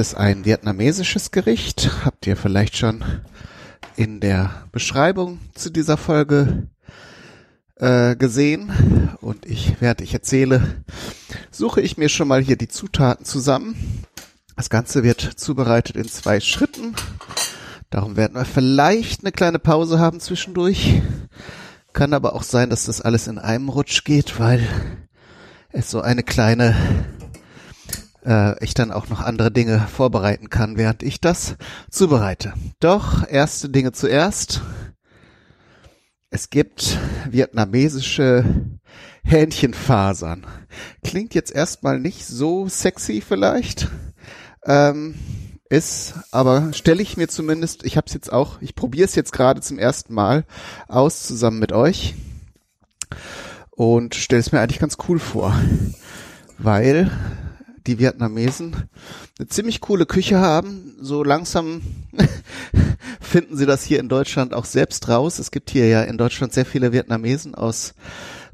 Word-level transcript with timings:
Es 0.00 0.14
ein 0.14 0.46
vietnamesisches 0.46 1.30
Gericht. 1.30 1.90
Habt 2.06 2.26
ihr 2.26 2.34
vielleicht 2.34 2.74
schon 2.74 3.04
in 3.96 4.20
der 4.20 4.64
Beschreibung 4.72 5.38
zu 5.54 5.68
dieser 5.68 5.98
Folge 5.98 6.68
äh, 7.76 8.16
gesehen. 8.16 9.10
Und 9.20 9.44
ich, 9.44 9.74
während 9.80 10.00
ich 10.00 10.14
erzähle, 10.14 10.82
suche 11.50 11.82
ich 11.82 11.98
mir 11.98 12.08
schon 12.08 12.28
mal 12.28 12.40
hier 12.40 12.56
die 12.56 12.68
Zutaten 12.68 13.26
zusammen. 13.26 14.06
Das 14.56 14.70
Ganze 14.70 15.02
wird 15.02 15.20
zubereitet 15.20 15.96
in 15.96 16.08
zwei 16.08 16.40
Schritten. 16.40 16.94
Darum 17.90 18.16
werden 18.16 18.36
wir 18.36 18.46
vielleicht 18.46 19.20
eine 19.20 19.32
kleine 19.32 19.58
Pause 19.58 19.98
haben 19.98 20.18
zwischendurch. 20.18 21.02
Kann 21.92 22.14
aber 22.14 22.34
auch 22.34 22.42
sein, 22.42 22.70
dass 22.70 22.86
das 22.86 23.02
alles 23.02 23.26
in 23.26 23.38
einem 23.38 23.68
Rutsch 23.68 24.04
geht, 24.04 24.40
weil 24.40 24.66
es 25.72 25.90
so 25.90 26.00
eine 26.00 26.22
kleine, 26.22 26.74
äh, 28.24 28.62
ich 28.62 28.74
dann 28.74 28.90
auch 28.90 29.08
noch 29.08 29.20
andere 29.20 29.50
Dinge 29.50 29.80
vorbereiten 29.80 30.50
kann, 30.50 30.76
während 30.76 31.02
ich 31.02 31.20
das 31.20 31.56
zubereite. 31.90 32.54
Doch, 32.80 33.26
erste 33.28 33.68
Dinge 33.68 33.92
zuerst. 33.92 34.62
Es 36.30 36.50
gibt 36.50 36.98
vietnamesische 37.28 38.44
Hähnchenfasern. 39.24 40.46
Klingt 41.02 41.34
jetzt 41.34 41.52
erstmal 41.52 41.98
nicht 41.98 42.26
so 42.26 42.68
sexy 42.68 43.20
vielleicht. 43.26 43.88
Ähm, 44.64 45.14
ist, 45.70 46.14
aber 46.32 46.72
stelle 46.72 47.00
ich 47.00 47.16
mir 47.16 47.28
zumindest, 47.28 47.84
ich 47.84 47.96
habe 47.96 48.06
es 48.08 48.12
jetzt 48.12 48.32
auch, 48.32 48.60
ich 48.60 48.74
probiere 48.74 49.06
es 49.06 49.14
jetzt 49.14 49.32
gerade 49.32 49.60
zum 49.60 49.78
ersten 49.78 50.12
Mal 50.12 50.44
aus 50.88 51.22
zusammen 51.22 51.60
mit 51.60 51.72
euch 51.72 52.16
und 53.70 54.16
stelle 54.16 54.40
es 54.40 54.50
mir 54.50 54.60
eigentlich 54.60 54.80
ganz 54.80 54.98
cool 55.08 55.20
vor, 55.20 55.54
weil 56.58 57.10
die 57.86 57.98
Vietnamesen 57.98 58.88
eine 59.38 59.48
ziemlich 59.48 59.80
coole 59.80 60.06
Küche 60.06 60.38
haben. 60.38 60.96
So 61.00 61.24
langsam 61.24 61.82
finden 63.20 63.56
sie 63.56 63.66
das 63.66 63.84
hier 63.84 64.00
in 64.00 64.08
Deutschland 64.08 64.54
auch 64.54 64.64
selbst 64.64 65.08
raus. 65.08 65.38
Es 65.38 65.50
gibt 65.50 65.70
hier 65.70 65.88
ja 65.88 66.02
in 66.02 66.18
Deutschland 66.18 66.52
sehr 66.52 66.66
viele 66.66 66.92
Vietnamesen 66.92 67.54
aus 67.54 67.94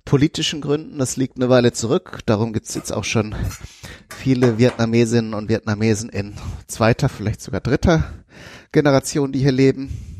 politischen 0.04 0.60
Gründen. 0.60 0.98
Das 0.98 1.16
liegt 1.16 1.36
eine 1.36 1.48
Weile 1.48 1.72
zurück. 1.72 2.20
Darum 2.26 2.52
gibt's 2.52 2.74
jetzt 2.74 2.92
auch 2.92 3.04
schon 3.04 3.34
viele 4.08 4.58
Vietnamesinnen 4.58 5.34
und 5.34 5.48
Vietnamesen 5.48 6.08
in 6.08 6.34
zweiter, 6.66 7.08
vielleicht 7.08 7.42
sogar 7.42 7.60
dritter 7.60 8.04
Generation, 8.72 9.32
die 9.32 9.40
hier 9.40 9.52
leben. 9.52 10.15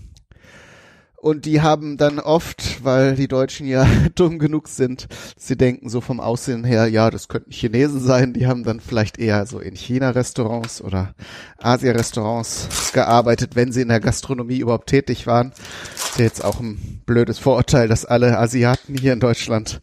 Und 1.27 1.45
die 1.45 1.61
haben 1.61 1.97
dann 1.97 2.21
oft, 2.21 2.85
weil 2.85 3.17
die 3.17 3.27
Deutschen 3.27 3.67
ja 3.67 3.85
dumm 4.15 4.39
genug 4.39 4.69
sind, 4.69 5.09
sie 5.37 5.57
denken 5.57 5.89
so 5.89 6.01
vom 6.01 6.21
Aussehen 6.21 6.63
her, 6.63 6.87
ja, 6.87 7.11
das 7.11 7.27
könnten 7.27 7.51
Chinesen 7.51 7.99
sein, 7.99 8.33
die 8.33 8.47
haben 8.47 8.63
dann 8.63 8.79
vielleicht 8.79 9.19
eher 9.19 9.45
so 9.45 9.59
in 9.59 9.75
China-Restaurants 9.75 10.81
oder 10.81 11.17
Asia-Restaurants 11.59 12.93
gearbeitet, 12.93 13.57
wenn 13.57 13.73
sie 13.73 13.81
in 13.83 13.89
der 13.89 13.99
Gastronomie 13.99 14.59
überhaupt 14.59 14.89
tätig 14.89 15.27
waren. 15.27 15.51
Das 15.95 16.11
ist 16.11 16.19
jetzt 16.21 16.45
auch 16.45 16.61
ein 16.61 17.03
blödes 17.07 17.41
Vorurteil, 17.41 17.89
dass 17.89 18.05
alle 18.05 18.39
Asiaten 18.39 18.97
hier 18.97 19.13
in 19.13 19.19
Deutschland 19.19 19.81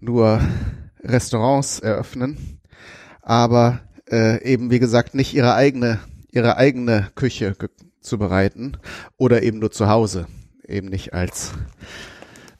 nur 0.00 0.40
Restaurants 1.04 1.80
eröffnen, 1.80 2.60
aber 3.20 3.80
äh, 4.10 4.42
eben 4.42 4.70
wie 4.70 4.78
gesagt 4.78 5.14
nicht 5.14 5.34
ihre 5.34 5.54
eigene 5.54 5.98
ihre 6.30 6.56
eigene 6.56 7.10
Küche 7.14 7.54
zubereiten 8.00 8.78
oder 9.18 9.42
eben 9.42 9.58
nur 9.58 9.70
zu 9.70 9.88
Hause 9.88 10.26
eben 10.68 10.88
nicht 10.88 11.14
als 11.14 11.52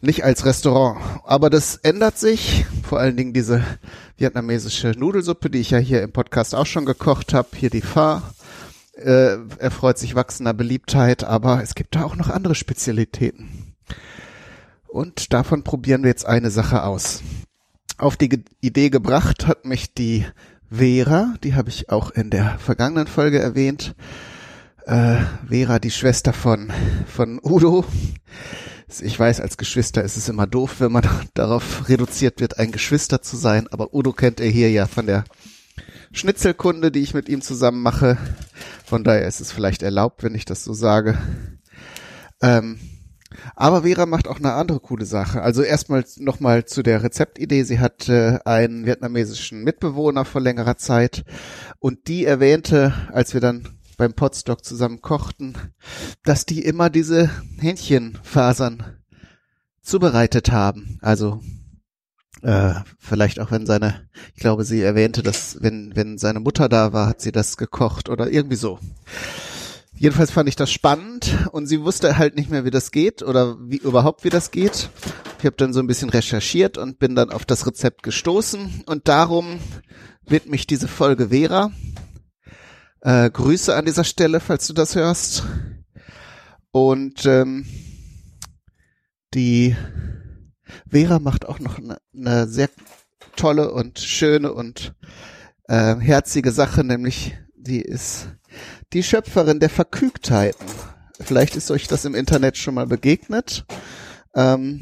nicht 0.00 0.24
als 0.24 0.44
Restaurant. 0.44 0.98
Aber 1.24 1.50
das 1.50 1.76
ändert 1.76 2.18
sich. 2.18 2.66
Vor 2.82 3.00
allen 3.00 3.16
Dingen 3.16 3.32
diese 3.32 3.64
vietnamesische 4.16 4.92
Nudelsuppe, 4.96 5.50
die 5.50 5.58
ich 5.58 5.70
ja 5.70 5.78
hier 5.78 6.02
im 6.02 6.12
Podcast 6.12 6.54
auch 6.54 6.66
schon 6.66 6.84
gekocht 6.84 7.34
habe. 7.34 7.48
Hier 7.56 7.70
die 7.70 7.82
Pho. 7.82 8.22
Äh, 8.94 9.38
erfreut 9.58 9.96
sich 9.96 10.16
wachsender 10.16 10.52
Beliebtheit, 10.52 11.22
aber 11.22 11.62
es 11.62 11.76
gibt 11.76 11.94
da 11.94 12.02
auch 12.02 12.16
noch 12.16 12.30
andere 12.30 12.56
Spezialitäten. 12.56 13.76
Und 14.88 15.32
davon 15.32 15.62
probieren 15.62 16.02
wir 16.02 16.08
jetzt 16.08 16.26
eine 16.26 16.50
Sache 16.50 16.82
aus. 16.82 17.22
Auf 17.96 18.16
die 18.16 18.28
Ge 18.28 18.40
Idee 18.60 18.90
gebracht 18.90 19.46
hat 19.46 19.66
mich 19.66 19.94
die 19.94 20.26
Vera, 20.68 21.34
die 21.44 21.54
habe 21.54 21.68
ich 21.68 21.90
auch 21.90 22.10
in 22.10 22.30
der 22.30 22.58
vergangenen 22.58 23.06
Folge 23.06 23.38
erwähnt 23.38 23.94
äh, 24.88 25.18
Vera, 25.46 25.78
die 25.78 25.90
Schwester 25.90 26.32
von, 26.32 26.72
von 27.06 27.38
Udo. 27.42 27.84
Ich 29.00 29.20
weiß, 29.20 29.40
als 29.40 29.58
Geschwister 29.58 30.02
ist 30.02 30.16
es 30.16 30.30
immer 30.30 30.46
doof, 30.46 30.76
wenn 30.78 30.92
man 30.92 31.06
darauf 31.34 31.88
reduziert 31.88 32.40
wird, 32.40 32.58
ein 32.58 32.72
Geschwister 32.72 33.20
zu 33.20 33.36
sein, 33.36 33.68
aber 33.68 33.94
Udo 33.94 34.12
kennt 34.12 34.40
er 34.40 34.48
hier 34.48 34.70
ja 34.70 34.86
von 34.86 35.06
der 35.06 35.24
Schnitzelkunde, 36.12 36.90
die 36.90 37.00
ich 37.00 37.12
mit 37.12 37.28
ihm 37.28 37.42
zusammen 37.42 37.82
mache. 37.82 38.16
Von 38.86 39.04
daher 39.04 39.28
ist 39.28 39.40
es 39.40 39.52
vielleicht 39.52 39.82
erlaubt, 39.82 40.22
wenn 40.22 40.34
ich 40.34 40.46
das 40.46 40.64
so 40.64 40.72
sage. 40.72 41.18
Ähm, 42.40 42.78
aber 43.54 43.82
Vera 43.82 44.06
macht 44.06 44.26
auch 44.26 44.38
eine 44.38 44.54
andere 44.54 44.80
coole 44.80 45.04
Sache. 45.04 45.42
Also 45.42 45.62
erstmal 45.62 46.02
nochmal 46.16 46.64
zu 46.64 46.82
der 46.82 47.02
Rezeptidee. 47.02 47.62
Sie 47.64 47.78
hatte 47.78 48.40
einen 48.46 48.86
vietnamesischen 48.86 49.62
Mitbewohner 49.62 50.24
vor 50.24 50.40
längerer 50.40 50.78
Zeit 50.78 51.24
und 51.78 52.08
die 52.08 52.24
erwähnte, 52.24 52.94
als 53.12 53.34
wir 53.34 53.42
dann 53.42 53.77
beim 53.98 54.14
Potstock 54.14 54.64
zusammen 54.64 55.02
kochten, 55.02 55.54
dass 56.24 56.46
die 56.46 56.64
immer 56.64 56.88
diese 56.88 57.30
Hähnchenfasern 57.58 58.84
zubereitet 59.82 60.50
haben. 60.50 60.98
Also 61.02 61.42
äh, 62.42 62.74
vielleicht 62.98 63.40
auch 63.40 63.50
wenn 63.50 63.66
seine, 63.66 64.08
ich 64.34 64.40
glaube, 64.40 64.64
sie 64.64 64.80
erwähnte, 64.80 65.22
dass 65.22 65.60
wenn 65.60 65.94
wenn 65.96 66.16
seine 66.16 66.40
Mutter 66.40 66.68
da 66.68 66.92
war, 66.92 67.08
hat 67.08 67.20
sie 67.20 67.32
das 67.32 67.56
gekocht 67.56 68.08
oder 68.08 68.30
irgendwie 68.30 68.56
so. 68.56 68.78
Jedenfalls 69.96 70.30
fand 70.30 70.48
ich 70.48 70.54
das 70.54 70.70
spannend 70.70 71.36
und 71.50 71.66
sie 71.66 71.82
wusste 71.82 72.18
halt 72.18 72.36
nicht 72.36 72.50
mehr, 72.50 72.64
wie 72.64 72.70
das 72.70 72.92
geht 72.92 73.22
oder 73.22 73.56
wie 73.60 73.78
überhaupt 73.78 74.22
wie 74.22 74.30
das 74.30 74.52
geht. 74.52 74.90
Ich 75.40 75.44
habe 75.44 75.56
dann 75.56 75.72
so 75.72 75.80
ein 75.80 75.88
bisschen 75.88 76.10
recherchiert 76.10 76.78
und 76.78 77.00
bin 77.00 77.16
dann 77.16 77.30
auf 77.30 77.44
das 77.44 77.66
Rezept 77.66 78.04
gestoßen 78.04 78.84
und 78.86 79.08
darum 79.08 79.58
wird 80.24 80.46
mich 80.46 80.68
diese 80.68 80.86
Folge 80.86 81.30
Vera. 81.30 81.72
Äh, 83.00 83.30
Grüße 83.30 83.74
an 83.74 83.84
dieser 83.84 84.04
Stelle, 84.04 84.40
falls 84.40 84.66
du 84.66 84.72
das 84.72 84.94
hörst. 84.94 85.44
Und 86.70 87.24
ähm, 87.26 87.66
die 89.34 89.76
Vera 90.88 91.18
macht 91.18 91.46
auch 91.46 91.58
noch 91.58 91.78
eine, 91.78 91.98
eine 92.14 92.48
sehr 92.48 92.68
tolle 93.36 93.72
und 93.72 93.98
schöne 93.98 94.52
und 94.52 94.94
äh, 95.68 95.96
herzige 95.96 96.50
Sache, 96.50 96.82
nämlich 96.84 97.36
die 97.54 97.82
ist 97.82 98.28
die 98.92 99.02
Schöpferin 99.02 99.60
der 99.60 99.70
Verkügtheiten. 99.70 100.66
Vielleicht 101.20 101.56
ist 101.56 101.70
euch 101.70 101.88
das 101.88 102.04
im 102.04 102.14
Internet 102.14 102.56
schon 102.56 102.74
mal 102.74 102.86
begegnet. 102.86 103.66
Ähm, 104.34 104.80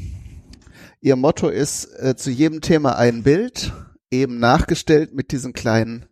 ihr 1.01 1.15
Motto 1.15 1.49
ist 1.49 1.85
äh, 1.99 2.15
zu 2.15 2.31
jedem 2.31 2.61
Thema 2.61 2.95
ein 2.95 3.23
Bild, 3.23 3.73
eben 4.11 4.39
nachgestellt 4.39 5.13
mit 5.13 5.31
diesen 5.31 5.53
kleinen 5.53 6.05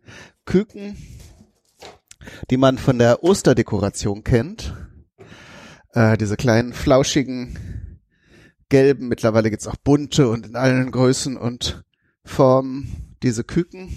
Küken, 0.44 0.96
die 2.50 2.56
man 2.56 2.78
von 2.78 2.98
der 2.98 3.22
Osterdekoration 3.22 4.24
kennt. 4.24 4.74
Äh, 5.92 6.16
diese 6.16 6.36
kleinen 6.36 6.72
flauschigen 6.72 7.58
gelben, 8.68 9.08
mittlerweile 9.08 9.50
gibt's 9.50 9.66
auch 9.66 9.76
bunte 9.76 10.28
und 10.28 10.46
in 10.46 10.56
allen 10.56 10.90
Größen 10.90 11.36
und 11.36 11.84
Formen 12.24 13.16
diese 13.22 13.44
Küken. 13.44 13.90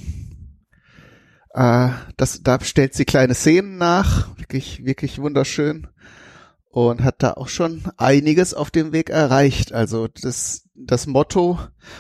Äh, 1.53 1.89
das, 2.17 2.41
da 2.43 2.59
stellt 2.61 2.93
sie 2.93 3.05
kleine 3.05 3.33
Szenen 3.33 3.77
nach, 3.77 4.37
wirklich, 4.37 4.85
wirklich 4.85 5.19
wunderschön 5.19 5.87
und 6.69 7.03
hat 7.03 7.23
da 7.23 7.33
auch 7.33 7.47
schon 7.47 7.83
einiges 7.97 8.53
auf 8.53 8.69
dem 8.69 8.93
Weg 8.93 9.09
erreicht. 9.09 9.73
Also 9.73 10.07
das, 10.07 10.63
das 10.75 11.07
Motto 11.07 11.59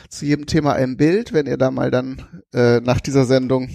zu 0.09 0.25
jedem 0.25 0.45
Thema 0.45 0.73
ein 0.73 0.95
Bild, 0.95 1.33
wenn 1.33 1.47
ihr 1.47 1.57
da 1.57 1.71
mal 1.71 1.91
dann 1.91 2.43
äh, 2.53 2.79
nach 2.79 2.99
dieser 2.99 3.25
Sendung 3.25 3.69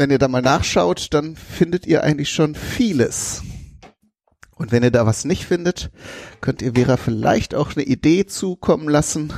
wenn 0.00 0.10
ihr 0.10 0.18
da 0.18 0.28
mal 0.28 0.40
nachschaut, 0.40 1.08
dann 1.12 1.36
findet 1.36 1.86
ihr 1.86 2.02
eigentlich 2.02 2.30
schon 2.30 2.54
vieles. 2.54 3.42
Und 4.56 4.72
wenn 4.72 4.82
ihr 4.82 4.90
da 4.90 5.04
was 5.04 5.26
nicht 5.26 5.44
findet, 5.44 5.90
könnt 6.40 6.62
ihr 6.62 6.72
Vera 6.72 6.96
vielleicht 6.96 7.54
auch 7.54 7.76
eine 7.76 7.84
Idee 7.84 8.24
zukommen 8.24 8.88
lassen. 8.88 9.30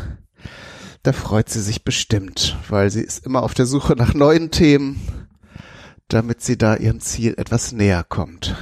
Da 1.02 1.12
freut 1.12 1.48
sie 1.48 1.60
sich 1.60 1.82
bestimmt, 1.82 2.56
weil 2.68 2.92
sie 2.92 3.00
ist 3.00 3.26
immer 3.26 3.42
auf 3.42 3.54
der 3.54 3.66
Suche 3.66 3.94
nach 3.96 4.14
neuen 4.14 4.52
Themen, 4.52 5.00
damit 6.06 6.42
sie 6.42 6.56
da 6.56 6.76
ihrem 6.76 7.00
Ziel 7.00 7.34
etwas 7.38 7.72
näher 7.72 8.04
kommt. 8.08 8.54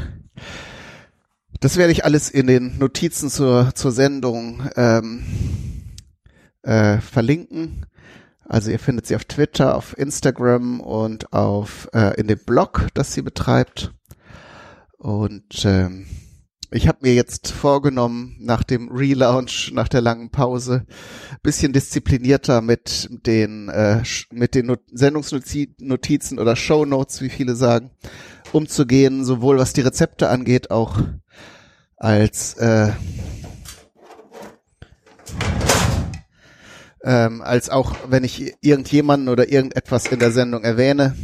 Das 1.60 1.76
werde 1.76 1.92
ich 1.92 2.06
alles 2.06 2.30
in 2.30 2.46
den 2.46 2.78
Notizen 2.78 3.28
zur, 3.28 3.74
zur 3.74 3.92
Sendung 3.92 4.70
ähm, 4.74 5.22
äh, 6.62 6.98
verlinken. 7.00 7.84
Also 8.50 8.72
ihr 8.72 8.80
findet 8.80 9.06
sie 9.06 9.14
auf 9.14 9.24
Twitter, 9.26 9.76
auf 9.76 9.96
Instagram 9.96 10.80
und 10.80 11.32
auf 11.32 11.88
äh, 11.92 12.20
in 12.20 12.26
dem 12.26 12.40
Blog, 12.44 12.88
das 12.94 13.14
sie 13.14 13.22
betreibt. 13.22 13.94
Und 14.98 15.64
ähm, 15.64 16.06
ich 16.72 16.88
habe 16.88 16.98
mir 17.02 17.14
jetzt 17.14 17.52
vorgenommen, 17.52 18.34
nach 18.40 18.64
dem 18.64 18.88
Relaunch, 18.90 19.70
nach 19.72 19.86
der 19.86 20.00
langen 20.00 20.30
Pause, 20.30 20.84
bisschen 21.44 21.72
disziplinierter 21.72 22.60
mit 22.60 23.08
den 23.24 23.68
äh, 23.68 24.02
mit 24.32 24.56
den 24.56 24.66
Not 24.66 24.80
Sendungsnotizen 24.90 26.40
oder 26.40 26.56
Show 26.56 26.84
Notes, 26.84 27.20
wie 27.20 27.30
viele 27.30 27.54
sagen, 27.54 27.92
umzugehen, 28.50 29.24
sowohl 29.24 29.58
was 29.58 29.74
die 29.74 29.82
Rezepte 29.82 30.28
angeht, 30.28 30.72
auch 30.72 30.98
als 31.96 32.54
äh, 32.54 32.90
ähm, 37.02 37.42
als 37.42 37.70
auch 37.70 37.94
wenn 38.08 38.24
ich 38.24 38.54
irgendjemanden 38.60 39.28
oder 39.28 39.50
irgendetwas 39.50 40.06
in 40.06 40.18
der 40.18 40.32
Sendung 40.32 40.64
erwähne, 40.64 41.16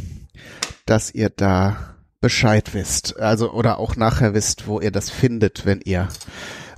dass 0.85 1.13
ihr 1.13 1.29
da 1.29 1.95
Bescheid 2.19 2.73
wisst. 2.73 3.19
Also 3.19 3.51
oder 3.51 3.77
auch 3.77 3.95
nachher 3.95 4.33
wisst, 4.33 4.67
wo 4.67 4.79
ihr 4.79 4.91
das 4.91 5.09
findet, 5.09 5.65
wenn 5.65 5.81
ihr 5.81 6.07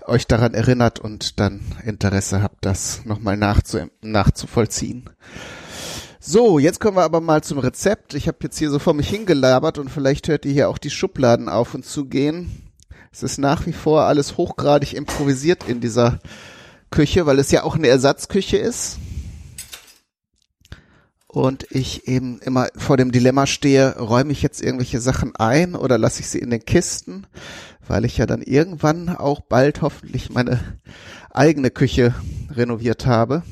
euch 0.06 0.28
daran 0.28 0.54
erinnert 0.54 1.00
und 1.00 1.40
dann 1.40 1.62
Interesse 1.86 2.42
habt, 2.42 2.66
das 2.66 3.06
nochmal 3.06 3.38
nachzu 3.38 3.80
nachzuvollziehen. 4.02 5.10
So, 6.20 6.60
jetzt 6.60 6.82
kommen 6.82 6.98
wir 6.98 7.04
aber 7.04 7.22
mal 7.22 7.44
zum 7.44 7.60
Rezept. 7.60 8.14
Ich 8.14 8.28
habe 8.28 8.40
jetzt 8.44 8.58
hier 8.58 8.70
so 8.70 8.80
vor 8.80 8.94
mich 8.94 9.10
hingelabert 9.10 9.78
und 9.78 9.90
vielleicht 9.90 10.28
hört 10.28 10.46
ihr 10.46 10.52
hier 10.52 10.70
auch 10.70 10.78
die 10.78 10.90
Schubladen 10.90 11.48
auf 11.48 11.74
und 11.74 11.86
zu 11.86 12.06
gehen. 12.06 12.70
Es 13.12 13.24
ist 13.24 13.38
nach 13.38 13.66
wie 13.66 13.74
vor 13.74 14.04
alles 14.04 14.38
hochgradig 14.38 14.94
improvisiert 14.94 15.68
in 15.68 15.80
dieser 15.80 16.20
Küche, 16.92 17.26
weil 17.26 17.40
es 17.40 17.52
ja 17.52 17.64
auch 17.64 17.76
eine 17.76 17.88
Ersatzküche 17.88 18.58
ist 18.58 18.98
und 21.28 21.68
ich 21.70 22.08
eben 22.08 22.40
immer 22.40 22.70
vor 22.76 22.98
dem 22.98 23.12
Dilemma 23.12 23.46
stehe, 23.46 23.98
räume 24.00 24.32
ich 24.32 24.42
jetzt 24.42 24.62
irgendwelche 24.62 25.00
Sachen 25.00 25.36
ein 25.36 25.76
oder 25.76 26.00
lasse 26.00 26.22
ich 26.22 26.28
sie 26.28 26.40
in 26.40 26.50
den 26.50 26.66
Kisten, 26.66 27.28
weil 27.88 28.04
ich 28.04 28.18
ja 28.18 28.26
dann 28.26 28.42
irgendwann 28.42 29.10
auch 29.10 29.42
bald 29.42 29.84
hoffentlich 29.84 30.32
meine 30.32 30.60
eigene 31.30 31.70
Küche 31.70 32.16
renoviert 32.50 33.06
habe. 33.06 33.44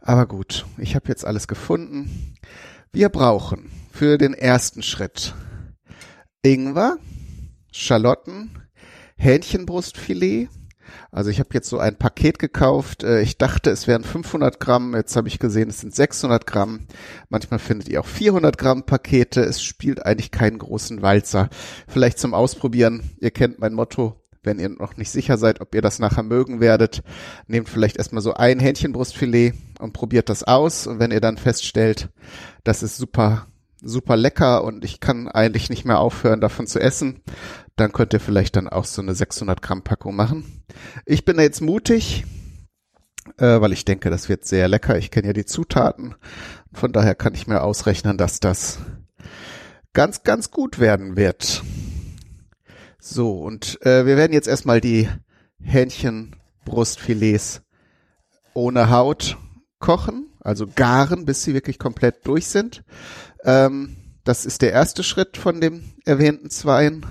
Aber 0.00 0.26
gut, 0.26 0.66
ich 0.78 0.94
habe 0.94 1.08
jetzt 1.08 1.24
alles 1.24 1.48
gefunden. 1.48 2.36
Wir 2.92 3.08
brauchen 3.08 3.70
für 3.92 4.16
den 4.16 4.32
ersten 4.32 4.84
Schritt 4.84 5.34
Ingwer, 6.42 6.98
Schalotten, 7.72 8.50
Hähnchenbrustfilet, 9.16 10.48
also 11.10 11.30
ich 11.30 11.40
habe 11.40 11.50
jetzt 11.52 11.68
so 11.68 11.78
ein 11.78 11.96
Paket 11.96 12.38
gekauft. 12.38 13.02
Äh, 13.02 13.22
ich 13.22 13.38
dachte, 13.38 13.70
es 13.70 13.86
wären 13.86 14.04
500 14.04 14.60
Gramm. 14.60 14.94
Jetzt 14.94 15.16
habe 15.16 15.28
ich 15.28 15.38
gesehen, 15.38 15.70
es 15.70 15.80
sind 15.80 15.94
600 15.94 16.46
Gramm. 16.46 16.86
Manchmal 17.28 17.58
findet 17.58 17.88
ihr 17.88 18.00
auch 18.00 18.06
400 18.06 18.58
Gramm 18.58 18.84
Pakete. 18.84 19.40
Es 19.40 19.62
spielt 19.62 20.04
eigentlich 20.04 20.30
keinen 20.30 20.58
großen 20.58 21.02
Walzer. 21.02 21.48
Vielleicht 21.86 22.18
zum 22.18 22.34
Ausprobieren. 22.34 23.10
Ihr 23.20 23.30
kennt 23.30 23.58
mein 23.58 23.74
Motto. 23.74 24.16
Wenn 24.42 24.60
ihr 24.60 24.68
noch 24.68 24.96
nicht 24.96 25.10
sicher 25.10 25.36
seid, 25.36 25.60
ob 25.60 25.74
ihr 25.74 25.82
das 25.82 25.98
nachher 25.98 26.22
mögen 26.22 26.60
werdet, 26.60 27.02
nehmt 27.48 27.68
vielleicht 27.68 27.96
erstmal 27.96 28.22
so 28.22 28.34
ein 28.34 28.60
Hähnchenbrustfilet 28.60 29.52
und 29.80 29.92
probiert 29.92 30.28
das 30.28 30.44
aus. 30.44 30.86
Und 30.86 31.00
wenn 31.00 31.10
ihr 31.10 31.20
dann 31.20 31.36
feststellt, 31.36 32.08
das 32.64 32.82
ist 32.82 32.96
super 32.96 33.46
super 33.82 34.16
lecker 34.16 34.64
und 34.64 34.84
ich 34.84 35.00
kann 35.00 35.28
eigentlich 35.28 35.70
nicht 35.70 35.84
mehr 35.84 36.00
aufhören, 36.00 36.40
davon 36.40 36.66
zu 36.66 36.80
essen, 36.80 37.20
dann 37.80 37.92
könnt 37.92 38.12
ihr 38.12 38.20
vielleicht 38.20 38.56
dann 38.56 38.68
auch 38.68 38.84
so 38.84 39.02
eine 39.02 39.14
600 39.14 39.62
Gramm 39.62 39.82
Packung 39.82 40.16
machen. 40.16 40.64
Ich 41.06 41.24
bin 41.24 41.38
jetzt 41.38 41.60
mutig, 41.60 42.24
äh, 43.38 43.60
weil 43.60 43.72
ich 43.72 43.84
denke, 43.84 44.10
das 44.10 44.28
wird 44.28 44.44
sehr 44.44 44.68
lecker. 44.68 44.98
Ich 44.98 45.10
kenne 45.10 45.28
ja 45.28 45.32
die 45.32 45.46
Zutaten. 45.46 46.14
Von 46.72 46.92
daher 46.92 47.14
kann 47.14 47.34
ich 47.34 47.46
mir 47.46 47.62
ausrechnen, 47.62 48.18
dass 48.18 48.40
das 48.40 48.78
ganz, 49.92 50.22
ganz 50.22 50.50
gut 50.50 50.78
werden 50.78 51.16
wird. 51.16 51.62
So, 52.98 53.40
und 53.40 53.84
äh, 53.86 54.06
wir 54.06 54.16
werden 54.16 54.32
jetzt 54.32 54.48
erstmal 54.48 54.80
die 54.80 55.08
Hähnchenbrustfilets 55.60 57.62
ohne 58.54 58.90
Haut 58.90 59.36
kochen, 59.78 60.26
also 60.40 60.66
garen, 60.66 61.24
bis 61.24 61.42
sie 61.42 61.54
wirklich 61.54 61.78
komplett 61.78 62.26
durch 62.26 62.48
sind. 62.48 62.82
Ähm, 63.44 63.96
das 64.24 64.44
ist 64.44 64.62
der 64.62 64.72
erste 64.72 65.04
Schritt 65.04 65.36
von 65.36 65.60
dem 65.60 65.84
erwähnten 66.04 66.50
Zweien. 66.50 67.06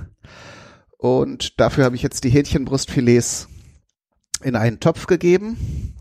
Und 0.98 1.60
dafür 1.60 1.86
habe 1.86 1.96
ich 1.96 2.02
jetzt 2.02 2.24
die 2.24 2.30
Hähnchenbrustfilets 2.30 3.48
in 4.44 4.56
einen 4.56 4.80
Topf 4.80 5.08
gegeben. 5.08 5.94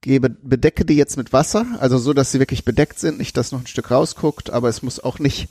Gebe, 0.00 0.30
bedecke 0.30 0.84
die 0.84 0.94
jetzt 0.94 1.16
mit 1.16 1.32
Wasser, 1.32 1.66
also 1.80 1.98
so, 1.98 2.12
dass 2.12 2.30
sie 2.30 2.38
wirklich 2.38 2.64
bedeckt 2.64 3.00
sind, 3.00 3.18
nicht, 3.18 3.36
dass 3.36 3.50
noch 3.50 3.60
ein 3.60 3.66
Stück 3.66 3.90
rausguckt, 3.90 4.48
aber 4.48 4.68
es 4.68 4.80
muss 4.80 5.00
auch 5.00 5.18
nicht 5.18 5.48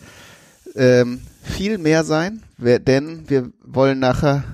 ähm, 0.75 1.21
viel 1.43 1.77
mehr 1.77 2.05
sein, 2.05 2.43
denn 2.57 3.29
wir 3.29 3.51
wollen 3.61 3.99
nachher 3.99 4.45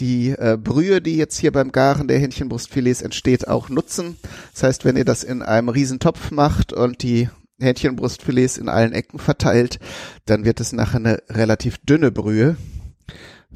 die 0.00 0.30
äh, 0.30 0.58
Brühe, 0.60 1.00
die 1.00 1.16
jetzt 1.16 1.38
hier 1.38 1.52
beim 1.52 1.70
Garen 1.70 2.08
der 2.08 2.18
Hähnchenbrustfilets 2.18 3.02
entsteht, 3.02 3.46
auch 3.46 3.68
nutzen. 3.68 4.16
Das 4.52 4.62
heißt, 4.64 4.84
wenn 4.84 4.96
ihr 4.96 5.04
das 5.04 5.24
in 5.24 5.42
einem 5.42 5.68
Riesentopf 5.68 6.30
macht 6.30 6.72
und 6.72 7.02
die 7.02 7.28
Hähnchenbrustfilets 7.60 8.58
in 8.58 8.68
allen 8.68 8.92
Ecken 8.92 9.18
verteilt, 9.18 9.78
dann 10.26 10.44
wird 10.44 10.60
es 10.60 10.72
nachher 10.72 10.96
eine 10.96 11.22
relativ 11.28 11.78
dünne 11.78 12.10
Brühe. 12.10 12.56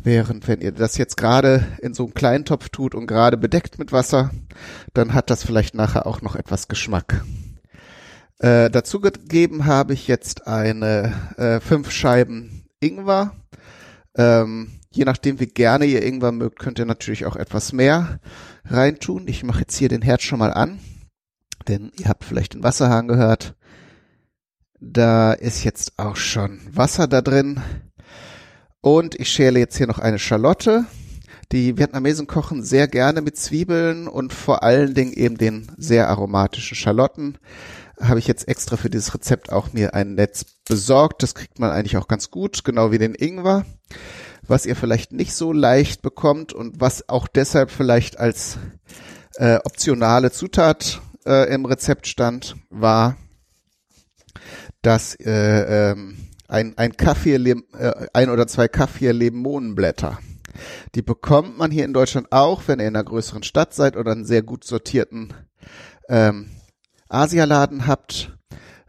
Während 0.05 0.49
wenn 0.49 0.61
ihr 0.61 0.73
das 0.73 0.97
jetzt 0.97 1.17
gerade 1.17 1.65
in 1.81 1.95
so 1.95 2.05
einem 2.05 2.15
kleinen 2.15 2.45
Topf 2.45 2.71
tut 2.71 2.95
und 2.95 3.07
gerade 3.07 3.37
bedeckt 3.37 3.79
mit 3.79 3.93
Wasser, 3.93 4.31
dann 4.95 5.15
hat 5.15 5.31
das 5.31 5.45
vielleicht 5.45 5.75
nachher 5.75 6.07
auch 6.07 6.23
noch 6.23 6.35
etwas 6.35 6.67
Geschmack. 6.67 7.25
Äh, 8.41 8.71
dazu 8.71 9.01
gegeben 9.01 9.67
habe 9.67 9.93
ich 9.93 10.09
jetzt 10.09 10.49
eine 10.49 11.13
äh, 11.37 11.61
fünf 11.61 11.93
Scheiben 11.93 12.65
Ingwer. 12.81 13.37
Ähm, 14.17 14.73
je 14.91 15.05
nachdem, 15.05 15.39
wie 15.39 15.47
gerne 15.47 15.85
ihr 15.85 16.03
Ingwer 16.03 16.33
mögt, 16.33 16.59
könnt 16.59 16.81
ihr 16.81 16.85
natürlich 16.85 17.25
auch 17.25 17.37
etwas 17.37 17.73
mehr 17.73 18.19
reintun. 18.65 19.29
Ich 19.29 19.45
mache 19.45 19.61
jetzt 19.61 19.77
hier 19.77 19.89
den 19.89 20.03
Herd 20.03 20.23
schon 20.23 20.41
mal 20.41 20.53
an, 20.53 20.81
denn 21.69 21.93
ihr 21.97 22.09
habt 22.09 22.25
vielleicht 22.25 22.55
den 22.55 22.65
Wasserhahn 22.65 23.07
gehört. 23.07 23.55
Da 24.81 25.33
ist 25.33 25.63
jetzt 25.63 25.93
auch 25.97 26.17
schon 26.17 26.59
Wasser 26.69 27.07
da 27.07 27.23
drin. 27.23 27.61
Und 28.83 29.15
ich 29.15 29.31
schäle 29.31 29.61
jetzt 29.61 29.77
hier 29.77 29.87
noch 29.87 30.01
eine 30.01 30.19
Schalotte. 30.19 30.85
Die 31.53 31.79
Vietnamesen 31.79 32.27
kochen 32.27 32.65
sehr 32.65 32.89
gerne 32.89 33.23
mit 33.23 33.37
Zwiebeln 33.37 34.09
und 34.09 34.33
vor 34.33 34.65
allen 34.65 34.93
Dingen 34.93 35.13
eben 35.13 35.39
den 35.39 35.71
sehr 35.77 36.09
aromatischen 36.09 36.77
Schalotten. 36.77 37.39
Habe 38.01 38.19
ich 38.19 38.27
jetzt 38.27 38.49
extra 38.49 38.77
für 38.77 38.91
dieses 38.91 39.15
Rezept 39.15 39.53
auch 39.53 39.73
mir 39.73 39.95
ein 39.95 40.15
Netz 40.15 40.45
besorgt. 40.67 41.23
Das 41.23 41.37
kriegt 41.37 41.61
man 41.61 41.71
eigentlich 41.71 41.97
auch 41.97 42.09
ganz 42.09 42.33
gut, 42.33 42.65
genau 42.65 42.91
wie 42.91 42.99
den 42.99 43.15
Ingwer. 43.15 43.65
Was 44.49 44.67
ihr 44.67 44.75
vielleicht 44.75 45.13
nicht 45.13 45.35
so 45.35 45.53
leicht 45.53 46.03
bekommt 46.03 46.53
und 46.53 46.81
was 46.81 47.09
auch 47.09 47.29
deshalb 47.29 47.71
vielleicht 47.71 48.19
als 48.19 48.59
äh, 49.37 49.61
optionale 49.65 50.33
Zutat 50.33 51.01
äh, 51.25 51.55
im 51.55 51.67
Rezept 51.67 52.09
stand, 52.09 52.57
war, 52.69 53.17
dass 54.81 55.15
äh, 55.21 55.93
ähm, 55.93 56.17
ein, 56.53 56.77
ein 56.77 56.97
Kaffee, 56.97 57.35
äh, 57.35 58.09
ein 58.13 58.31
oder 58.31 58.47
zwei 58.47 58.69
Kaffee-Limonenblätter. 58.69 60.19
Die 60.95 61.03
bekommt 61.03 61.57
man 61.57 61.71
hier 61.71 61.87
in 61.87 61.95
Deutschland 61.95 62.31
auch, 62.31 62.63
wenn 62.67 62.79
ihr 62.79 62.89
in 62.89 62.95
einer 62.95 63.05
größeren 63.05 63.43
Stadt 63.43 63.73
seid 63.73 63.97
oder 63.97 64.13
einen 64.13 64.27
sehr 64.27 64.43
gut 64.43 64.65
sortierten 64.65 65.33
ähm, 66.11 66.51
Asialaden 67.09 67.87
habt. 67.87 68.37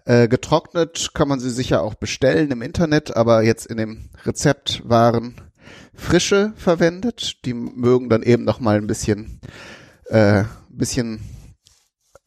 Äh, 0.05 0.27
getrocknet 0.27 1.12
kann 1.13 1.29
man 1.29 1.39
sie 1.39 1.50
sicher 1.50 1.82
auch 1.82 1.93
bestellen 1.93 2.51
im 2.51 2.62
Internet, 2.62 3.15
aber 3.15 3.43
jetzt 3.43 3.67
in 3.67 3.77
dem 3.77 4.10
Rezept 4.25 4.82
waren 4.84 5.36
frische 5.93 6.51
verwendet. 6.58 7.46
Die 7.46 7.53
mögen 7.53 8.10
dann 8.10 8.24
eben 8.24 8.43
noch 8.43 8.60
mal 8.60 8.75
ein 8.75 8.88
bisschen, 8.88 9.39
äh, 10.10 10.43
bisschen 10.67 11.22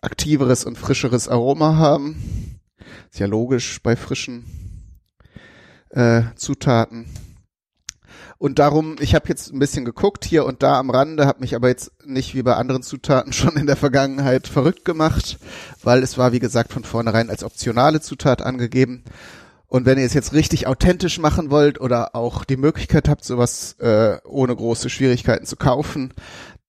aktiveres 0.01 0.65
und 0.65 0.79
frischeres 0.79 1.29
Aroma 1.29 1.77
haben. 1.77 2.59
Ist 3.11 3.21
ja 3.21 3.27
logisch 3.27 3.83
bei 3.83 3.97
frischen 3.97 4.66
äh, 5.97 6.23
Zutaten. 6.37 7.07
Und 8.39 8.59
darum, 8.59 8.97
ich 9.01 9.15
habe 9.15 9.29
jetzt 9.29 9.53
ein 9.53 9.59
bisschen 9.59 9.87
geguckt 9.87 10.27
hier 10.27 10.45
und 10.45 10.63
da 10.63 10.79
am 10.79 10.91
Rande, 10.91 11.27
habe 11.27 11.41
mich 11.41 11.55
aber 11.55 11.69
jetzt 11.69 11.91
nicht 12.05 12.35
wie 12.35 12.43
bei 12.43 12.55
anderen 12.55 12.83
Zutaten 12.83 13.33
schon 13.33 13.57
in 13.57 13.67
der 13.67 13.77
Vergangenheit 13.77 14.47
verrückt 14.47 14.85
gemacht, 14.85 15.39
weil 15.83 16.03
es 16.03 16.19
war, 16.19 16.33
wie 16.33 16.39
gesagt, 16.39 16.73
von 16.73 16.85
vornherein 16.85 17.31
als 17.31 17.43
optionale 17.43 18.01
Zutat 18.01 18.43
angegeben. 18.43 19.05
Und 19.69 19.85
wenn 19.87 19.99
ihr 19.99 20.07
es 20.07 20.15
jetzt 20.15 20.33
richtig 20.33 20.67
authentisch 20.67 21.19
machen 21.19 21.51
wollt 21.51 21.81
oder 21.81 22.15
auch 22.15 22.45
die 22.45 22.57
Möglichkeit 22.57 23.09
habt, 23.09 23.25
sowas 23.25 23.73
äh, 23.81 24.19
ohne 24.25 24.55
große 24.55 24.91
Schwierigkeiten 24.91 25.47
zu 25.47 25.57
kaufen, 25.57 26.13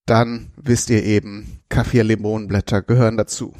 dann 0.05 0.51
wisst 0.55 0.89
ihr 0.89 1.03
eben, 1.03 1.59
Kaffee-Limonenblätter 1.69 2.81
gehören 2.81 3.17
dazu. 3.17 3.53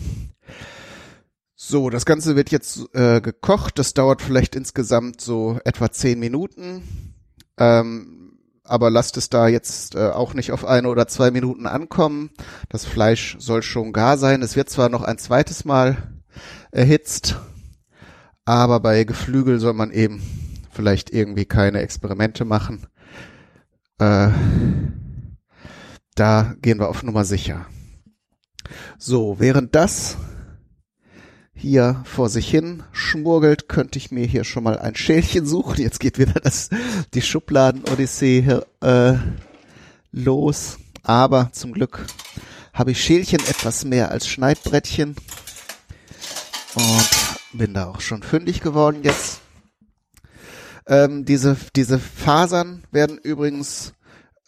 So, 1.70 1.90
das 1.90 2.06
Ganze 2.06 2.38
wird 2.38 2.50
jetzt 2.50 2.96
äh, 2.96 3.20
gekocht. 3.20 3.78
Das 3.78 3.94
dauert 3.94 4.22
vielleicht 4.22 4.56
insgesamt 4.56 5.20
so 5.20 5.60
etwa 5.66 5.92
zehn 5.92 6.18
Minuten. 6.18 7.14
Ähm, 7.58 8.40
aber 8.64 8.90
lasst 8.90 9.18
es 9.18 9.28
da 9.28 9.50
jetzt 9.50 9.94
äh, 9.94 10.12
auch 10.12 10.34
nicht 10.34 10.54
auf 10.54 10.64
eine 10.64 10.88
oder 10.88 11.10
zwei 11.10 11.30
Minuten 11.30 11.68
ankommen. 11.68 12.30
Das 12.70 12.86
Fleisch 12.86 13.36
soll 13.40 13.64
schon 13.64 13.92
gar 13.92 14.18
sein. 14.18 14.44
Es 14.44 14.56
wird 14.56 14.70
zwar 14.70 14.88
noch 14.88 15.04
ein 15.04 15.18
zweites 15.18 15.66
Mal 15.66 15.98
erhitzt, 16.72 17.36
aber 18.46 18.80
bei 18.80 19.04
Geflügel 19.04 19.60
soll 19.60 19.74
man 19.74 19.92
eben 19.92 20.22
vielleicht 20.72 21.10
irgendwie 21.10 21.44
keine 21.44 21.82
Experimente 21.82 22.46
machen. 22.46 22.88
Äh, 24.00 24.30
da 26.16 26.56
gehen 26.62 26.80
wir 26.80 26.88
auf 26.88 27.04
Nummer 27.04 27.26
sicher. 27.26 27.66
So, 28.98 29.42
während 29.42 29.76
das 29.76 30.16
hier 31.58 32.04
vor 32.06 32.30
sich 32.30 32.50
hin 32.50 32.84
schmurgelt, 32.92 33.68
könnte 33.68 33.98
ich 33.98 34.12
mir 34.12 34.26
hier 34.26 34.44
schon 34.44 34.64
mal 34.64 34.78
ein 34.78 34.96
Schälchen 34.96 35.46
suchen. 35.46 35.82
Jetzt 35.82 36.00
geht 36.00 36.20
wieder 36.20 36.40
das, 36.40 36.70
die 37.14 37.22
Schubladen-Odyssee 37.22 38.60
äh, 38.82 39.14
los. 40.12 40.78
Aber 41.04 41.50
zum 41.54 41.74
Glück 41.74 42.06
habe 42.74 42.92
ich 42.92 43.04
Schälchen 43.04 43.40
etwas 43.40 43.86
mehr 43.86 44.12
als 44.12 44.28
Schneidbrettchen 44.28 45.16
und 46.76 47.10
bin 47.54 47.74
da 47.74 47.88
auch 47.88 48.02
schon 48.02 48.22
fündig 48.22 48.62
geworden 48.62 49.00
jetzt. 49.02 49.42
Ähm, 50.86 51.26
diese, 51.26 51.58
diese 51.76 51.98
Fasern 51.98 52.84
werden 52.92 53.18
übrigens 53.18 53.94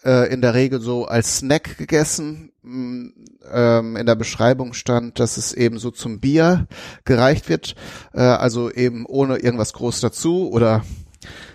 äh, 0.03 0.31
in 0.31 0.41
der 0.41 0.53
Regel 0.53 0.81
so 0.81 1.05
als 1.05 1.37
Snack 1.37 1.77
gegessen. 1.77 2.51
Mm, 2.61 3.07
ähm, 3.51 3.95
in 3.95 4.05
der 4.05 4.15
Beschreibung 4.15 4.73
stand, 4.73 5.19
dass 5.19 5.37
es 5.37 5.53
eben 5.53 5.79
so 5.79 5.91
zum 5.91 6.19
Bier 6.19 6.67
gereicht 7.05 7.49
wird, 7.49 7.75
äh, 8.13 8.21
also 8.21 8.71
eben 8.71 9.05
ohne 9.05 9.37
irgendwas 9.37 9.73
groß 9.73 10.01
dazu 10.01 10.49
oder 10.51 10.83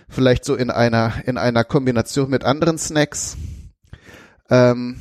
vielleicht 0.09 0.45
so 0.45 0.55
in 0.55 0.69
einer 0.71 1.13
in 1.25 1.37
einer 1.37 1.63
Kombination 1.63 2.29
mit 2.29 2.43
anderen 2.43 2.77
Snacks. 2.77 3.37
Ähm, 4.49 4.99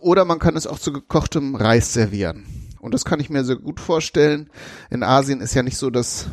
oder 0.00 0.24
man 0.24 0.38
kann 0.38 0.56
es 0.56 0.66
auch 0.66 0.78
zu 0.78 0.92
gekochtem 0.92 1.54
Reis 1.54 1.92
servieren. 1.92 2.46
Und 2.80 2.94
das 2.94 3.04
kann 3.04 3.20
ich 3.20 3.30
mir 3.30 3.44
sehr 3.44 3.56
gut 3.56 3.80
vorstellen. 3.80 4.50
In 4.90 5.02
Asien 5.02 5.40
ist 5.40 5.54
ja 5.54 5.62
nicht 5.62 5.76
so, 5.76 5.90
dass 5.90 6.28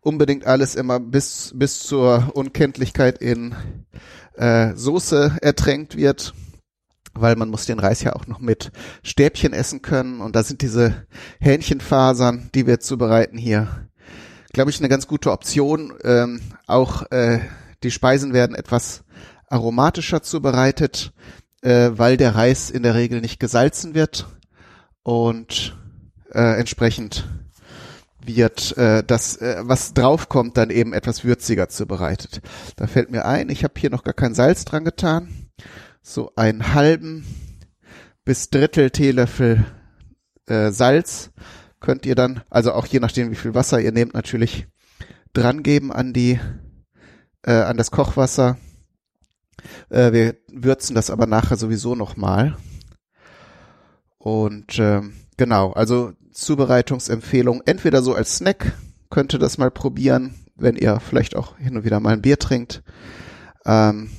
unbedingt 0.00 0.46
alles 0.46 0.74
immer 0.74 1.00
bis, 1.00 1.52
bis 1.54 1.80
zur 1.80 2.30
Unkenntlichkeit 2.34 3.18
in 3.18 3.54
äh, 4.36 4.74
Soße 4.74 5.38
ertränkt 5.40 5.96
wird, 5.96 6.34
weil 7.14 7.36
man 7.36 7.48
muss 7.48 7.66
den 7.66 7.78
Reis 7.78 8.02
ja 8.02 8.14
auch 8.14 8.26
noch 8.26 8.40
mit 8.40 8.72
Stäbchen 9.02 9.52
essen 9.52 9.82
können. 9.82 10.20
Und 10.20 10.36
da 10.36 10.42
sind 10.42 10.62
diese 10.62 11.06
Hähnchenfasern, 11.40 12.50
die 12.54 12.66
wir 12.66 12.80
zubereiten 12.80 13.38
hier, 13.38 13.88
glaube 14.52 14.70
ich, 14.70 14.78
eine 14.78 14.88
ganz 14.88 15.06
gute 15.06 15.30
Option. 15.30 15.94
Ähm, 16.02 16.40
auch 16.66 17.10
äh, 17.10 17.40
die 17.82 17.90
Speisen 17.90 18.32
werden 18.32 18.56
etwas 18.56 19.04
aromatischer 19.48 20.22
zubereitet, 20.22 21.12
äh, 21.62 21.90
weil 21.94 22.16
der 22.16 22.34
Reis 22.34 22.70
in 22.70 22.82
der 22.82 22.94
Regel 22.94 23.20
nicht 23.20 23.38
gesalzen 23.38 23.94
wird 23.94 24.26
und 25.02 25.76
äh, 26.32 26.58
entsprechend 26.58 27.28
wird 28.26 28.76
äh, 28.76 29.02
das, 29.04 29.36
äh, 29.36 29.62
was 29.62 29.94
draufkommt, 29.94 30.56
dann 30.56 30.70
eben 30.70 30.92
etwas 30.92 31.24
würziger 31.24 31.68
zubereitet. 31.68 32.40
Da 32.76 32.86
fällt 32.86 33.10
mir 33.10 33.24
ein, 33.24 33.48
ich 33.48 33.64
habe 33.64 33.74
hier 33.78 33.90
noch 33.90 34.04
gar 34.04 34.14
kein 34.14 34.34
Salz 34.34 34.64
dran 34.64 34.84
getan. 34.84 35.48
So 36.02 36.32
einen 36.36 36.74
halben 36.74 37.24
bis 38.24 38.50
Drittel 38.50 38.90
Teelöffel 38.90 39.64
äh, 40.46 40.70
Salz 40.70 41.30
könnt 41.80 42.06
ihr 42.06 42.14
dann, 42.14 42.42
also 42.48 42.72
auch 42.72 42.86
je 42.86 43.00
nachdem, 43.00 43.30
wie 43.30 43.36
viel 43.36 43.54
Wasser 43.54 43.80
ihr 43.80 43.92
nehmt, 43.92 44.14
natürlich 44.14 44.66
dran 45.34 45.62
geben 45.62 45.92
an 45.92 46.12
die, 46.12 46.40
äh, 47.42 47.52
an 47.52 47.76
das 47.76 47.90
Kochwasser. 47.90 48.56
Äh, 49.90 50.12
wir 50.12 50.36
würzen 50.50 50.94
das 50.94 51.10
aber 51.10 51.26
nachher 51.26 51.56
sowieso 51.56 51.94
nochmal. 51.94 52.56
Und 54.16 54.78
äh, 54.78 55.02
genau, 55.36 55.72
also 55.72 56.12
Zubereitungsempfehlung, 56.34 57.62
entweder 57.64 58.02
so 58.02 58.14
als 58.14 58.36
Snack, 58.36 58.76
könnte 59.10 59.38
das 59.38 59.58
mal 59.58 59.70
probieren, 59.70 60.34
wenn 60.56 60.76
ihr 60.76 61.00
vielleicht 61.00 61.36
auch 61.36 61.56
hin 61.58 61.76
und 61.76 61.84
wieder 61.84 62.00
mal 62.00 62.12
ein 62.12 62.22
Bier 62.22 62.38
trinkt. 62.38 62.82
Ähm, 63.64 64.10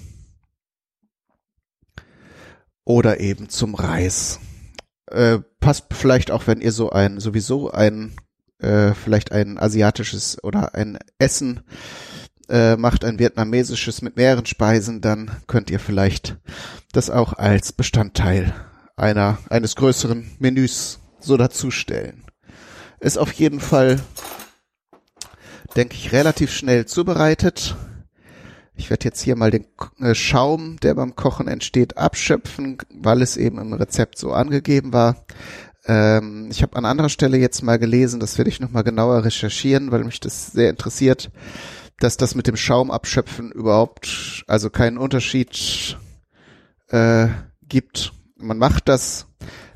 oder 2.85 3.19
eben 3.19 3.49
zum 3.49 3.75
Reis. 3.75 4.39
Äh, 5.07 5.39
passt 5.59 5.85
vielleicht 5.91 6.31
auch, 6.31 6.47
wenn 6.47 6.61
ihr 6.61 6.71
so 6.71 6.91
ein, 6.91 7.19
sowieso 7.19 7.71
ein, 7.71 8.13
äh, 8.59 8.93
vielleicht 8.93 9.31
ein 9.31 9.57
asiatisches 9.57 10.43
oder 10.43 10.75
ein 10.75 10.97
Essen 11.19 11.61
äh, 12.47 12.75
macht, 12.77 13.03
ein 13.03 13.19
vietnamesisches 13.19 14.01
mit 14.01 14.15
mehreren 14.15 14.45
Speisen, 14.45 15.01
dann 15.01 15.31
könnt 15.47 15.69
ihr 15.69 15.79
vielleicht 15.79 16.37
das 16.93 17.09
auch 17.09 17.33
als 17.33 17.73
Bestandteil 17.73 18.53
einer, 18.95 19.39
eines 19.49 19.75
größeren 19.75 20.31
Menüs 20.39 20.99
so 21.25 21.37
dazustellen. 21.37 22.23
Ist 22.99 23.17
auf 23.17 23.31
jeden 23.33 23.59
Fall, 23.59 23.99
denke 25.75 25.95
ich, 25.95 26.11
relativ 26.11 26.51
schnell 26.51 26.85
zubereitet. 26.85 27.75
Ich 28.75 28.89
werde 28.89 29.05
jetzt 29.05 29.21
hier 29.21 29.35
mal 29.35 29.51
den 29.51 29.65
äh, 29.99 30.15
Schaum, 30.15 30.77
der 30.81 30.95
beim 30.95 31.15
Kochen 31.15 31.47
entsteht, 31.47 31.97
abschöpfen, 31.97 32.77
weil 32.89 33.21
es 33.21 33.37
eben 33.37 33.59
im 33.59 33.73
Rezept 33.73 34.17
so 34.17 34.33
angegeben 34.33 34.91
war. 34.91 35.25
Ähm, 35.85 36.49
ich 36.51 36.61
habe 36.61 36.75
an 36.75 36.85
anderer 36.85 37.09
Stelle 37.09 37.37
jetzt 37.37 37.61
mal 37.61 37.79
gelesen, 37.79 38.19
das 38.19 38.37
werde 38.37 38.49
ich 38.49 38.59
nochmal 38.59 38.83
genauer 38.83 39.23
recherchieren, 39.23 39.91
weil 39.91 40.03
mich 40.03 40.19
das 40.19 40.47
sehr 40.47 40.69
interessiert, 40.69 41.31
dass 41.99 42.17
das 42.17 42.35
mit 42.35 42.47
dem 42.47 42.57
Schaum 42.57 42.91
abschöpfen 42.91 43.51
überhaupt, 43.51 44.43
also 44.47 44.69
keinen 44.69 44.97
Unterschied 44.97 45.97
äh, 46.89 47.27
gibt 47.67 48.11
man 48.37 48.57
macht 48.57 48.87
das, 48.87 49.27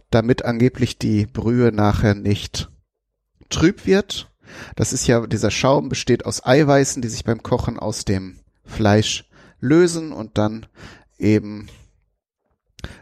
damit 0.09 0.45
angeblich 0.45 0.97
die 0.97 1.25
Brühe 1.25 1.71
nachher 1.71 2.15
nicht 2.15 2.69
trüb 3.49 3.85
wird. 3.85 4.31
Das 4.75 4.93
ist 4.93 5.07
ja, 5.07 5.25
dieser 5.27 5.51
Schaum 5.51 5.89
besteht 5.89 6.25
aus 6.25 6.45
Eiweißen, 6.45 7.01
die 7.01 7.07
sich 7.09 7.23
beim 7.23 7.43
Kochen 7.43 7.77
aus 7.77 8.05
dem 8.05 8.39
Fleisch 8.65 9.29
lösen 9.59 10.11
und 10.11 10.37
dann 10.37 10.65
eben 11.17 11.69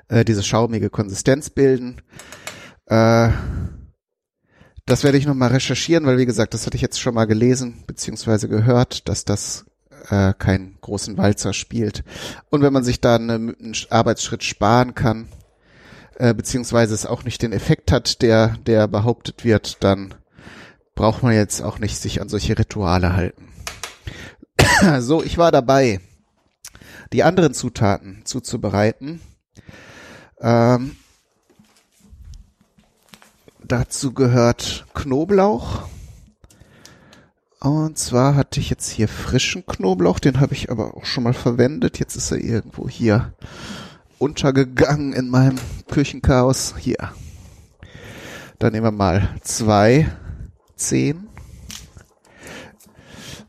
äh, 0.10 0.26
diese 0.26 0.44
schaumige 0.44 0.90
Konsistenz 0.90 1.50
bilden. 1.50 2.02
Äh, 2.86 3.30
das 4.86 5.04
werde 5.04 5.18
ich 5.18 5.26
nochmal 5.26 5.50
recherchieren, 5.50 6.06
weil 6.06 6.18
wie 6.18 6.26
gesagt, 6.26 6.54
das 6.54 6.66
hatte 6.66 6.78
ich 6.78 6.82
jetzt 6.82 7.00
schon 7.00 7.14
mal 7.14 7.26
gelesen 7.26 7.84
beziehungsweise 7.88 8.48
gehört, 8.48 9.10
dass 9.10 9.26
das 9.26 9.66
äh, 10.10 10.34
keinen 10.34 10.78
großen 10.82 11.18
Walzer 11.18 11.54
spielt. 11.54 12.04
Und 12.50 12.62
wenn 12.62 12.74
man 12.74 12.84
sich 12.84 13.02
da 13.02 13.16
eine, 13.16 13.34
einen 13.34 13.76
Arbeitsschritt 13.90 14.44
sparen 14.44 14.96
kann, 14.96 15.28
äh, 16.18 16.34
beziehungsweise 16.34 16.94
es 16.96 17.06
auch 17.06 17.24
nicht 17.24 17.42
den 17.42 17.54
Effekt 17.54 17.92
hat, 17.92 18.22
der, 18.22 18.58
der 18.66 18.88
behauptet 18.88 19.46
wird, 19.46 19.84
dann 19.84 20.16
braucht 20.96 21.22
man 21.22 21.34
jetzt 21.34 21.62
auch 21.62 21.78
nicht 21.78 21.98
sich 22.00 22.22
an 22.22 22.30
solche 22.30 22.58
Rituale 22.58 23.16
halten. 23.16 23.48
so, 25.00 25.24
ich 25.24 25.38
war 25.38 25.52
dabei, 25.52 26.02
die 27.14 27.24
anderen 27.24 27.54
Zutaten 27.54 28.22
zuzubereiten. 28.26 29.22
Ähm, 30.42 30.96
dazu 33.64 34.14
gehört 34.14 34.88
Knoblauch. 34.96 35.84
Und 37.60 37.98
zwar 37.98 38.36
hatte 38.36 38.60
ich 38.60 38.70
jetzt 38.70 38.90
hier 38.90 39.08
frischen 39.08 39.66
Knoblauch, 39.66 40.20
den 40.20 40.40
habe 40.40 40.54
ich 40.54 40.72
aber 40.72 40.96
auch 40.96 41.06
schon 41.06 41.24
mal 41.24 41.34
verwendet. 41.34 42.00
Jetzt 42.00 42.16
ist 42.16 42.32
er 42.32 42.38
irgendwo 42.40 42.88
hier 42.90 43.34
untergegangen 44.20 45.14
in 45.14 45.30
meinem 45.30 45.58
Küchenchaos. 45.90 46.76
Hier. 46.78 47.12
Dann 48.60 48.74
nehmen 48.74 48.86
wir 48.86 48.92
mal 48.92 49.30
zwei 49.42 50.08
Zehen. 50.76 51.28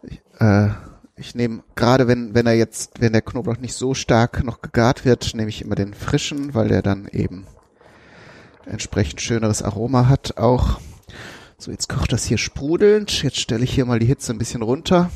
Ich, 0.03 0.21
äh, 0.39 0.69
ich 1.17 1.35
nehme, 1.35 1.63
gerade 1.75 2.07
wenn, 2.07 2.35
wenn 2.35 2.47
er 2.47 2.55
jetzt, 2.55 3.01
wenn 3.01 3.13
der 3.13 3.23
Knoblauch 3.23 3.59
nicht 3.59 3.75
so 3.75 3.95
stark 3.95 4.45
noch 4.45 4.61
gegart 4.61 5.05
wird, 5.05 5.35
nehme 5.35 5.49
ich 5.49 5.63
immer 5.63 5.75
den 5.75 5.95
frischen, 5.95 6.55
weil 6.55 6.69
der 6.69 6.83
dann 6.83 7.09
eben 7.09 7.47
entsprechend 8.67 9.21
schöneres 9.21 9.63
Aroma 9.63 10.09
hat 10.09 10.37
auch. 10.37 10.81
So, 11.57 11.71
jetzt 11.71 11.89
kocht 11.89 12.13
das 12.13 12.25
hier 12.25 12.39
sprudelnd. 12.39 13.23
Jetzt 13.23 13.41
stelle 13.41 13.65
ich 13.65 13.75
hier 13.75 13.85
mal 13.85 13.99
die 13.99 14.07
Hitze 14.07 14.33
ein 14.33 14.39
bisschen 14.39 14.63
runter 14.63 15.11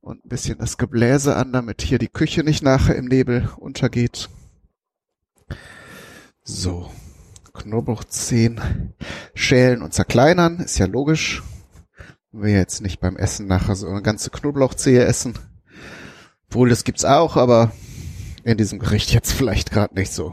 und 0.00 0.24
ein 0.24 0.28
bisschen 0.28 0.58
das 0.58 0.78
Gebläse 0.78 1.34
an, 1.34 1.52
damit 1.52 1.82
hier 1.82 1.98
die 1.98 2.08
Küche 2.08 2.44
nicht 2.44 2.62
nachher 2.62 2.94
im 2.94 3.06
Nebel 3.06 3.48
untergeht. 3.56 4.28
So, 6.50 6.90
Knoblauchzehen 7.52 8.94
schälen 9.34 9.82
und 9.82 9.92
zerkleinern, 9.92 10.60
ist 10.60 10.78
ja 10.78 10.86
logisch. 10.86 11.42
Wir 12.32 12.54
jetzt 12.54 12.80
nicht 12.80 13.00
beim 13.00 13.18
Essen 13.18 13.46
nachher 13.46 13.76
so 13.76 13.86
eine 13.86 14.00
ganze 14.00 14.30
Knoblauchzehe 14.30 15.04
essen. 15.04 15.38
Wohl, 16.48 16.70
das 16.70 16.84
gibt's 16.84 17.04
auch, 17.04 17.36
aber 17.36 17.72
in 18.44 18.56
diesem 18.56 18.78
Gericht 18.78 19.12
jetzt 19.12 19.32
vielleicht 19.34 19.70
gerade 19.70 19.94
nicht 19.94 20.10
so. 20.10 20.32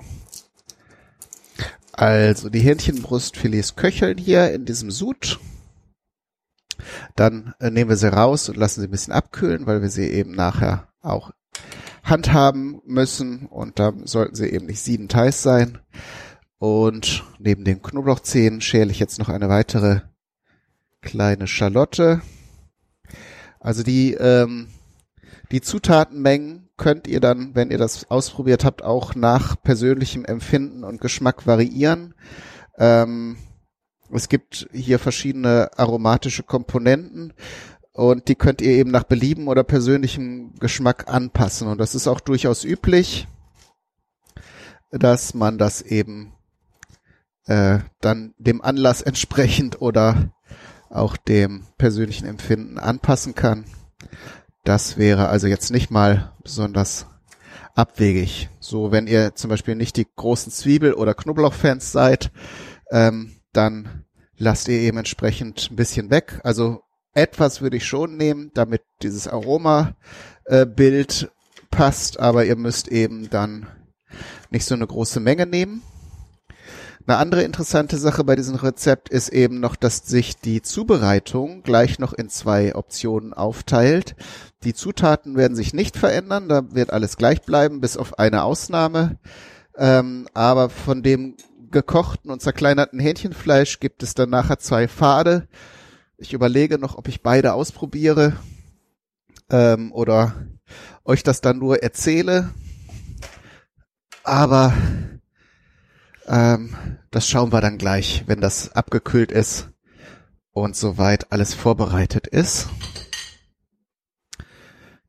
Also 1.91 2.50
die 2.50 2.62
Hähnchenbrustfilets 2.62 3.75
köcheln 3.75 4.17
hier 4.17 4.53
in 4.53 4.63
diesem 4.63 4.91
Sud. 4.91 5.41
Dann 7.17 7.55
äh, 7.60 7.69
nehmen 7.69 7.89
wir 7.89 7.98
sie 7.98 8.13
raus 8.13 8.48
und 8.48 8.55
lassen 8.55 8.79
sie 8.79 8.88
ein 8.88 8.91
bisschen 8.91 9.12
abkühlen, 9.12 9.65
weil 9.67 9.81
wir 9.81 9.89
sie 9.89 10.07
eben 10.10 10.31
nachher 10.31 10.88
auch 11.01 11.31
handhaben 12.05 12.81
müssen 12.85 13.47
und 13.47 13.79
da 13.79 13.91
sollten 14.03 14.35
sie 14.35 14.47
eben 14.47 14.67
nicht 14.67 14.79
sieben 14.79 15.09
Teils 15.09 15.41
sein. 15.41 15.79
Und 16.57 17.24
neben 17.39 17.65
den 17.65 17.81
Knoblauchzehen 17.81 18.62
schäle 18.62 18.91
ich 18.91 19.00
jetzt 19.00 19.19
noch 19.19 19.27
eine 19.27 19.50
weitere 19.50 20.01
kleine 21.01 21.47
Schalotte. 21.47 22.21
Also 23.59 23.83
die, 23.83 24.13
ähm, 24.13 24.67
die 25.51 25.62
Zutatenmengen 25.62 26.69
könnt 26.77 27.07
ihr 27.07 27.19
dann, 27.19 27.55
wenn 27.55 27.71
ihr 27.71 27.77
das 27.77 28.09
ausprobiert 28.09 28.63
habt, 28.63 28.83
auch 28.83 29.15
nach 29.15 29.62
persönlichem 29.62 30.25
Empfinden 30.25 30.83
und 30.83 31.01
Geschmack 31.01 31.47
variieren. 31.47 32.13
Ähm, 32.77 33.38
es 34.12 34.29
gibt 34.29 34.69
hier 34.71 35.00
verschiedene 35.00 35.71
aromatische 35.77 36.43
Komponenten 36.43 37.33
und 37.95 38.27
die 38.27 38.35
könnt 38.35 38.61
ihr 38.61 38.71
eben 38.71 38.91
nach 38.91 39.03
Belieben 39.03 39.47
oder 39.47 39.63
persönlichem 39.63 40.53
Geschmack 40.59 41.07
anpassen. 41.07 41.69
Und 41.69 41.77
das 41.77 41.95
ist 41.95 42.09
auch 42.09 42.19
durchaus 42.19 42.65
üblich, 42.65 43.25
dass 44.91 45.33
man 45.33 45.57
das 45.57 45.81
eben 45.81 46.33
äh, 47.45 47.79
dann 48.01 48.33
dem 48.37 48.61
Anlass 48.61 49.01
entsprechend 49.01 49.81
oder 49.81 50.33
auch 50.89 51.15
dem 51.15 51.67
persönlichen 51.77 52.27
Empfinden 52.27 52.79
anpassen 52.79 53.33
kann. 53.33 53.63
Das 54.65 54.97
wäre 54.97 55.29
also 55.29 55.47
jetzt 55.47 55.71
nicht 55.71 55.89
mal 55.89 56.33
besonders 56.43 57.05
abwegig. 57.75 58.49
So, 58.59 58.91
wenn 58.91 59.07
ihr 59.07 59.35
zum 59.35 59.49
Beispiel 59.49 59.75
nicht 59.75 59.95
die 59.95 60.07
großen 60.17 60.51
Zwiebel- 60.51 60.95
oder 60.95 61.13
Knoblauchfans 61.13 61.93
seid, 61.93 62.29
ähm, 62.91 63.37
dann 63.53 64.03
lasst 64.35 64.67
ihr 64.67 64.79
eben 64.79 64.97
entsprechend 64.97 65.69
ein 65.71 65.77
bisschen 65.77 66.09
weg. 66.09 66.41
Also 66.43 66.81
etwas 67.15 67.62
würde 67.62 67.77
ich 67.77 67.86
schon 67.86 68.17
nehmen, 68.17 68.51
damit 68.53 68.84
dieses 69.01 69.27
Aroma-Bild 69.27 71.24
äh, 71.24 71.27
passt, 71.72 72.19
aber 72.19 72.45
ihr 72.45 72.55
müsst 72.55 72.89
eben 72.89 73.29
dann 73.29 73.67
nicht 74.51 74.65
so 74.65 74.75
eine 74.75 74.86
große 74.86 75.19
Menge 75.19 75.45
nehmen. 75.45 75.81
Eine 77.07 77.17
andere 77.17 77.43
interessante 77.43 77.98
Sache 77.98 78.24
bei 78.24 78.36
diesem 78.36 78.55
Rezept 78.55 79.10
ist 79.10 79.29
eben 79.29 79.60
noch, 79.60 79.75
dass 79.75 79.98
sich 79.98 80.38
die 80.38 80.63
Zubereitung 80.63 81.62
gleich 81.62 82.00
noch 82.00 82.13
in 82.13 82.29
zwei 82.29 82.74
Optionen 82.75 83.31
aufteilt. 83.34 84.15
Die 84.63 84.74
Zutaten 84.74 85.38
werden 85.38 85.55
sich 85.55 85.74
nicht 85.74 85.98
verändern, 85.98 86.50
da 86.50 86.63
wird 86.74 86.91
alles 86.91 87.15
gleich 87.15 87.43
bleiben, 87.43 87.79
bis 87.79 87.95
auf 87.95 88.17
eine 88.17 88.43
Ausnahme. 88.43 89.19
Ähm, 89.77 90.27
aber 90.34 90.69
von 90.69 91.03
dem 91.03 91.36
gekochten 91.69 92.31
und 92.31 92.41
zerkleinerten 92.41 93.00
Hähnchenfleisch 93.00 93.79
gibt 93.79 94.01
es 94.01 94.15
dann 94.15 94.31
nachher 94.31 94.57
zwei 94.57 94.88
Pfade. 94.88 95.48
Ich 96.17 96.34
überlege 96.34 96.79
noch, 96.79 96.98
ob 96.98 97.07
ich 97.07 97.22
beide 97.22 97.53
ausprobiere 97.53 98.38
ähm, 99.50 99.91
oder 99.91 100.48
euch 101.03 101.24
das 101.24 101.41
dann 101.41 101.60
nur 101.60 101.84
erzähle. 101.84 102.53
Aber 104.24 104.74
ähm, 106.25 106.75
das 107.12 107.27
schauen 107.27 107.51
wir 107.51 107.62
dann 107.62 107.77
gleich, 107.77 108.24
wenn 108.27 108.41
das 108.41 108.72
abgekühlt 108.72 109.31
ist 109.31 109.69
und 110.51 110.75
soweit 110.75 111.31
alles 111.31 111.53
vorbereitet 111.53 112.27
ist. 112.27 112.69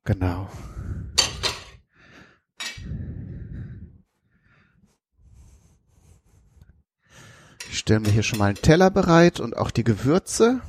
Genau. 0.04 0.48
Ich 7.70 7.78
stelle 7.78 8.00
mir 8.00 8.10
hier 8.10 8.22
schon 8.22 8.38
mal 8.38 8.46
einen 8.46 8.56
Teller 8.56 8.90
bereit 8.90 9.38
und 9.38 9.56
auch 9.56 9.70
die 9.70 9.84
Gewürze. 9.84 10.60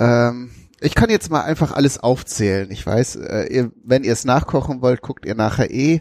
Ähm, 0.00 0.50
ich 0.80 0.94
kann 0.94 1.10
jetzt 1.10 1.30
mal 1.30 1.42
einfach 1.42 1.72
alles 1.72 1.98
aufzählen. 1.98 2.70
Ich 2.70 2.84
weiß, 2.84 3.16
äh, 3.16 3.44
ihr, 3.52 3.72
wenn 3.84 4.02
ihr 4.02 4.12
es 4.12 4.24
nachkochen 4.24 4.80
wollt, 4.82 5.02
guckt 5.02 5.26
ihr 5.26 5.34
nachher 5.34 5.70
eh 5.70 6.00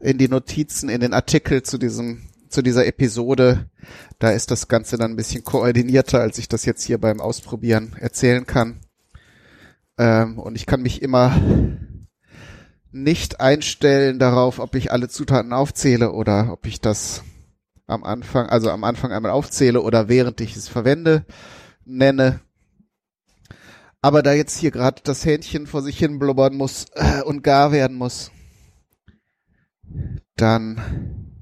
in 0.00 0.18
die 0.18 0.28
Notizen, 0.28 0.88
in 0.88 1.00
den 1.00 1.14
Artikel 1.14 1.62
zu 1.62 1.78
diesem 1.78 2.28
zu 2.48 2.62
dieser 2.62 2.86
Episode. 2.86 3.70
Da 4.18 4.30
ist 4.30 4.50
das 4.50 4.68
Ganze 4.68 4.96
dann 4.96 5.12
ein 5.12 5.16
bisschen 5.16 5.44
koordinierter, 5.44 6.20
als 6.20 6.38
ich 6.38 6.48
das 6.48 6.64
jetzt 6.64 6.84
hier 6.84 6.98
beim 6.98 7.20
Ausprobieren 7.20 7.94
erzählen 7.98 8.46
kann. 8.46 8.80
Ähm, 9.98 10.38
und 10.38 10.56
ich 10.56 10.66
kann 10.66 10.82
mich 10.82 11.02
immer 11.02 11.32
nicht 12.92 13.40
einstellen 13.40 14.18
darauf, 14.18 14.58
ob 14.58 14.74
ich 14.74 14.90
alle 14.90 15.08
Zutaten 15.08 15.52
aufzähle 15.52 16.12
oder 16.12 16.52
ob 16.52 16.66
ich 16.66 16.80
das 16.80 17.22
am 17.86 18.04
Anfang, 18.04 18.46
also 18.46 18.70
am 18.70 18.84
Anfang 18.84 19.12
einmal 19.12 19.30
aufzähle 19.30 19.82
oder 19.82 20.08
während 20.08 20.40
ich 20.40 20.56
es 20.56 20.68
verwende, 20.68 21.24
nenne. 21.84 22.40
Aber 24.06 24.22
da 24.22 24.32
jetzt 24.32 24.56
hier 24.56 24.70
gerade 24.70 25.02
das 25.02 25.24
Hähnchen 25.24 25.66
vor 25.66 25.82
sich 25.82 25.98
hin 25.98 26.20
blubbern 26.20 26.54
muss 26.54 26.86
äh, 26.94 27.22
und 27.22 27.42
gar 27.42 27.72
werden 27.72 27.96
muss, 27.96 28.30
dann 30.36 31.34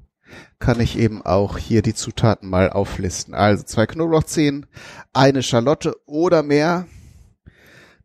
kann 0.57 0.79
ich 0.79 0.97
eben 0.97 1.21
auch 1.21 1.59
hier 1.59 1.83
die 1.83 1.93
Zutaten 1.93 2.49
mal 2.49 2.71
auflisten. 2.71 3.35
Also 3.35 3.61
zwei 3.65 3.85
Knoblauchzehen, 3.85 4.65
eine 5.13 5.43
Schalotte 5.43 5.95
oder 6.07 6.41
mehr, 6.41 6.87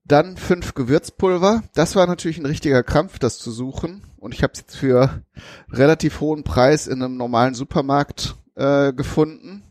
dann 0.04 0.36
fünf 0.36 0.74
Gewürzpulver. 0.74 1.62
Das 1.72 1.96
war 1.96 2.06
natürlich 2.06 2.36
ein 2.36 2.44
richtiger 2.44 2.82
Krampf, 2.82 3.18
das 3.18 3.38
zu 3.38 3.50
suchen. 3.50 4.02
Und 4.18 4.34
ich 4.34 4.42
habe 4.42 4.52
es 4.52 4.60
jetzt 4.60 4.76
für 4.76 5.22
relativ 5.70 6.20
hohen 6.20 6.44
Preis 6.44 6.86
in 6.86 7.02
einem 7.02 7.16
normalen 7.16 7.54
Supermarkt 7.54 8.36
äh, 8.56 8.92
gefunden. 8.92 9.62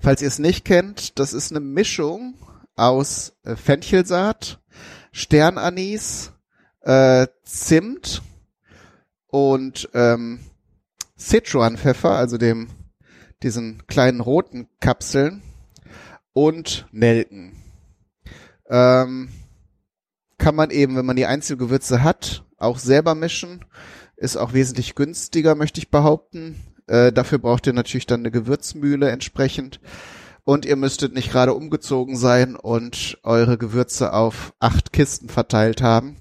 Falls 0.00 0.22
ihr 0.22 0.28
es 0.28 0.40
nicht 0.40 0.64
kennt, 0.64 1.20
das 1.20 1.32
ist 1.32 1.52
eine 1.52 1.60
Mischung 1.60 2.34
aus 2.76 3.36
äh, 3.44 3.56
Fenchelsaat, 3.56 4.60
Sternanis, 5.12 6.32
äh, 6.82 7.26
Zimt 7.44 8.22
und 9.26 9.88
ähm, 9.94 10.40
Sichuan-Pfeffer, 11.16 12.12
also 12.12 12.38
dem, 12.38 12.68
diesen 13.42 13.86
kleinen 13.86 14.20
roten 14.20 14.68
Kapseln 14.80 15.42
und 16.32 16.86
Nelken. 16.92 17.56
Ähm, 18.68 19.28
kann 20.38 20.54
man 20.54 20.70
eben, 20.70 20.96
wenn 20.96 21.06
man 21.06 21.16
die 21.16 21.26
Einzelgewürze 21.26 22.02
hat, 22.02 22.44
auch 22.56 22.78
selber 22.78 23.14
mischen. 23.14 23.64
Ist 24.16 24.36
auch 24.36 24.52
wesentlich 24.52 24.94
günstiger, 24.94 25.54
möchte 25.54 25.78
ich 25.78 25.90
behaupten. 25.90 26.56
Äh, 26.86 27.12
dafür 27.12 27.38
braucht 27.38 27.66
ihr 27.66 27.72
natürlich 27.72 28.06
dann 28.06 28.20
eine 28.20 28.30
Gewürzmühle 28.30 29.10
entsprechend. 29.10 29.80
Und 30.50 30.66
ihr 30.66 30.74
müsstet 30.74 31.14
nicht 31.14 31.30
gerade 31.30 31.54
umgezogen 31.54 32.16
sein 32.16 32.56
und 32.56 33.20
eure 33.22 33.56
Gewürze 33.56 34.12
auf 34.12 34.52
acht 34.58 34.92
Kisten 34.92 35.28
verteilt 35.28 35.80
haben. 35.80 36.16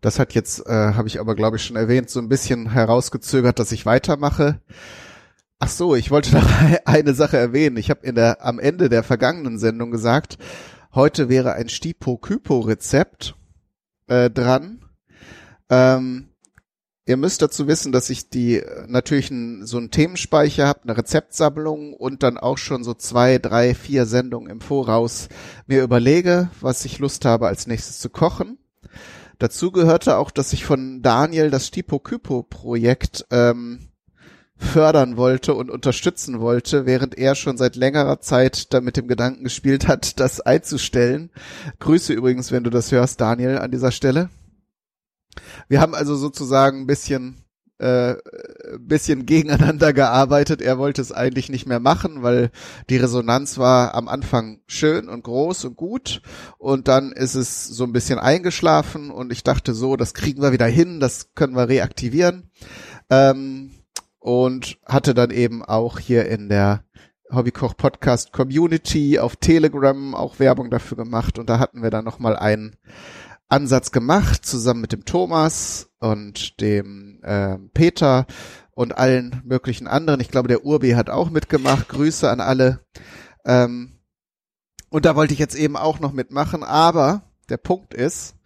Das 0.00 0.20
hat 0.20 0.32
jetzt, 0.32 0.64
äh, 0.64 0.92
habe 0.92 1.08
ich 1.08 1.18
aber 1.18 1.34
glaube 1.34 1.56
ich 1.56 1.64
schon 1.64 1.74
erwähnt, 1.74 2.08
so 2.08 2.20
ein 2.20 2.28
bisschen 2.28 2.70
herausgezögert, 2.70 3.58
dass 3.58 3.72
ich 3.72 3.84
weitermache. 3.84 4.60
Ach 5.58 5.68
so, 5.68 5.96
ich 5.96 6.12
wollte 6.12 6.36
noch 6.36 6.48
eine 6.84 7.14
Sache 7.14 7.36
erwähnen. 7.36 7.78
Ich 7.78 7.90
habe 7.90 8.06
in 8.06 8.14
der 8.14 8.46
am 8.46 8.60
Ende 8.60 8.88
der 8.88 9.02
vergangenen 9.02 9.58
Sendung 9.58 9.90
gesagt, 9.90 10.38
heute 10.94 11.28
wäre 11.28 11.54
ein 11.54 11.68
Stipo-Kypo-Rezept 11.68 13.34
äh, 14.06 14.30
dran. 14.30 14.84
Ähm, 15.68 16.27
ihr 17.08 17.16
müsst 17.16 17.40
dazu 17.40 17.66
wissen, 17.66 17.90
dass 17.90 18.10
ich 18.10 18.28
die 18.28 18.62
natürlich 18.86 19.30
ein, 19.30 19.64
so 19.64 19.78
einen 19.78 19.90
Themenspeicher 19.90 20.68
habe, 20.68 20.82
eine 20.84 20.96
Rezeptsammlung 20.96 21.94
und 21.94 22.22
dann 22.22 22.36
auch 22.36 22.58
schon 22.58 22.84
so 22.84 22.92
zwei, 22.92 23.38
drei, 23.38 23.74
vier 23.74 24.04
Sendungen 24.04 24.50
im 24.50 24.60
Voraus 24.60 25.28
mir 25.66 25.82
überlege, 25.82 26.50
was 26.60 26.84
ich 26.84 26.98
Lust 26.98 27.24
habe, 27.24 27.48
als 27.48 27.66
nächstes 27.66 27.98
zu 27.98 28.10
kochen. 28.10 28.58
Dazu 29.38 29.72
gehörte 29.72 30.18
auch, 30.18 30.30
dass 30.30 30.52
ich 30.52 30.66
von 30.66 31.00
Daniel 31.00 31.50
das 31.50 31.68
Stipo-Kypo-Projekt 31.68 33.24
ähm, 33.30 33.88
fördern 34.56 35.16
wollte 35.16 35.54
und 35.54 35.70
unterstützen 35.70 36.40
wollte, 36.40 36.84
während 36.84 37.16
er 37.16 37.36
schon 37.36 37.56
seit 37.56 37.76
längerer 37.76 38.20
Zeit 38.20 38.74
da 38.74 38.82
mit 38.82 38.98
dem 38.98 39.08
Gedanken 39.08 39.44
gespielt 39.44 39.88
hat, 39.88 40.20
das 40.20 40.42
einzustellen. 40.42 41.30
Grüße 41.78 42.12
übrigens, 42.12 42.52
wenn 42.52 42.64
du 42.64 42.70
das 42.70 42.92
hörst, 42.92 43.20
Daniel, 43.22 43.58
an 43.58 43.70
dieser 43.70 43.92
Stelle. 43.92 44.28
Wir 45.68 45.80
haben 45.80 45.94
also 45.94 46.16
sozusagen 46.16 46.80
ein 46.80 46.86
bisschen 46.86 47.44
äh, 47.78 48.16
bisschen 48.80 49.24
gegeneinander 49.24 49.92
gearbeitet. 49.92 50.60
Er 50.60 50.78
wollte 50.78 51.00
es 51.00 51.12
eigentlich 51.12 51.48
nicht 51.48 51.66
mehr 51.66 51.78
machen, 51.78 52.22
weil 52.22 52.50
die 52.90 52.96
Resonanz 52.96 53.56
war 53.56 53.94
am 53.94 54.08
Anfang 54.08 54.60
schön 54.66 55.08
und 55.08 55.22
groß 55.22 55.64
und 55.66 55.76
gut. 55.76 56.20
Und 56.58 56.88
dann 56.88 57.12
ist 57.12 57.36
es 57.36 57.66
so 57.68 57.84
ein 57.84 57.92
bisschen 57.92 58.18
eingeschlafen 58.18 59.10
und 59.10 59.32
ich 59.32 59.44
dachte 59.44 59.74
so, 59.74 59.96
das 59.96 60.12
kriegen 60.12 60.42
wir 60.42 60.52
wieder 60.52 60.66
hin, 60.66 60.98
das 60.98 61.34
können 61.34 61.54
wir 61.54 61.68
reaktivieren. 61.68 62.50
Ähm, 63.10 63.70
und 64.18 64.78
hatte 64.84 65.14
dann 65.14 65.30
eben 65.30 65.64
auch 65.64 66.00
hier 66.00 66.28
in 66.28 66.48
der 66.48 66.82
Hobbykoch 67.30 67.76
Podcast 67.76 68.32
Community 68.32 69.18
auf 69.18 69.36
Telegram 69.36 70.14
auch 70.14 70.38
Werbung 70.40 70.70
dafür 70.70 70.96
gemacht. 70.96 71.38
Und 71.38 71.48
da 71.48 71.58
hatten 71.58 71.82
wir 71.82 71.90
dann 71.90 72.04
noch 72.04 72.18
mal 72.18 72.36
einen 72.36 72.76
Ansatz 73.48 73.92
gemacht 73.92 74.44
zusammen 74.44 74.80
mit 74.80 74.92
dem 74.92 75.04
Thomas 75.04 75.90
und 75.98 76.60
dem 76.60 77.20
äh, 77.22 77.58
Peter 77.74 78.26
und 78.72 78.96
allen 78.96 79.42
möglichen 79.44 79.86
anderen. 79.86 80.20
Ich 80.20 80.28
glaube, 80.28 80.48
der 80.48 80.64
Urbi 80.64 80.90
hat 80.90 81.10
auch 81.10 81.30
mitgemacht. 81.30 81.88
Grüße 81.88 82.30
an 82.30 82.40
alle. 82.40 82.80
Ähm, 83.44 83.98
und 84.90 85.04
da 85.04 85.16
wollte 85.16 85.32
ich 85.32 85.38
jetzt 85.40 85.56
eben 85.56 85.76
auch 85.76 86.00
noch 86.00 86.12
mitmachen, 86.12 86.62
aber 86.62 87.22
der 87.48 87.56
Punkt 87.56 87.94
ist, 87.94 88.36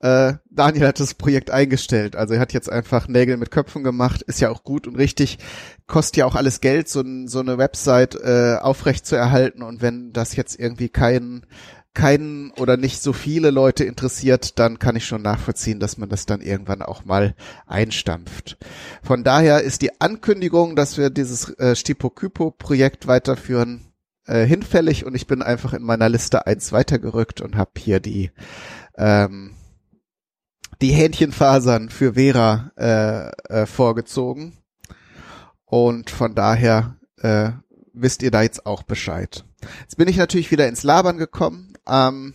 äh, 0.00 0.34
Daniel 0.48 0.86
hat 0.86 1.00
das 1.00 1.14
Projekt 1.14 1.50
eingestellt. 1.50 2.16
Also 2.16 2.34
er 2.34 2.40
hat 2.40 2.52
jetzt 2.52 2.70
einfach 2.70 3.06
Nägel 3.06 3.36
mit 3.36 3.50
Köpfen 3.50 3.84
gemacht. 3.84 4.22
Ist 4.22 4.40
ja 4.40 4.50
auch 4.50 4.64
gut 4.64 4.86
und 4.86 4.96
richtig. 4.96 5.38
Kostet 5.86 6.18
ja 6.18 6.26
auch 6.26 6.36
alles 6.36 6.60
Geld, 6.60 6.88
so, 6.88 7.04
so 7.26 7.40
eine 7.40 7.58
Website 7.58 8.14
äh, 8.14 8.56
aufrecht 8.60 9.04
zu 9.06 9.16
erhalten. 9.16 9.62
Und 9.62 9.82
wenn 9.82 10.12
das 10.12 10.36
jetzt 10.36 10.58
irgendwie 10.58 10.88
keinen 10.88 11.46
keinen 11.94 12.52
oder 12.52 12.76
nicht 12.76 13.02
so 13.02 13.12
viele 13.12 13.50
Leute 13.50 13.84
interessiert, 13.84 14.58
dann 14.58 14.78
kann 14.78 14.96
ich 14.96 15.06
schon 15.06 15.22
nachvollziehen, 15.22 15.80
dass 15.80 15.98
man 15.98 16.08
das 16.08 16.24
dann 16.24 16.40
irgendwann 16.40 16.82
auch 16.82 17.04
mal 17.04 17.34
einstampft. 17.66 18.58
Von 19.02 19.24
daher 19.24 19.62
ist 19.62 19.82
die 19.82 20.00
Ankündigung, 20.00 20.76
dass 20.76 20.98
wir 20.98 21.10
dieses 21.10 21.50
äh, 21.58 21.74
Stipo-Kypo-Projekt 21.74 23.06
weiterführen, 23.08 23.92
äh, 24.26 24.44
hinfällig 24.44 25.04
und 25.04 25.14
ich 25.14 25.26
bin 25.26 25.42
einfach 25.42 25.72
in 25.72 25.82
meiner 25.82 26.08
Liste 26.08 26.46
eins 26.46 26.72
weitergerückt 26.72 27.40
und 27.40 27.56
habe 27.56 27.72
hier 27.76 27.98
die 27.98 28.30
ähm, 28.96 29.56
die 30.80 30.92
Hähnchenfasern 30.92 31.90
für 31.90 32.14
Vera 32.14 32.72
äh, 32.76 33.62
äh, 33.62 33.66
vorgezogen. 33.66 34.56
Und 35.66 36.10
von 36.10 36.34
daher 36.34 36.96
äh, 37.18 37.50
wisst 37.92 38.22
ihr 38.22 38.30
da 38.30 38.42
jetzt 38.42 38.64
auch 38.66 38.82
Bescheid. 38.82 39.44
Jetzt 39.82 39.96
bin 39.96 40.08
ich 40.08 40.16
natürlich 40.16 40.50
wieder 40.50 40.66
ins 40.68 40.82
Labern 40.82 41.18
gekommen 41.18 41.69
ähm, 41.86 42.34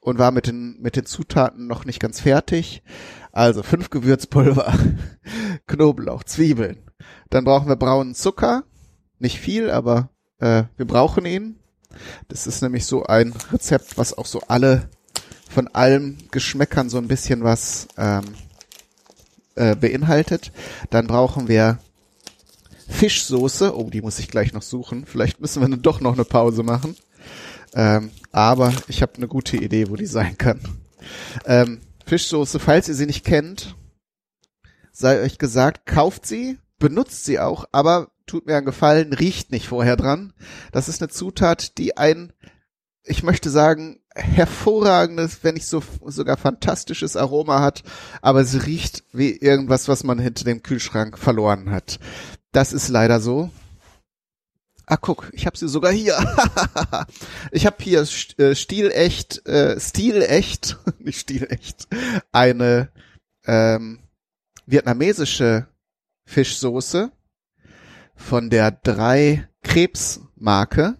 und 0.00 0.18
war 0.18 0.30
mit 0.30 0.46
den, 0.46 0.80
mit 0.80 0.96
den 0.96 1.06
Zutaten 1.06 1.66
noch 1.66 1.84
nicht 1.84 2.00
ganz 2.00 2.20
fertig. 2.20 2.82
Also 3.32 3.62
fünf 3.62 3.90
Gewürzpulver, 3.90 4.72
Knoblauch, 5.66 6.24
Zwiebeln. 6.24 6.78
Dann 7.28 7.44
brauchen 7.44 7.68
wir 7.68 7.76
braunen 7.76 8.14
Zucker. 8.14 8.64
Nicht 9.18 9.38
viel, 9.38 9.70
aber 9.70 10.10
äh, 10.38 10.64
wir 10.76 10.86
brauchen 10.86 11.26
ihn. 11.26 11.56
Das 12.28 12.46
ist 12.46 12.62
nämlich 12.62 12.86
so 12.86 13.04
ein 13.04 13.34
Rezept, 13.52 13.98
was 13.98 14.16
auch 14.16 14.26
so 14.26 14.40
alle 14.48 14.88
von 15.50 15.68
allem 15.68 16.16
Geschmäckern 16.30 16.88
so 16.88 16.98
ein 16.98 17.08
bisschen 17.08 17.42
was 17.42 17.88
ähm, 17.96 18.24
äh, 19.56 19.74
beinhaltet. 19.74 20.52
Dann 20.90 21.06
brauchen 21.06 21.48
wir 21.48 21.78
Fischsoße. 22.88 23.76
Oh, 23.76 23.90
die 23.90 24.02
muss 24.02 24.18
ich 24.18 24.28
gleich 24.28 24.52
noch 24.52 24.62
suchen. 24.62 25.06
Vielleicht 25.06 25.40
müssen 25.40 25.60
wir 25.60 25.68
dann 25.68 25.82
doch 25.82 26.00
noch 26.00 26.14
eine 26.14 26.24
Pause 26.24 26.62
machen. 26.62 26.96
Ähm, 27.74 28.10
aber 28.32 28.72
ich 28.88 29.02
habe 29.02 29.14
eine 29.16 29.28
gute 29.28 29.56
Idee, 29.56 29.88
wo 29.88 29.96
die 29.96 30.06
sein 30.06 30.36
kann. 30.38 30.60
Ähm, 31.44 31.80
Fischsoße, 32.06 32.58
falls 32.58 32.88
ihr 32.88 32.94
sie 32.94 33.06
nicht 33.06 33.24
kennt, 33.24 33.76
sei 34.92 35.20
euch 35.22 35.38
gesagt, 35.38 35.86
kauft 35.86 36.26
sie, 36.26 36.58
benutzt 36.78 37.24
sie 37.24 37.38
auch, 37.38 37.64
aber 37.72 38.10
tut 38.26 38.46
mir 38.46 38.56
einen 38.56 38.66
Gefallen, 38.66 39.12
riecht 39.12 39.52
nicht 39.52 39.68
vorher 39.68 39.96
dran. 39.96 40.32
Das 40.72 40.88
ist 40.88 41.02
eine 41.02 41.10
Zutat, 41.10 41.78
die 41.78 41.96
ein, 41.96 42.32
ich 43.04 43.22
möchte 43.22 43.50
sagen, 43.50 44.00
hervorragendes, 44.14 45.42
wenn 45.42 45.54
nicht 45.54 45.66
so 45.66 45.82
sogar 46.06 46.36
fantastisches 46.36 47.16
Aroma 47.16 47.60
hat, 47.60 47.82
aber 48.22 48.44
sie 48.44 48.58
riecht 48.58 49.04
wie 49.12 49.30
irgendwas, 49.30 49.88
was 49.88 50.04
man 50.04 50.18
hinter 50.18 50.44
dem 50.44 50.62
Kühlschrank 50.62 51.18
verloren 51.18 51.70
hat. 51.70 52.00
Das 52.52 52.72
ist 52.72 52.88
leider 52.88 53.20
so. 53.20 53.50
Ah, 54.92 54.96
guck, 55.00 55.30
ich 55.32 55.46
habe 55.46 55.56
sie 55.56 55.68
sogar 55.68 55.92
hier. 55.92 56.18
ich 57.52 57.64
habe 57.64 57.76
hier 57.78 58.00
äh, 58.38 58.56
stilecht, 58.56 59.46
äh, 59.46 59.78
stilecht, 59.78 60.78
nicht 60.98 61.20
stilecht, 61.20 61.86
eine 62.32 62.90
ähm, 63.44 64.00
vietnamesische 64.66 65.68
Fischsoße 66.24 67.12
von 68.16 68.50
der 68.50 68.72
drei 68.72 69.48
Krebs 69.62 70.22
Marke. 70.34 70.96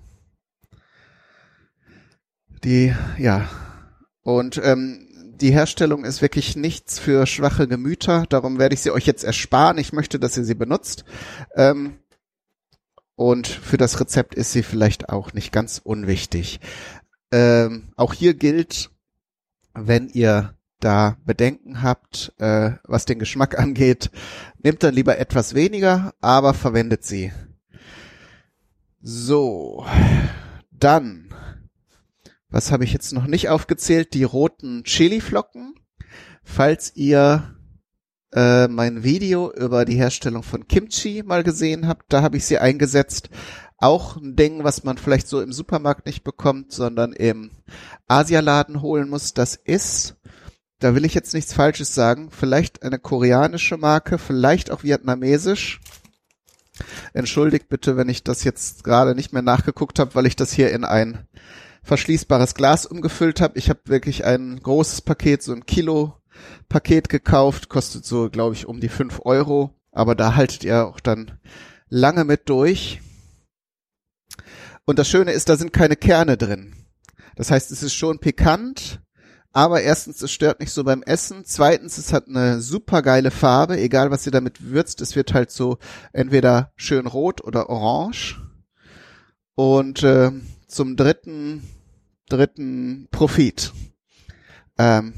Die, 2.62 2.94
ja, 3.18 3.50
und 4.22 4.60
ähm, 4.62 5.34
die 5.40 5.50
Herstellung 5.50 6.04
ist 6.04 6.22
wirklich 6.22 6.54
nichts 6.54 7.00
für 7.00 7.26
schwache 7.26 7.66
Gemüter. 7.66 8.24
Darum 8.28 8.60
werde 8.60 8.74
ich 8.74 8.82
sie 8.82 8.92
euch 8.92 9.06
jetzt 9.06 9.24
ersparen. 9.24 9.78
Ich 9.78 9.92
möchte, 9.92 10.20
dass 10.20 10.36
ihr 10.36 10.44
sie 10.44 10.54
benutzt. 10.54 11.04
Ähm, 11.56 11.99
und 13.20 13.46
für 13.46 13.76
das 13.76 14.00
Rezept 14.00 14.34
ist 14.34 14.52
sie 14.52 14.62
vielleicht 14.62 15.10
auch 15.10 15.34
nicht 15.34 15.52
ganz 15.52 15.78
unwichtig. 15.84 16.58
Ähm, 17.30 17.92
auch 17.94 18.14
hier 18.14 18.32
gilt, 18.32 18.90
wenn 19.74 20.08
ihr 20.08 20.54
da 20.78 21.18
Bedenken 21.26 21.82
habt, 21.82 22.32
äh, 22.38 22.70
was 22.84 23.04
den 23.04 23.18
Geschmack 23.18 23.58
angeht, 23.58 24.10
nehmt 24.62 24.82
dann 24.82 24.94
lieber 24.94 25.18
etwas 25.18 25.52
weniger, 25.52 26.14
aber 26.22 26.54
verwendet 26.54 27.04
sie. 27.04 27.30
So, 29.02 29.84
dann 30.70 31.26
was 32.48 32.72
habe 32.72 32.84
ich 32.84 32.94
jetzt 32.94 33.12
noch 33.12 33.26
nicht 33.26 33.50
aufgezählt? 33.50 34.14
Die 34.14 34.24
roten 34.24 34.82
Chili-Flocken. 34.84 35.74
Falls 36.42 36.96
ihr 36.96 37.54
äh, 38.32 38.68
mein 38.68 39.02
Video 39.02 39.52
über 39.52 39.84
die 39.84 39.96
Herstellung 39.96 40.42
von 40.42 40.68
Kimchi 40.68 41.22
mal 41.24 41.42
gesehen 41.42 41.88
habt, 41.88 42.12
da 42.12 42.22
habe 42.22 42.36
ich 42.36 42.44
sie 42.44 42.58
eingesetzt. 42.58 43.30
Auch 43.78 44.16
ein 44.16 44.36
Ding, 44.36 44.62
was 44.62 44.84
man 44.84 44.98
vielleicht 44.98 45.26
so 45.26 45.40
im 45.40 45.52
Supermarkt 45.52 46.06
nicht 46.06 46.22
bekommt, 46.22 46.72
sondern 46.72 47.12
im 47.12 47.50
Asialaden 48.08 48.82
holen 48.82 49.08
muss. 49.08 49.32
Das 49.32 49.56
ist, 49.56 50.16
da 50.78 50.94
will 50.94 51.04
ich 51.04 51.14
jetzt 51.14 51.32
nichts 51.32 51.54
Falsches 51.54 51.94
sagen, 51.94 52.30
vielleicht 52.30 52.82
eine 52.82 52.98
koreanische 52.98 53.78
Marke, 53.78 54.18
vielleicht 54.18 54.70
auch 54.70 54.82
vietnamesisch. 54.82 55.80
Entschuldigt 57.14 57.68
bitte, 57.68 57.96
wenn 57.96 58.08
ich 58.08 58.22
das 58.22 58.44
jetzt 58.44 58.84
gerade 58.84 59.14
nicht 59.14 59.32
mehr 59.32 59.42
nachgeguckt 59.42 59.98
habe, 59.98 60.14
weil 60.14 60.26
ich 60.26 60.36
das 60.36 60.52
hier 60.52 60.70
in 60.70 60.84
ein 60.84 61.26
verschließbares 61.82 62.54
Glas 62.54 62.86
umgefüllt 62.86 63.40
habe. 63.40 63.58
Ich 63.58 63.68
habe 63.70 63.80
wirklich 63.86 64.24
ein 64.24 64.60
großes 64.62 65.02
Paket, 65.02 65.42
so 65.42 65.52
ein 65.52 65.66
Kilo 65.66 66.14
Paket 66.68 67.08
gekauft, 67.08 67.68
kostet 67.68 68.04
so, 68.04 68.30
glaube 68.30 68.54
ich, 68.54 68.66
um 68.66 68.80
die 68.80 68.88
fünf 68.88 69.20
Euro. 69.24 69.74
Aber 69.92 70.14
da 70.14 70.36
haltet 70.36 70.64
ihr 70.64 70.86
auch 70.86 71.00
dann 71.00 71.38
lange 71.88 72.24
mit 72.24 72.48
durch. 72.48 73.00
Und 74.84 74.98
das 74.98 75.08
Schöne 75.08 75.32
ist, 75.32 75.48
da 75.48 75.56
sind 75.56 75.72
keine 75.72 75.96
Kerne 75.96 76.36
drin. 76.36 76.74
Das 77.36 77.50
heißt, 77.50 77.70
es 77.70 77.82
ist 77.82 77.94
schon 77.94 78.18
pikant, 78.18 79.00
aber 79.52 79.82
erstens, 79.82 80.22
es 80.22 80.30
stört 80.30 80.60
nicht 80.60 80.72
so 80.72 80.84
beim 80.84 81.02
Essen. 81.02 81.44
Zweitens, 81.44 81.98
es 81.98 82.12
hat 82.12 82.28
eine 82.28 82.60
super 82.60 83.02
geile 83.02 83.32
Farbe, 83.32 83.78
egal 83.78 84.10
was 84.10 84.24
ihr 84.26 84.32
damit 84.32 84.70
würzt. 84.70 85.00
Es 85.00 85.16
wird 85.16 85.34
halt 85.34 85.50
so 85.50 85.78
entweder 86.12 86.72
schön 86.76 87.06
rot 87.06 87.42
oder 87.42 87.68
orange. 87.68 88.40
Und 89.56 90.04
äh, 90.04 90.30
zum 90.70 90.96
dritten, 90.96 91.62
dritten 92.28 93.08
Profit. 93.10 93.72
Ähm, 94.78 95.12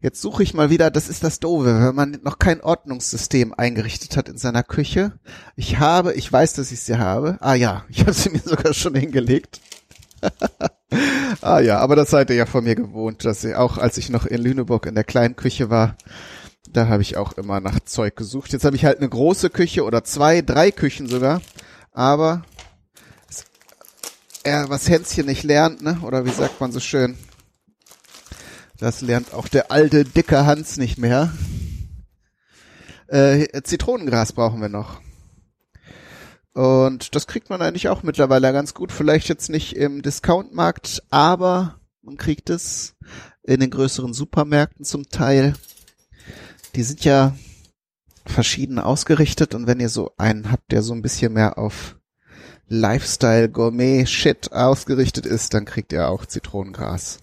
jetzt 0.00 0.20
suche 0.20 0.42
ich 0.42 0.54
mal 0.54 0.70
wieder, 0.70 0.90
das 0.90 1.08
ist 1.08 1.24
das 1.24 1.40
Doofe, 1.40 1.80
wenn 1.80 1.94
man 1.94 2.18
noch 2.22 2.38
kein 2.38 2.60
Ordnungssystem 2.60 3.52
eingerichtet 3.52 4.16
hat 4.16 4.28
in 4.28 4.38
seiner 4.38 4.62
Küche. 4.62 5.18
Ich 5.56 5.78
habe, 5.78 6.14
ich 6.14 6.32
weiß, 6.32 6.54
dass 6.54 6.72
ich 6.72 6.80
sie 6.80 6.98
habe. 6.98 7.36
Ah 7.40 7.54
ja, 7.54 7.84
ich 7.88 8.00
habe 8.00 8.12
sie 8.12 8.30
mir 8.30 8.40
sogar 8.40 8.74
schon 8.74 8.94
hingelegt. 8.94 9.60
ah 11.40 11.58
ja, 11.58 11.78
aber 11.78 11.96
das 11.96 12.10
seid 12.10 12.30
ihr 12.30 12.36
ja 12.36 12.46
von 12.46 12.64
mir 12.64 12.76
gewohnt, 12.76 13.24
dass 13.24 13.42
ihr 13.42 13.60
auch, 13.60 13.76
als 13.78 13.98
ich 13.98 14.08
noch 14.08 14.24
in 14.24 14.40
Lüneburg 14.40 14.86
in 14.86 14.94
der 14.94 15.04
kleinen 15.04 15.34
Küche 15.34 15.68
war, 15.68 15.96
da 16.70 16.86
habe 16.88 17.02
ich 17.02 17.16
auch 17.16 17.32
immer 17.32 17.60
nach 17.60 17.80
Zeug 17.80 18.16
gesucht. 18.16 18.52
Jetzt 18.52 18.64
habe 18.64 18.76
ich 18.76 18.84
halt 18.84 18.98
eine 18.98 19.08
große 19.08 19.50
Küche 19.50 19.84
oder 19.84 20.04
zwei, 20.04 20.42
drei 20.42 20.70
Küchen 20.70 21.08
sogar. 21.08 21.42
Aber 21.90 22.42
er 24.44 24.68
was 24.68 24.88
Hänschen 24.88 25.26
nicht 25.26 25.42
lernt, 25.42 25.82
ne? 25.82 25.98
Oder 26.02 26.24
wie 26.24 26.30
sagt 26.30 26.60
man 26.60 26.72
so 26.72 26.80
schön? 26.80 27.16
Das 28.78 29.00
lernt 29.00 29.32
auch 29.32 29.48
der 29.48 29.70
alte, 29.70 30.04
dicke 30.04 30.44
Hans 30.44 30.76
nicht 30.76 30.98
mehr. 30.98 31.32
Äh, 33.06 33.62
Zitronengras 33.62 34.32
brauchen 34.32 34.60
wir 34.60 34.68
noch. 34.68 35.00
Und 36.54 37.14
das 37.14 37.26
kriegt 37.26 37.48
man 37.48 37.62
eigentlich 37.62 37.88
auch 37.88 38.02
mittlerweile 38.02 38.52
ganz 38.52 38.74
gut. 38.74 38.92
Vielleicht 38.92 39.28
jetzt 39.28 39.48
nicht 39.48 39.76
im 39.76 40.02
Discountmarkt, 40.02 41.02
aber 41.10 41.80
man 42.02 42.16
kriegt 42.16 42.50
es 42.50 42.94
in 43.42 43.60
den 43.60 43.70
größeren 43.70 44.12
Supermärkten 44.12 44.84
zum 44.84 45.08
Teil. 45.08 45.54
Die 46.74 46.82
sind 46.82 47.04
ja 47.04 47.36
verschieden 48.26 48.78
ausgerichtet 48.78 49.54
und 49.54 49.66
wenn 49.66 49.80
ihr 49.80 49.88
so 49.88 50.12
einen 50.16 50.50
habt, 50.50 50.72
der 50.72 50.82
so 50.82 50.92
ein 50.92 51.02
bisschen 51.02 51.32
mehr 51.32 51.58
auf 51.58 51.96
Lifestyle 52.74 53.50
Gourmet 53.50 54.06
Shit 54.06 54.50
ausgerichtet 54.52 55.26
ist, 55.26 55.52
dann 55.52 55.66
kriegt 55.66 55.92
ihr 55.92 56.08
auch 56.08 56.24
Zitronengras. 56.24 57.18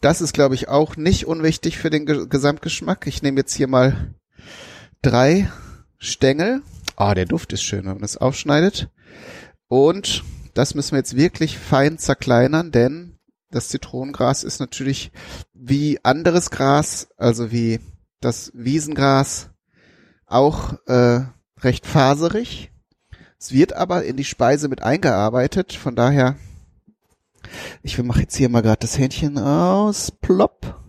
Das 0.00 0.20
ist, 0.20 0.32
glaube 0.32 0.54
ich, 0.54 0.68
auch 0.68 0.96
nicht 0.96 1.26
unwichtig 1.26 1.78
für 1.78 1.90
den 1.90 2.06
Ge 2.06 2.28
Gesamtgeschmack. 2.28 3.08
Ich 3.08 3.20
nehme 3.20 3.40
jetzt 3.40 3.54
hier 3.54 3.66
mal 3.66 4.14
drei 5.02 5.50
Stängel. 5.98 6.62
Ah, 6.94 7.10
oh, 7.10 7.14
der 7.14 7.24
Duft 7.24 7.52
ist 7.52 7.64
schön, 7.64 7.80
wenn 7.80 7.94
man 7.94 8.02
das 8.02 8.16
aufschneidet. 8.16 8.88
Und 9.66 10.22
das 10.54 10.76
müssen 10.76 10.92
wir 10.92 10.98
jetzt 10.98 11.16
wirklich 11.16 11.58
fein 11.58 11.98
zerkleinern, 11.98 12.70
denn 12.70 13.18
das 13.50 13.70
Zitronengras 13.70 14.44
ist 14.44 14.60
natürlich 14.60 15.10
wie 15.52 15.98
anderes 16.04 16.50
Gras, 16.50 17.08
also 17.16 17.50
wie 17.50 17.80
das 18.20 18.52
Wiesengras, 18.54 19.50
auch 20.26 20.74
äh, 20.86 21.22
recht 21.58 21.84
faserig. 21.84 22.70
Es 23.44 23.52
wird 23.52 23.74
aber 23.74 24.06
in 24.06 24.16
die 24.16 24.24
Speise 24.24 24.68
mit 24.68 24.82
eingearbeitet, 24.82 25.74
von 25.74 25.94
daher, 25.94 26.36
ich 27.82 28.02
mache 28.02 28.22
jetzt 28.22 28.36
hier 28.36 28.48
mal 28.48 28.62
gerade 28.62 28.78
das 28.80 28.96
Hähnchen 28.96 29.36
aus, 29.36 30.10
plopp. 30.10 30.82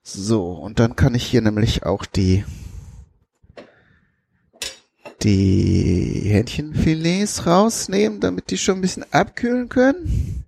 So, 0.00 0.52
und 0.52 0.78
dann 0.78 0.94
kann 0.94 1.16
ich 1.16 1.26
hier 1.26 1.42
nämlich 1.42 1.82
auch 1.84 2.06
die 2.06 2.44
die 5.24 6.22
Hähnchenfilets 6.26 7.46
rausnehmen, 7.46 8.20
damit 8.20 8.52
die 8.52 8.58
schon 8.58 8.78
ein 8.78 8.82
bisschen 8.82 9.04
abkühlen 9.12 9.68
können. 9.68 10.44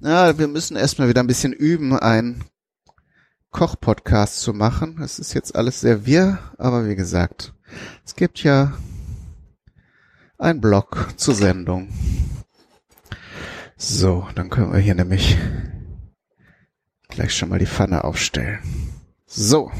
Ja, 0.00 0.36
wir 0.36 0.48
müssen 0.48 0.76
erstmal 0.76 1.08
wieder 1.08 1.22
ein 1.22 1.28
bisschen 1.28 1.54
üben, 1.54 1.98
einen 1.98 2.44
Koch-Podcast 3.52 4.40
zu 4.40 4.52
machen. 4.52 5.00
Es 5.02 5.18
ist 5.18 5.32
jetzt 5.32 5.56
alles 5.56 5.80
sehr 5.80 6.04
wirr, 6.04 6.40
aber 6.58 6.86
wie 6.86 6.94
gesagt, 6.94 7.54
es 8.04 8.14
gibt 8.16 8.42
ja 8.42 8.74
ein 10.42 10.60
Blog 10.60 11.14
zur 11.16 11.34
Sendung. 11.34 11.88
So, 13.76 14.26
dann 14.34 14.50
können 14.50 14.72
wir 14.72 14.80
hier 14.80 14.96
nämlich 14.96 15.38
gleich 17.08 17.34
schon 17.34 17.48
mal 17.48 17.60
die 17.60 17.66
Pfanne 17.66 18.02
aufstellen. 18.04 18.58
So, 19.24 19.70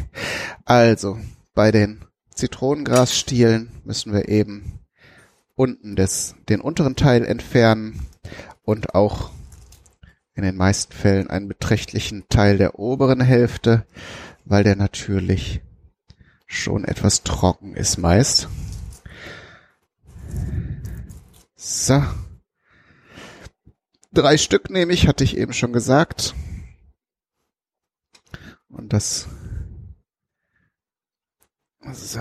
also 0.64 1.18
bei 1.54 1.72
den 1.72 2.04
Zitronengrasstielen 2.34 3.70
müssen 3.84 4.12
wir 4.12 4.28
eben 4.28 4.78
unten 5.56 5.96
des, 5.96 6.36
den 6.48 6.60
unteren 6.60 6.96
Teil 6.96 7.24
entfernen 7.24 8.06
und 8.62 8.94
auch 8.94 9.30
in 10.34 10.44
den 10.44 10.56
meisten 10.56 10.92
Fällen 10.92 11.28
einen 11.28 11.48
beträchtlichen 11.48 12.28
Teil 12.28 12.56
der 12.56 12.78
oberen 12.78 13.20
Hälfte, 13.20 13.84
weil 14.44 14.62
der 14.62 14.76
natürlich 14.76 15.60
schon 16.46 16.84
etwas 16.84 17.24
trocken 17.24 17.74
ist 17.74 17.98
meist. 17.98 18.48
So. 21.64 22.02
Drei 24.12 24.36
Stück 24.36 24.68
nehme 24.68 24.92
ich, 24.92 25.06
hatte 25.06 25.22
ich 25.22 25.36
eben 25.36 25.52
schon 25.52 25.72
gesagt. 25.72 26.34
Und 28.68 28.92
das. 28.92 29.28
So. 31.92 32.20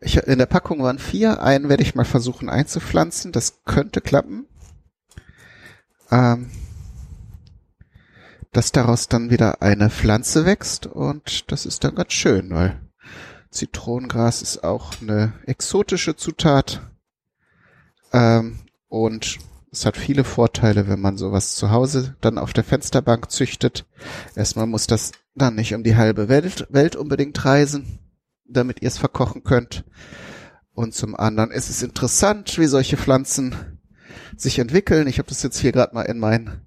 Ich, 0.00 0.18
in 0.18 0.38
der 0.38 0.44
Packung 0.44 0.82
waren 0.82 0.98
vier. 0.98 1.40
Einen 1.40 1.70
werde 1.70 1.82
ich 1.82 1.94
mal 1.94 2.04
versuchen 2.04 2.50
einzupflanzen. 2.50 3.32
Das 3.32 3.62
könnte 3.64 4.02
klappen. 4.02 4.46
Ähm, 6.10 6.50
dass 8.52 8.72
daraus 8.72 9.08
dann 9.08 9.30
wieder 9.30 9.62
eine 9.62 9.88
Pflanze 9.88 10.44
wächst 10.44 10.86
und 10.86 11.50
das 11.50 11.64
ist 11.64 11.82
dann 11.82 11.94
ganz 11.94 12.12
schön, 12.12 12.50
weil 12.50 12.78
Zitronengras 13.50 14.42
ist 14.42 14.64
auch 14.64 15.00
eine 15.00 15.32
exotische 15.46 16.14
Zutat 16.14 16.82
ähm, 18.12 18.58
und 18.88 19.38
es 19.70 19.84
hat 19.84 19.96
viele 19.96 20.24
Vorteile, 20.24 20.88
wenn 20.88 21.00
man 21.00 21.18
sowas 21.18 21.54
zu 21.54 21.70
Hause 21.70 22.16
dann 22.20 22.38
auf 22.38 22.52
der 22.52 22.64
Fensterbank 22.64 23.30
züchtet. 23.30 23.84
Erstmal 24.34 24.66
muss 24.66 24.86
das 24.86 25.12
dann 25.34 25.54
nicht 25.54 25.74
um 25.74 25.84
die 25.84 25.96
halbe 25.96 26.28
Welt, 26.28 26.66
Welt 26.70 26.96
unbedingt 26.96 27.44
reisen, 27.44 27.98
damit 28.48 28.80
ihr 28.80 28.88
es 28.88 28.98
verkochen 28.98 29.44
könnt. 29.44 29.84
Und 30.72 30.94
zum 30.94 31.14
anderen 31.14 31.50
ist 31.50 31.68
es 31.68 31.82
interessant, 31.82 32.58
wie 32.58 32.66
solche 32.66 32.96
Pflanzen 32.96 33.54
sich 34.36 34.58
entwickeln. 34.58 35.08
Ich 35.08 35.18
habe 35.18 35.28
das 35.28 35.42
jetzt 35.42 35.58
hier 35.58 35.72
gerade 35.72 35.94
mal 35.94 36.02
in 36.02 36.18
mein 36.18 36.66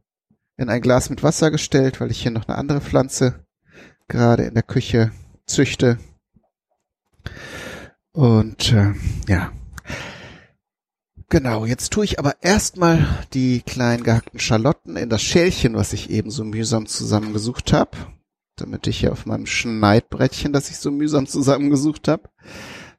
in 0.57 0.69
ein 0.69 0.81
Glas 0.81 1.09
mit 1.09 1.23
Wasser 1.23 1.51
gestellt, 1.51 2.01
weil 2.01 2.11
ich 2.11 2.21
hier 2.21 2.31
noch 2.31 2.47
eine 2.47 2.57
andere 2.57 2.81
Pflanze 2.81 3.45
gerade 4.09 4.43
in 4.43 4.55
der 4.55 4.63
Küche 4.63 5.11
züchte. 5.45 5.97
Und 8.11 8.73
äh, 8.73 8.93
ja, 9.27 9.51
Genau, 11.31 11.65
jetzt 11.65 11.93
tue 11.93 12.05
ich 12.05 12.17
aber 12.17 12.41
erstmal 12.41 13.05
die 13.33 13.61
kleinen 13.61 14.03
gehackten 14.03 14.39
Schalotten 14.39 14.97
in 14.97 15.09
das 15.09 15.21
Schälchen, 15.21 15.75
was 15.75 15.93
ich 15.93 16.09
eben 16.09 16.31
so 16.31 16.43
mühsam 16.43 16.87
zusammengesucht 16.87 17.71
habe, 17.71 17.95
damit 18.55 18.87
ich 18.87 19.01
hier 19.01 19.11
auf 19.11 19.27
meinem 19.27 19.45
Schneidbrettchen, 19.45 20.53
das 20.53 20.71
ich 20.71 20.77
so 20.77 20.89
mühsam 20.89 21.27
zusammengesucht 21.27 22.07
habe, 22.07 22.29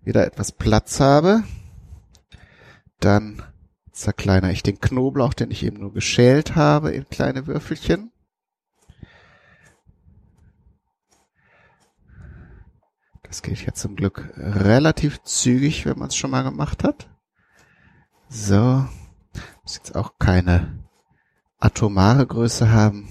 wieder 0.03 0.25
etwas 0.25 0.53
Platz 0.53 1.01
habe. 1.01 1.43
Dann 3.01 3.43
zerkleinere 3.91 4.53
ich 4.53 4.63
den 4.63 4.81
Knoblauch, 4.81 5.35
den 5.35 5.51
ich 5.51 5.65
eben 5.65 5.81
nur 5.81 5.93
geschält 5.93 6.55
habe, 6.55 6.93
in 6.93 7.09
kleine 7.09 7.49
Würfelchen. 7.49 8.13
Das 13.25 13.43
geht 13.43 13.67
jetzt 13.67 13.81
zum 13.81 13.97
Glück 13.97 14.33
relativ 14.37 15.21
zügig, 15.25 15.85
wenn 15.85 15.99
man 15.99 16.09
es 16.09 16.17
schon 16.17 16.31
mal 16.31 16.43
gemacht 16.43 16.85
hat. 16.85 17.11
So. 18.31 18.87
Muss 19.63 19.77
jetzt 19.77 19.97
auch 19.97 20.13
keine 20.19 20.79
atomare 21.59 22.27
Größe 22.27 22.71
haben. 22.71 23.09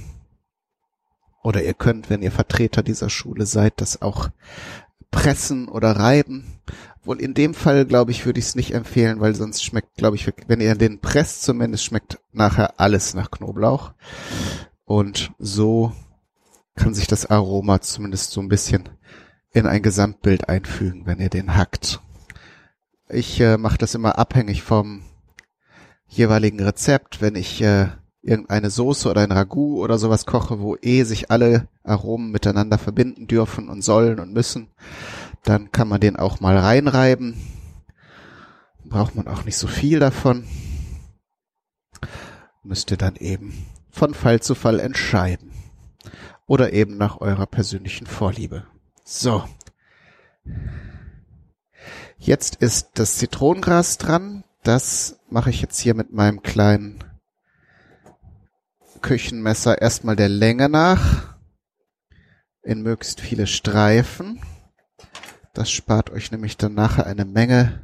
Oder 1.43 1.63
ihr 1.63 1.73
könnt, 1.73 2.09
wenn 2.09 2.21
ihr 2.21 2.31
Vertreter 2.31 2.83
dieser 2.83 3.09
Schule 3.09 3.45
seid, 3.45 3.81
das 3.81 4.01
auch 4.01 4.29
pressen 5.11 5.67
oder 5.67 5.91
reiben. 5.91 6.59
Wohl 7.03 7.19
in 7.19 7.33
dem 7.33 7.53
Fall, 7.53 7.85
glaube 7.85 8.11
ich, 8.11 8.25
würde 8.25 8.39
ich 8.39 8.45
es 8.45 8.55
nicht 8.55 8.73
empfehlen, 8.73 9.19
weil 9.19 9.35
sonst 9.35 9.63
schmeckt, 9.63 9.95
glaube 9.95 10.15
ich, 10.15 10.31
wenn 10.47 10.61
ihr 10.61 10.75
den 10.75 10.99
presst 10.99 11.43
zumindest, 11.43 11.83
schmeckt 11.83 12.19
nachher 12.31 12.79
alles 12.79 13.13
nach 13.13 13.31
Knoblauch. 13.31 13.93
Und 14.85 15.31
so 15.37 15.93
kann 16.75 16.93
sich 16.93 17.07
das 17.07 17.29
Aroma 17.29 17.81
zumindest 17.81 18.31
so 18.31 18.41
ein 18.41 18.49
bisschen 18.49 18.89
in 19.51 19.65
ein 19.65 19.81
Gesamtbild 19.81 20.47
einfügen, 20.47 21.05
wenn 21.05 21.19
ihr 21.19 21.29
den 21.29 21.55
hackt. 21.55 22.01
Ich 23.11 23.39
äh, 23.41 23.57
mache 23.57 23.79
das 23.79 23.95
immer 23.95 24.19
abhängig 24.19 24.61
vom 24.61 25.01
jeweiligen 26.07 26.59
Rezept, 26.59 27.21
wenn 27.21 27.35
ich 27.35 27.61
äh, 27.61 27.87
irgendeine 28.21 28.69
Soße 28.69 29.09
oder 29.09 29.21
ein 29.21 29.31
Ragout 29.31 29.79
oder 29.79 29.97
sowas 29.97 30.27
koche, 30.27 30.59
wo 30.59 30.75
eh 30.75 31.03
sich 31.03 31.31
alle 31.31 31.67
Aromen 31.83 32.31
miteinander 32.31 32.77
verbinden 32.77 33.25
dürfen 33.25 33.67
und 33.67 33.83
sollen 33.83 34.19
und 34.19 34.33
müssen, 34.33 34.69
dann 35.43 35.71
kann 35.71 35.87
man 35.87 36.01
den 36.01 36.17
auch 36.17 36.39
mal 36.39 36.57
reinreiben. 36.57 37.35
Braucht 38.85 39.15
man 39.15 39.27
auch 39.27 39.43
nicht 39.43 39.57
so 39.57 39.67
viel 39.67 39.99
davon. 39.99 40.45
Müsst 42.63 42.91
ihr 42.91 42.97
dann 42.97 43.15
eben 43.15 43.65
von 43.89 44.13
Fall 44.13 44.41
zu 44.41 44.53
Fall 44.53 44.79
entscheiden. 44.79 45.51
Oder 46.45 46.73
eben 46.73 46.97
nach 46.97 47.21
eurer 47.21 47.45
persönlichen 47.45 48.07
Vorliebe. 48.07 48.65
So. 49.03 49.43
Jetzt 52.19 52.55
ist 52.57 52.89
das 52.95 53.17
Zitronengras 53.17 53.97
dran. 53.97 54.43
Das 54.63 55.19
mache 55.29 55.49
ich 55.49 55.61
jetzt 55.61 55.79
hier 55.79 55.95
mit 55.95 56.11
meinem 56.11 56.43
kleinen 56.43 57.01
Küchenmesser 59.01 59.81
erstmal 59.81 60.17
der 60.17 60.27
Länge 60.27 60.67
nach 60.67 61.37
in 62.61 62.81
möglichst 62.81 63.21
viele 63.21 63.47
Streifen. 63.47 64.41
Das 65.53 65.71
spart 65.71 66.09
euch 66.09 66.31
nämlich 66.31 66.57
dann 66.57 66.73
nachher 66.73 67.05
eine 67.05 67.23
Menge 67.23 67.81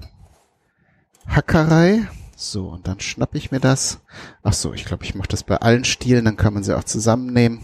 Hackerei. 1.25 2.05
So, 2.35 2.67
und 2.67 2.87
dann 2.89 2.99
schnapp 2.99 3.33
ich 3.35 3.51
mir 3.51 3.61
das. 3.61 4.01
Ach 4.43 4.51
so, 4.51 4.73
ich 4.73 4.83
glaube, 4.83 5.05
ich 5.05 5.15
mache 5.15 5.29
das 5.29 5.43
bei 5.43 5.55
allen 5.55 5.85
Stielen, 5.85 6.25
dann 6.25 6.35
kann 6.35 6.53
man 6.53 6.63
sie 6.63 6.77
auch 6.77 6.83
zusammennehmen. 6.83 7.61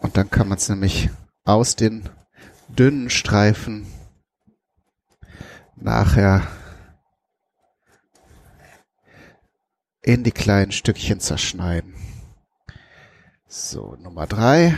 Und 0.00 0.16
dann 0.16 0.30
kann 0.30 0.48
man 0.48 0.56
es 0.56 0.70
nämlich 0.70 1.10
aus 1.44 1.76
den 1.76 2.08
dünnen 2.68 3.10
Streifen 3.10 3.86
nachher 5.82 6.46
in 10.02 10.24
die 10.24 10.32
kleinen 10.32 10.72
Stückchen 10.72 11.20
zerschneiden. 11.20 11.94
So, 13.46 13.96
Nummer 14.00 14.26
drei. 14.26 14.76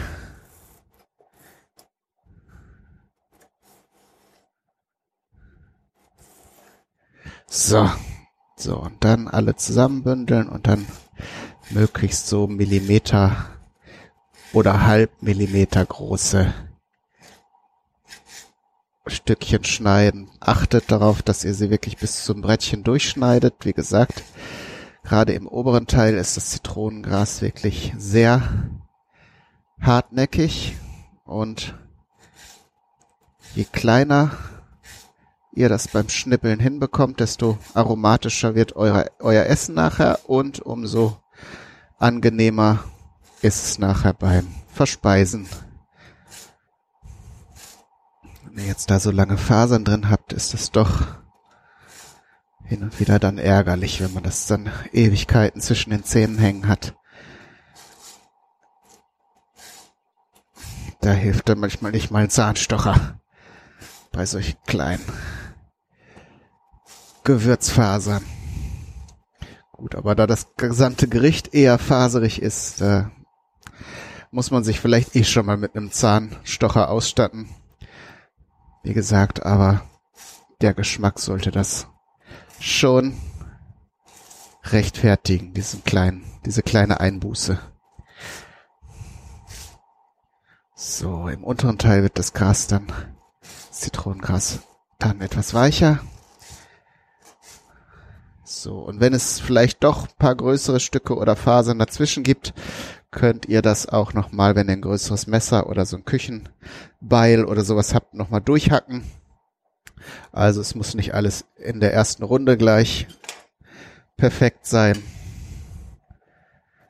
So, 7.47 7.89
so, 8.57 8.79
und 8.81 9.05
dann 9.05 9.29
alle 9.29 9.55
zusammenbündeln 9.55 10.49
und 10.49 10.67
dann 10.67 10.87
möglichst 11.71 12.27
so 12.27 12.47
Millimeter 12.47 13.47
oder 14.53 14.87
halb 14.87 15.23
Millimeter 15.23 15.85
große 15.87 16.53
Stückchen 19.07 19.65
schneiden. 19.65 20.31
Achtet 20.41 20.91
darauf, 20.91 21.23
dass 21.23 21.45
ihr 21.45 21.55
sie 21.55 21.71
wirklich 21.71 21.99
bis 21.99 22.25
zum 22.25 22.41
Brettchen 22.41 22.85
durchschneidet. 22.85 23.55
Wie 23.65 23.73
gesagt, 23.73 24.23
Gerade 25.05 25.35
im 25.35 25.47
oberen 25.47 25.87
Teil 25.87 26.15
ist 26.15 26.39
das 26.39 26.51
Zitronengras 26.51 27.43
wirklich 27.43 27.93
sehr 27.99 28.43
hartnäckig 29.79 30.77
und 31.27 31.75
je 33.55 33.65
kleiner 33.65 34.31
ihr 35.53 35.69
das 35.69 35.89
beim 35.89 36.09
Schnippeln 36.09 36.59
hinbekommt, 36.59 37.21
desto 37.21 37.59
aromatischer 37.75 38.55
wird 38.55 38.77
eure, 38.77 39.11
euer 39.21 39.45
Essen 39.45 39.75
nachher 39.75 40.21
und 40.27 40.61
umso 40.61 41.19
angenehmer 41.99 42.83
ist 43.43 43.63
es 43.67 43.79
nachher 43.79 44.15
beim 44.15 44.49
Verspeisen. 44.69 45.47
Wenn 48.55 48.63
ihr 48.63 48.69
jetzt 48.69 48.89
da 48.89 49.01
so 49.01 49.11
lange 49.11 49.37
Fasern 49.37 49.85
drin 49.85 50.11
habt, 50.11 50.33
ist 50.33 50.55
es 50.55 50.71
doch 50.71 51.07
hin 52.63 52.85
und 52.85 53.01
wieder 53.01 53.19
dann 53.19 53.37
ärgerlich, 53.37 54.01
wenn 54.01 54.15
man 54.15 54.23
das 54.23 54.47
dann 54.47 54.71
Ewigkeiten 54.93 55.61
zwischen 55.61 55.91
den 55.91 56.05
Zähnen 56.05 56.39
hängen 56.39 56.69
hat. 56.69 56.95
Da 61.01 61.11
hilft 61.11 61.49
dann 61.49 61.59
manchmal 61.59 61.91
nicht 61.91 62.13
mal 62.13 62.23
ein 62.23 62.31
Zahnstocher 62.31 63.21
bei 64.13 64.25
solchen 64.25 64.57
kleinen 64.67 65.05
Gewürzfasern. 67.25 68.25
Gut, 69.73 69.97
aber 69.97 70.15
da 70.15 70.29
das 70.29 70.55
gesamte 70.57 71.09
Gericht 71.09 71.55
eher 71.55 71.77
faserig 71.81 72.41
ist, 72.41 72.85
muss 74.31 74.53
man 74.53 74.63
sich 74.63 74.79
vielleicht 74.79 75.17
eh 75.17 75.25
schon 75.25 75.45
mal 75.45 75.57
mit 75.57 75.75
einem 75.75 75.91
Zahnstocher 75.91 76.89
ausstatten. 76.89 77.49
Wie 78.85 78.93
gesagt, 78.93 79.45
aber 79.45 79.83
der 80.61 80.75
Geschmack 80.75 81.19
sollte 81.19 81.51
das 81.51 81.89
schon 82.61 83.17
rechtfertigen, 84.63 85.55
diesen 85.55 85.83
kleinen, 85.85 86.23
diese 86.45 86.63
kleine 86.63 87.01
Einbuße. 87.01 87.59
So, 90.75 91.29
im 91.29 91.45
unteren 91.45 91.79
Teil 91.79 92.03
wird 92.03 92.19
das 92.19 92.35
Gras 92.35 92.67
dann, 92.67 92.87
Zitronengras, 93.71 94.59
dann 94.99 95.23
etwas 95.23 95.55
weicher. 95.55 96.01
So, 98.45 98.81
und 98.81 99.01
wenn 99.01 99.15
es 99.15 99.41
vielleicht 99.41 99.83
doch 99.83 100.09
ein 100.09 100.17
paar 100.19 100.35
größere 100.35 100.79
Stücke 100.79 101.17
oder 101.17 101.37
Fasern 101.37 101.79
dazwischen 101.79 102.23
gibt, 102.23 102.53
könnt 103.15 103.47
ihr 103.47 103.63
das 103.63 103.87
auch 103.89 104.13
nochmal, 104.13 104.57
wenn 104.57 104.69
ihr 104.69 104.75
ein 104.75 104.83
größeres 104.83 105.27
Messer 105.29 105.69
oder 105.69 105.87
so 105.87 105.97
ein 105.97 106.05
Küchenbeil 106.05 107.45
oder 107.45 107.65
sowas 107.65 107.95
habt, 107.95 108.13
nochmal 108.15 108.41
durchhacken. 108.41 109.05
Also 110.33 110.61
es 110.61 110.75
muss 110.75 110.95
nicht 110.95 111.15
alles 111.15 111.47
in 111.57 111.81
der 111.81 111.95
ersten 111.95 112.25
Runde 112.25 112.57
gleich 112.57 113.07
perfekt 114.17 114.67
sein. 114.67 115.01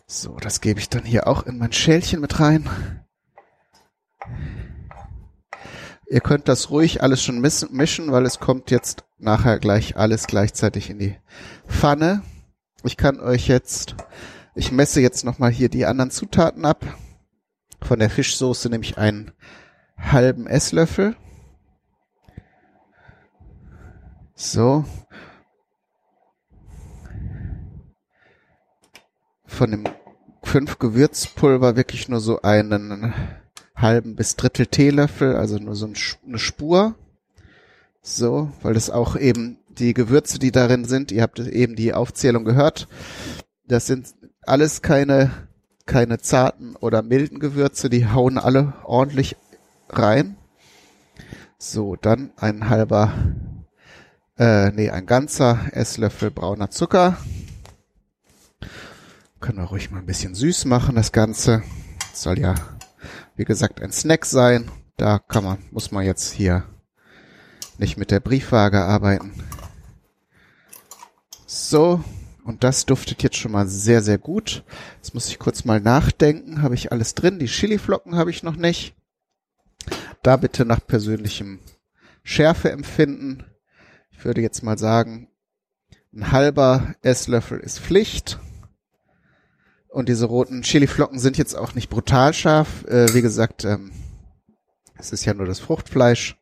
So, 0.06 0.36
das 0.36 0.60
gebe 0.60 0.80
ich 0.80 0.88
dann 0.88 1.04
hier 1.04 1.26
auch 1.26 1.44
in 1.44 1.58
mein 1.58 1.72
Schälchen 1.72 2.20
mit 2.20 2.40
rein. 2.40 2.68
Ihr 6.06 6.20
könnt 6.20 6.48
das 6.48 6.70
ruhig 6.70 7.02
alles 7.02 7.22
schon 7.22 7.40
mischen, 7.40 8.12
weil 8.12 8.24
es 8.24 8.38
kommt 8.38 8.70
jetzt 8.70 9.04
nachher 9.18 9.58
gleich 9.58 9.96
alles 9.96 10.26
gleichzeitig 10.26 10.90
in 10.90 10.98
die 10.98 11.16
Pfanne. 11.68 12.22
Ich 12.82 12.96
kann 12.96 13.20
euch 13.20 13.48
jetzt, 13.48 13.94
ich 14.54 14.72
messe 14.72 15.00
jetzt 15.00 15.24
nochmal 15.24 15.50
hier 15.50 15.68
die 15.68 15.86
anderen 15.86 16.10
Zutaten 16.10 16.64
ab. 16.64 16.84
Von 17.80 17.98
der 17.98 18.10
Fischsoße 18.10 18.68
nehme 18.68 18.84
ich 18.84 18.98
einen 18.98 19.32
halben 19.98 20.46
Esslöffel. 20.46 21.16
So. 24.34 24.84
Von 29.46 29.70
dem 29.70 29.84
fünf 30.42 30.78
Gewürzpulver 30.78 31.76
wirklich 31.76 32.08
nur 32.08 32.20
so 32.20 32.42
einen 32.42 33.12
halben 33.76 34.16
bis 34.16 34.36
Drittel 34.36 34.66
Teelöffel, 34.66 35.36
also 35.36 35.58
nur 35.58 35.74
so 35.74 35.86
eine 35.86 36.38
Spur. 36.38 36.94
So, 38.02 38.52
weil 38.62 38.74
das 38.74 38.90
auch 38.90 39.16
eben 39.16 39.58
die 39.68 39.94
Gewürze, 39.94 40.38
die 40.38 40.52
darin 40.52 40.84
sind, 40.84 41.10
ihr 41.10 41.22
habt 41.22 41.38
eben 41.38 41.74
die 41.74 41.94
Aufzählung 41.94 42.44
gehört. 42.44 42.86
Das 43.66 43.86
sind 43.86 44.14
alles 44.46 44.82
keine, 44.82 45.30
keine 45.86 46.18
zarten 46.18 46.76
oder 46.76 47.02
milden 47.02 47.40
Gewürze, 47.40 47.90
die 47.90 48.06
hauen 48.06 48.38
alle 48.38 48.74
ordentlich 48.84 49.36
rein. 49.88 50.36
So, 51.58 51.96
dann 51.96 52.32
ein 52.36 52.68
halber, 52.68 53.12
äh, 54.38 54.70
nee, 54.70 54.90
ein 54.90 55.06
ganzer 55.06 55.60
Esslöffel 55.72 56.30
brauner 56.30 56.70
Zucker. 56.70 57.16
Können 59.40 59.58
wir 59.58 59.64
ruhig 59.64 59.90
mal 59.90 59.98
ein 59.98 60.06
bisschen 60.06 60.34
süß 60.34 60.64
machen, 60.66 60.96
das 60.96 61.12
Ganze. 61.12 61.62
soll 62.12 62.38
ja 62.38 62.54
wie 63.36 63.44
gesagt, 63.44 63.80
ein 63.80 63.92
Snack 63.92 64.26
sein. 64.26 64.70
Da 64.96 65.18
kann 65.18 65.44
man, 65.44 65.58
muss 65.70 65.90
man 65.90 66.04
jetzt 66.04 66.32
hier 66.32 66.64
nicht 67.78 67.96
mit 67.96 68.10
der 68.10 68.20
Briefwaage 68.20 68.82
arbeiten. 68.82 69.32
So, 71.46 72.02
und 72.44 72.62
das 72.62 72.84
duftet 72.84 73.22
jetzt 73.22 73.36
schon 73.36 73.52
mal 73.52 73.66
sehr, 73.66 74.02
sehr 74.02 74.18
gut. 74.18 74.64
Jetzt 74.96 75.14
muss 75.14 75.28
ich 75.28 75.38
kurz 75.38 75.64
mal 75.64 75.80
nachdenken. 75.80 76.60
Habe 76.60 76.74
ich 76.74 76.92
alles 76.92 77.14
drin? 77.14 77.38
Die 77.38 77.46
Chiliflocken 77.46 78.16
habe 78.16 78.30
ich 78.30 78.42
noch 78.42 78.56
nicht. 78.56 78.94
Da 80.22 80.36
bitte 80.36 80.66
nach 80.66 80.86
persönlichem 80.86 81.58
Schärfeempfinden. 82.22 83.44
Ich 84.10 84.24
würde 84.26 84.42
jetzt 84.42 84.62
mal 84.62 84.78
sagen, 84.78 85.28
ein 86.12 86.32
halber 86.32 86.94
Esslöffel 87.00 87.58
ist 87.60 87.80
Pflicht. 87.80 88.38
Und 89.88 90.10
diese 90.10 90.26
roten 90.26 90.62
Chiliflocken 90.62 91.18
sind 91.18 91.38
jetzt 91.38 91.56
auch 91.56 91.74
nicht 91.74 91.88
brutal 91.88 92.34
scharf. 92.34 92.84
Äh, 92.84 93.14
wie 93.14 93.22
gesagt, 93.22 93.64
ähm, 93.64 93.90
es 94.98 95.12
ist 95.12 95.24
ja 95.24 95.32
nur 95.32 95.46
das 95.46 95.60
Fruchtfleisch. 95.60 96.36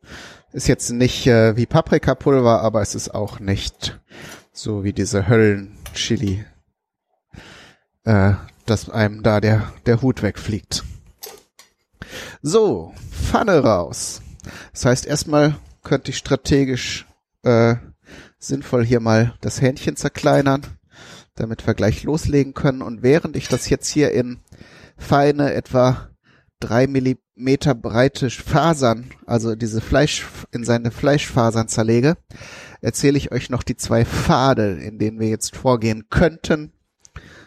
Ist 0.53 0.67
jetzt 0.67 0.91
nicht 0.91 1.29
äh, 1.29 1.57
wie 1.57 1.67
Paprikapulver, 1.67 2.61
aber 2.61 2.83
es 2.83 2.97
ist 2.97 3.15
auch 3.15 3.39
nicht 3.39 4.01
so 4.53 4.83
wie 4.85 4.93
diese 4.93 5.29
Höllen-Chili, 5.93 6.45
äh, 8.05 8.33
dass 8.67 8.89
einem 8.89 9.23
da 9.23 9.41
der, 9.41 9.73
der 9.87 10.03
Hut 10.03 10.23
wegfliegt. 10.23 10.85
So, 12.43 12.95
Pfanne 13.11 13.63
raus. 13.63 14.23
Das 14.73 14.85
heißt, 14.87 15.07
erstmal 15.07 15.57
könnte 15.83 16.11
ich 16.11 16.19
strategisch 16.19 17.07
äh, 17.43 17.77
sinnvoll 18.39 18.85
hier 18.85 19.01
mal 19.01 19.35
das 19.41 19.61
Hähnchen 19.61 19.97
zerkleinern 19.97 20.67
damit 21.35 21.67
wir 21.67 21.73
gleich 21.73 22.03
loslegen 22.03 22.53
können. 22.53 22.83
Und 22.83 23.03
während 23.03 23.37
ich 23.37 23.49
das 23.49 23.71
jetzt 23.71 23.89
hier 23.89 24.13
in 24.13 24.41
feine, 24.99 25.55
etwa 25.55 26.11
drei 26.61 26.87
Millimeter 26.87 27.75
breite 27.75 28.29
Fasern, 28.29 29.11
also 29.27 29.55
diese 29.55 29.81
Fleisch, 29.81 30.27
in 30.53 30.65
seine 30.65 30.91
Fleischfasern 30.91 31.69
zerlege, 31.69 32.19
erzähle 32.83 33.17
ich 33.17 33.33
euch 33.33 33.49
noch 33.49 33.63
die 33.63 33.77
zwei 33.77 34.05
Pfade, 34.05 34.75
in 34.75 34.99
denen 34.99 35.19
wir 35.19 35.29
jetzt 35.29 35.57
vorgehen 35.57 36.09
könnten, 36.11 36.73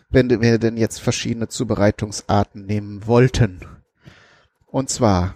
wenn 0.09 0.29
wir 0.41 0.57
denn 0.57 0.77
jetzt 0.77 0.99
verschiedene 0.99 1.47
Zubereitungsarten 1.47 2.65
nehmen 2.65 3.05
wollten. 3.05 3.59
Und 4.65 4.89
zwar 4.89 5.35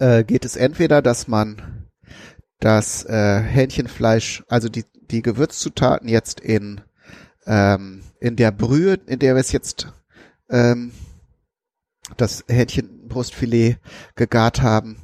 äh, 0.00 0.24
geht 0.24 0.44
es 0.44 0.56
entweder, 0.56 1.02
dass 1.02 1.28
man 1.28 1.86
das 2.58 3.04
äh, 3.04 3.40
Hähnchenfleisch, 3.40 4.42
also 4.48 4.68
die, 4.68 4.84
die 5.10 5.22
Gewürzzutaten 5.22 6.08
jetzt 6.08 6.40
in 6.40 6.80
ähm, 7.46 8.02
in 8.20 8.36
der 8.36 8.50
Brühe, 8.50 8.98
in 9.06 9.18
der 9.18 9.34
wir 9.34 9.40
es 9.40 9.52
jetzt 9.52 9.88
ähm, 10.50 10.92
das 12.16 12.44
Hähnchenbrustfilet 12.48 13.78
gegart 14.14 14.62
haben, 14.62 14.98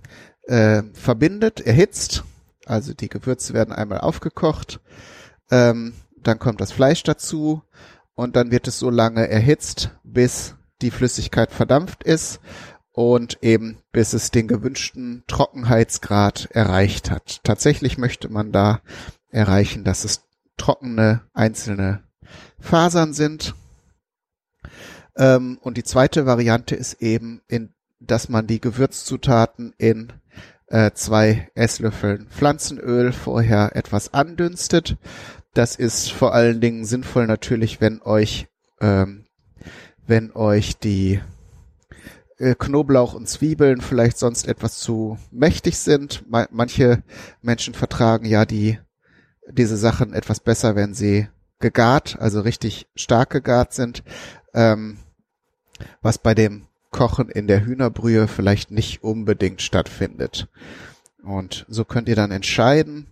äh, 0.45 0.83
verbindet, 0.93 1.61
erhitzt. 1.61 2.25
Also 2.73 2.95
die 2.95 3.11
Gewürze 3.11 3.53
werden 3.53 3.75
einmal 3.75 4.01
aufgekocht, 4.01 4.81
ähm, 5.51 5.93
dann 6.17 6.39
kommt 6.39 6.63
das 6.63 6.73
Fleisch 6.73 7.03
dazu 7.03 7.63
und 8.15 8.35
dann 8.35 8.51
wird 8.51 8.67
es 8.67 8.79
so 8.79 8.89
lange 8.89 9.29
erhitzt, 9.29 9.91
bis 10.05 10.55
die 10.81 10.91
Flüssigkeit 10.91 11.53
verdampft 11.53 12.03
ist 12.03 12.41
und 12.91 13.43
eben 13.43 13.77
bis 13.93 14.15
es 14.15 14.31
den 14.31 14.49
gewünschten 14.49 15.23
Trockenheitsgrad 15.27 16.49
erreicht 16.53 17.11
hat. 17.11 17.41
Tatsächlich 17.45 17.99
möchte 17.99 18.31
man 18.31 18.53
da 18.53 18.81
erreichen, 19.29 19.85
dass 19.85 20.05
es 20.05 20.23
trockene 20.57 21.21
einzelne 21.35 22.03
Fasern 22.59 23.13
sind. 23.13 23.55
Ähm, 25.15 25.59
und 25.61 25.77
die 25.77 25.85
zweite 25.85 26.25
Variante 26.25 26.75
ist 26.75 27.03
eben, 27.03 27.43
in, 27.49 27.75
dass 28.01 28.31
man 28.31 28.47
die 28.47 28.63
Gewürzzutaten 28.63 29.75
in 29.77 30.11
äh, 30.73 30.93
zwei 30.95 31.51
Esslöffeln 31.55 32.27
Pflanzenöl 32.29 33.13
vorher 33.13 33.77
etwas 33.77 34.15
andünstet. 34.15 34.97
Das 35.53 35.77
ist 35.77 36.11
vor 36.11 36.33
allen 36.35 36.63
Dingen 36.63 36.87
sinnvoll 36.87 37.27
natürlich, 37.27 37.83
wenn 37.83 38.01
euch, 38.01 38.49
ähm, 38.81 39.27
wenn 40.07 40.33
euch 40.33 40.79
die 40.79 41.21
äh, 42.39 42.55
Knoblauch 42.55 43.13
und 43.13 43.29
Zwiebeln 43.29 43.83
vielleicht 43.83 44.17
sonst 44.19 44.49
etwas 44.49 44.79
zu 44.79 45.19
mächtig 45.31 45.79
sind. 45.79 46.25
manche 46.29 47.03
Menschen 47.43 47.75
vertragen 47.75 48.25
ja 48.25 48.47
die 48.47 48.79
diese 49.51 49.77
Sachen 49.77 50.15
etwas 50.15 50.41
besser, 50.41 50.75
wenn 50.75 50.95
sie 50.95 51.29
gegart, 51.59 52.17
also 52.19 52.41
richtig 52.41 52.89
stark 52.95 53.29
gegart 53.29 53.75
sind, 53.75 54.03
ähm, 54.55 54.97
was 56.01 56.17
bei 56.17 56.35
dem 56.35 56.67
Kochen 56.93 57.29
in 57.29 57.49
der 57.49 57.65
Hühnerbrühe 57.65 58.29
vielleicht 58.29 58.71
nicht 58.71 59.03
unbedingt 59.03 59.63
stattfindet. 59.63 60.49
Und 61.25 61.67
so 61.69 61.85
könnt 61.85 62.09
ihr 62.09 62.17
dann 62.17 62.31
entscheiden. 62.31 63.09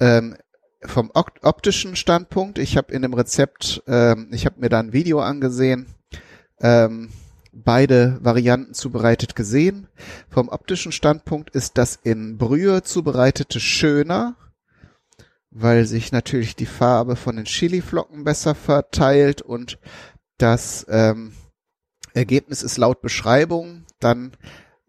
Ähm, 0.00 0.36
vom 0.82 1.10
optischen 1.14 1.94
Standpunkt, 1.94 2.58
ich 2.58 2.76
habe 2.76 2.92
in 2.92 3.02
dem 3.02 3.14
Rezept, 3.14 3.82
ähm, 3.86 4.30
ich 4.32 4.46
habe 4.46 4.60
mir 4.60 4.70
da 4.70 4.80
ein 4.80 4.92
Video 4.92 5.20
angesehen, 5.20 5.86
ähm, 6.60 7.10
beide 7.52 8.18
Varianten 8.22 8.74
zubereitet 8.74 9.36
gesehen. 9.36 9.88
Vom 10.30 10.48
optischen 10.48 10.92
Standpunkt 10.92 11.50
ist 11.50 11.76
das 11.76 11.98
in 12.02 12.38
Brühe 12.38 12.82
zubereitete 12.82 13.60
schöner, 13.60 14.36
weil 15.50 15.84
sich 15.84 16.12
natürlich 16.12 16.56
die 16.56 16.66
Farbe 16.66 17.16
von 17.16 17.36
den 17.36 17.44
Chiliflocken 17.44 18.24
besser 18.24 18.54
verteilt 18.54 19.42
und 19.42 19.78
das 20.38 20.86
ähm, 20.88 21.32
Ergebnis 22.20 22.62
ist 22.62 22.76
laut 22.76 23.00
Beschreibung 23.00 23.84
dann 23.98 24.32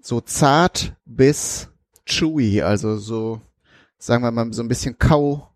so 0.01 0.19
zart 0.19 0.97
bis 1.05 1.69
chewy, 2.05 2.61
also 2.61 2.97
so, 2.97 3.39
sagen 3.97 4.21
wir 4.21 4.31
mal, 4.31 4.51
so 4.51 4.61
ein 4.61 4.67
bisschen 4.67 4.99
kau, 4.99 5.47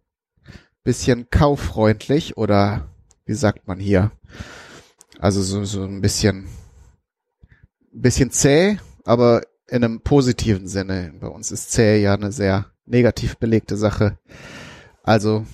bisschen 0.86 1.30
kaufreundlich 1.30 2.38
oder 2.38 2.88
wie 3.26 3.34
sagt 3.34 3.68
man 3.68 3.78
hier? 3.78 4.12
Also 5.20 5.42
so, 5.42 5.66
so 5.66 5.84
ein 5.84 6.00
bisschen, 6.00 6.48
bisschen 7.92 8.32
zäh, 8.32 8.78
aber 9.04 9.42
in 9.68 9.84
einem 9.84 10.00
positiven 10.00 10.70
Sinne. 10.70 11.14
Bei 11.20 11.28
uns 11.28 11.52
ist 11.52 11.72
zäh 11.72 12.02
ja 12.02 12.14
eine 12.14 12.32
sehr 12.32 12.72
negativ 12.86 13.36
belegte 13.38 13.76
Sache. 13.76 14.18
Also 15.04 15.46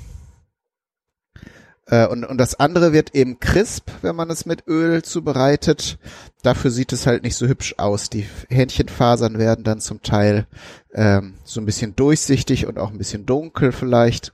äh, 1.91 2.07
und, 2.07 2.23
und 2.23 2.37
das 2.37 2.59
andere 2.59 2.93
wird 2.93 3.13
eben 3.13 3.39
crisp, 3.39 3.91
wenn 4.01 4.15
man 4.15 4.31
es 4.31 4.45
mit 4.45 4.65
Öl 4.67 5.03
zubereitet. 5.03 5.99
Dafür 6.41 6.71
sieht 6.71 6.93
es 6.93 7.05
halt 7.05 7.21
nicht 7.21 7.35
so 7.35 7.47
hübsch 7.47 7.75
aus. 7.77 8.09
Die 8.09 8.25
Hähnchenfasern 8.49 9.37
werden 9.37 9.65
dann 9.65 9.81
zum 9.81 10.01
Teil 10.01 10.47
ähm, 10.93 11.35
so 11.43 11.59
ein 11.59 11.65
bisschen 11.65 11.95
durchsichtig 11.95 12.65
und 12.65 12.79
auch 12.79 12.91
ein 12.91 12.97
bisschen 12.97 13.25
dunkel 13.25 13.73
vielleicht. 13.73 14.33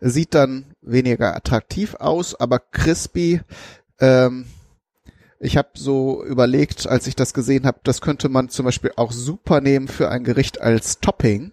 Sieht 0.00 0.34
dann 0.34 0.66
weniger 0.82 1.34
attraktiv 1.34 1.94
aus, 1.94 2.38
aber 2.38 2.58
crispy. 2.58 3.40
Ähm, 3.98 4.44
ich 5.40 5.56
habe 5.56 5.70
so 5.74 6.22
überlegt, 6.22 6.86
als 6.86 7.06
ich 7.06 7.16
das 7.16 7.32
gesehen 7.32 7.64
habe, 7.64 7.80
das 7.82 8.02
könnte 8.02 8.28
man 8.28 8.50
zum 8.50 8.66
Beispiel 8.66 8.92
auch 8.96 9.10
super 9.10 9.62
nehmen 9.62 9.88
für 9.88 10.10
ein 10.10 10.24
Gericht 10.24 10.60
als 10.60 11.00
Topping. 11.00 11.52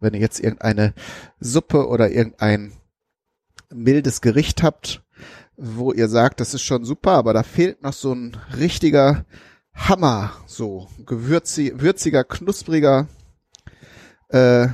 Wenn 0.00 0.14
ihr 0.14 0.20
jetzt 0.20 0.40
irgendeine 0.40 0.94
Suppe 1.38 1.86
oder 1.86 2.10
irgendein 2.10 2.72
mildes 3.74 4.20
Gericht 4.20 4.62
habt, 4.62 5.02
wo 5.56 5.92
ihr 5.92 6.08
sagt, 6.08 6.40
das 6.40 6.54
ist 6.54 6.62
schon 6.62 6.84
super, 6.84 7.12
aber 7.12 7.32
da 7.32 7.42
fehlt 7.42 7.82
noch 7.82 7.92
so 7.92 8.12
ein 8.12 8.36
richtiger 8.56 9.24
Hammer, 9.74 10.32
so 10.46 10.88
gewürzig, 11.04 11.80
würziger, 11.80 12.24
knuspriger, 12.24 13.08
äh, 14.28 14.68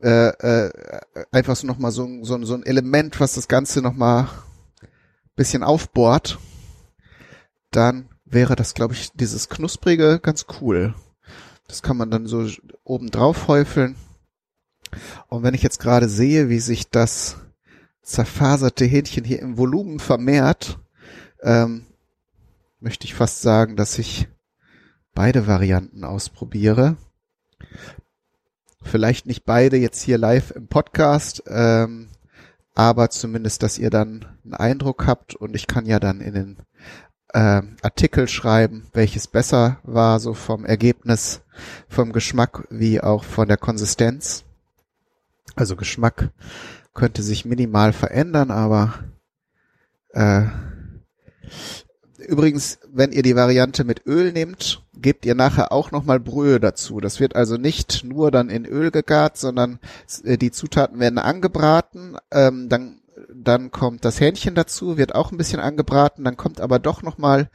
äh, 0.00 0.28
äh, 0.28 0.70
einfach 1.32 1.56
so 1.56 1.66
nochmal 1.66 1.90
so, 1.90 2.08
so, 2.22 2.42
so 2.44 2.54
ein 2.54 2.64
Element, 2.64 3.18
was 3.20 3.34
das 3.34 3.48
Ganze 3.48 3.82
nochmal 3.82 4.28
bisschen 5.36 5.62
aufbohrt, 5.62 6.38
dann 7.70 8.08
wäre 8.24 8.56
das, 8.56 8.74
glaube 8.74 8.94
ich, 8.94 9.12
dieses 9.12 9.48
Knusprige 9.48 10.20
ganz 10.20 10.46
cool. 10.60 10.94
Das 11.68 11.82
kann 11.82 11.96
man 11.96 12.10
dann 12.10 12.26
so 12.26 12.48
oben 12.82 13.10
drauf 13.10 13.46
häufeln 13.46 13.96
und 15.28 15.42
wenn 15.42 15.54
ich 15.54 15.62
jetzt 15.62 15.80
gerade 15.80 16.08
sehe, 16.08 16.48
wie 16.48 16.60
sich 16.60 16.90
das 16.90 17.36
zerfaserte 18.02 18.84
Hähnchen 18.84 19.24
hier 19.24 19.40
im 19.40 19.58
Volumen 19.58 20.00
vermehrt, 20.00 20.78
ähm, 21.42 21.86
möchte 22.80 23.04
ich 23.04 23.14
fast 23.14 23.42
sagen, 23.42 23.76
dass 23.76 23.98
ich 23.98 24.28
beide 25.14 25.46
Varianten 25.46 26.04
ausprobiere. 26.04 26.96
Vielleicht 28.82 29.26
nicht 29.26 29.44
beide 29.44 29.76
jetzt 29.76 30.00
hier 30.00 30.16
live 30.16 30.52
im 30.52 30.68
Podcast, 30.68 31.42
ähm, 31.48 32.08
aber 32.74 33.10
zumindest, 33.10 33.62
dass 33.62 33.78
ihr 33.78 33.90
dann 33.90 34.24
einen 34.44 34.54
Eindruck 34.54 35.06
habt 35.06 35.34
und 35.34 35.54
ich 35.56 35.66
kann 35.66 35.84
ja 35.84 35.98
dann 35.98 36.20
in 36.20 36.34
den 36.34 36.56
äh, 37.34 37.62
Artikel 37.82 38.28
schreiben, 38.28 38.86
welches 38.92 39.26
besser 39.26 39.78
war, 39.82 40.20
so 40.20 40.32
vom 40.32 40.64
Ergebnis, 40.64 41.42
vom 41.88 42.12
Geschmack 42.12 42.66
wie 42.70 43.00
auch 43.00 43.24
von 43.24 43.48
der 43.48 43.56
Konsistenz. 43.56 44.44
Also 45.58 45.74
Geschmack 45.74 46.30
könnte 46.94 47.22
sich 47.22 47.44
minimal 47.44 47.92
verändern, 47.92 48.52
aber 48.52 48.94
äh, 50.10 50.44
übrigens, 52.18 52.78
wenn 52.92 53.10
ihr 53.10 53.22
die 53.22 53.34
Variante 53.34 53.82
mit 53.82 54.06
Öl 54.06 54.32
nehmt, 54.32 54.84
gebt 54.94 55.26
ihr 55.26 55.34
nachher 55.34 55.72
auch 55.72 55.90
nochmal 55.90 56.20
Brühe 56.20 56.60
dazu. 56.60 57.00
Das 57.00 57.18
wird 57.18 57.34
also 57.34 57.56
nicht 57.56 58.04
nur 58.04 58.30
dann 58.30 58.50
in 58.50 58.66
Öl 58.66 58.92
gegart, 58.92 59.36
sondern 59.36 59.80
äh, 60.22 60.38
die 60.38 60.52
Zutaten 60.52 61.00
werden 61.00 61.18
angebraten, 61.18 62.16
ähm, 62.30 62.68
dann 62.68 63.00
dann 63.34 63.72
kommt 63.72 64.04
das 64.04 64.20
Hähnchen 64.20 64.54
dazu, 64.54 64.96
wird 64.96 65.14
auch 65.14 65.32
ein 65.32 65.38
bisschen 65.38 65.58
angebraten, 65.58 66.24
dann 66.24 66.36
kommt 66.36 66.60
aber 66.60 66.78
doch 66.78 67.02
nochmal 67.02 67.50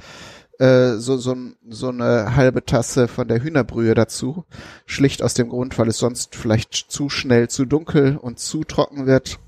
äh, 0.59 0.97
so, 0.97 1.17
so, 1.17 1.35
so 1.67 1.89
eine 1.89 2.35
halbe 2.35 2.65
Tasse 2.65 3.07
von 3.07 3.27
der 3.27 3.41
Hühnerbrühe 3.41 3.95
dazu. 3.95 4.45
Schlicht 4.85 5.21
aus 5.21 5.33
dem 5.33 5.49
Grund, 5.49 5.77
weil 5.77 5.87
es 5.87 5.97
sonst 5.97 6.35
vielleicht 6.35 6.73
zu 6.73 7.09
schnell 7.09 7.49
zu 7.49 7.65
dunkel 7.65 8.17
und 8.17 8.39
zu 8.39 8.63
trocken 8.63 9.05
wird. 9.05 9.39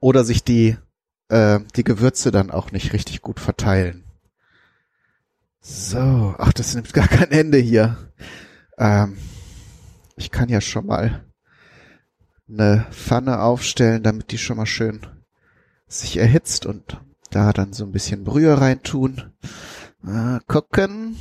Oder 0.00 0.24
sich 0.24 0.44
die, 0.44 0.76
äh, 1.28 1.60
die 1.76 1.84
Gewürze 1.84 2.30
dann 2.30 2.50
auch 2.50 2.72
nicht 2.72 2.92
richtig 2.92 3.22
gut 3.22 3.40
verteilen. 3.40 4.04
So, 5.60 6.34
ach, 6.38 6.52
das 6.52 6.74
nimmt 6.74 6.92
gar 6.92 7.08
kein 7.08 7.30
Ende 7.32 7.58
hier. 7.58 7.96
Ähm, 8.78 9.16
ich 10.16 10.30
kann 10.30 10.48
ja 10.48 10.60
schon 10.60 10.86
mal 10.86 11.24
eine 12.48 12.86
Pfanne 12.92 13.40
aufstellen, 13.40 14.02
damit 14.02 14.30
die 14.30 14.38
schon 14.38 14.56
mal 14.56 14.66
schön 14.66 15.00
sich 15.88 16.16
erhitzt 16.16 16.66
und 16.66 17.00
da 17.30 17.52
dann 17.52 17.72
so 17.72 17.84
ein 17.84 17.92
bisschen 17.92 18.24
Brühe 18.24 18.60
reintun. 18.60 19.32
Mal 20.00 20.40
gucken. 20.46 21.16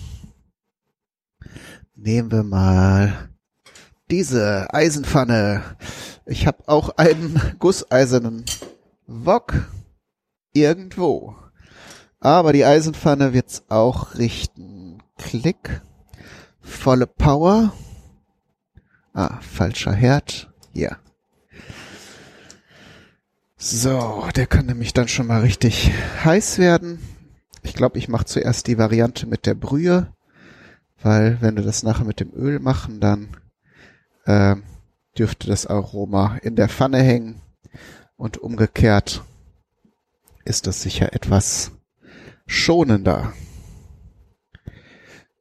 Nehmen 1.95 2.31
wir 2.31 2.43
mal 2.43 3.29
diese 4.11 4.73
Eisenpfanne. 4.73 5.63
Ich 6.25 6.45
habe 6.47 6.67
auch 6.67 6.89
einen 6.97 7.55
gusseisernen 7.59 8.45
Wok 9.07 9.53
irgendwo. 10.53 11.35
Aber 12.19 12.53
die 12.53 12.65
Eisenpfanne 12.65 13.33
wird's 13.33 13.63
auch 13.69 14.15
richten. 14.15 15.03
Klick. 15.17 15.81
Volle 16.61 17.07
Power. 17.07 17.73
Ah, 19.13 19.39
falscher 19.41 19.93
Herd. 19.93 20.51
Hier. 20.73 20.97
So, 23.57 24.27
der 24.35 24.47
kann 24.47 24.65
nämlich 24.65 24.93
dann 24.93 25.07
schon 25.07 25.27
mal 25.27 25.41
richtig 25.41 25.91
heiß 26.23 26.57
werden. 26.57 26.99
Ich 27.65 27.73
glaube, 27.73 27.97
ich 27.97 28.07
mache 28.07 28.25
zuerst 28.25 28.67
die 28.67 28.77
Variante 28.77 29.25
mit 29.25 29.47
der 29.47 29.55
Brühe, 29.55 30.13
weil 31.01 31.41
wenn 31.41 31.55
wir 31.55 31.63
das 31.63 31.81
nachher 31.81 32.05
mit 32.05 32.19
dem 32.19 32.31
Öl 32.31 32.59
machen, 32.59 32.99
dann 32.99 33.35
äh, 34.25 34.55
dürfte 35.17 35.47
das 35.47 35.65
Aroma 35.65 36.37
in 36.43 36.55
der 36.55 36.69
Pfanne 36.69 37.01
hängen 37.01 37.41
und 38.17 38.37
umgekehrt 38.37 39.23
ist 40.45 40.67
das 40.67 40.83
sicher 40.83 41.13
etwas 41.13 41.71
schonender. 42.45 43.33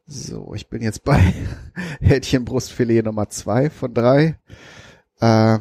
So, 0.06 0.54
ich 0.54 0.70
bin 0.70 0.80
jetzt 0.80 1.04
bei 1.04 1.34
Hähnchenbrustfilet 2.00 3.02
Nummer 3.02 3.28
zwei 3.28 3.68
von 3.68 3.92
drei. 3.92 4.38
Äh, 5.20 5.58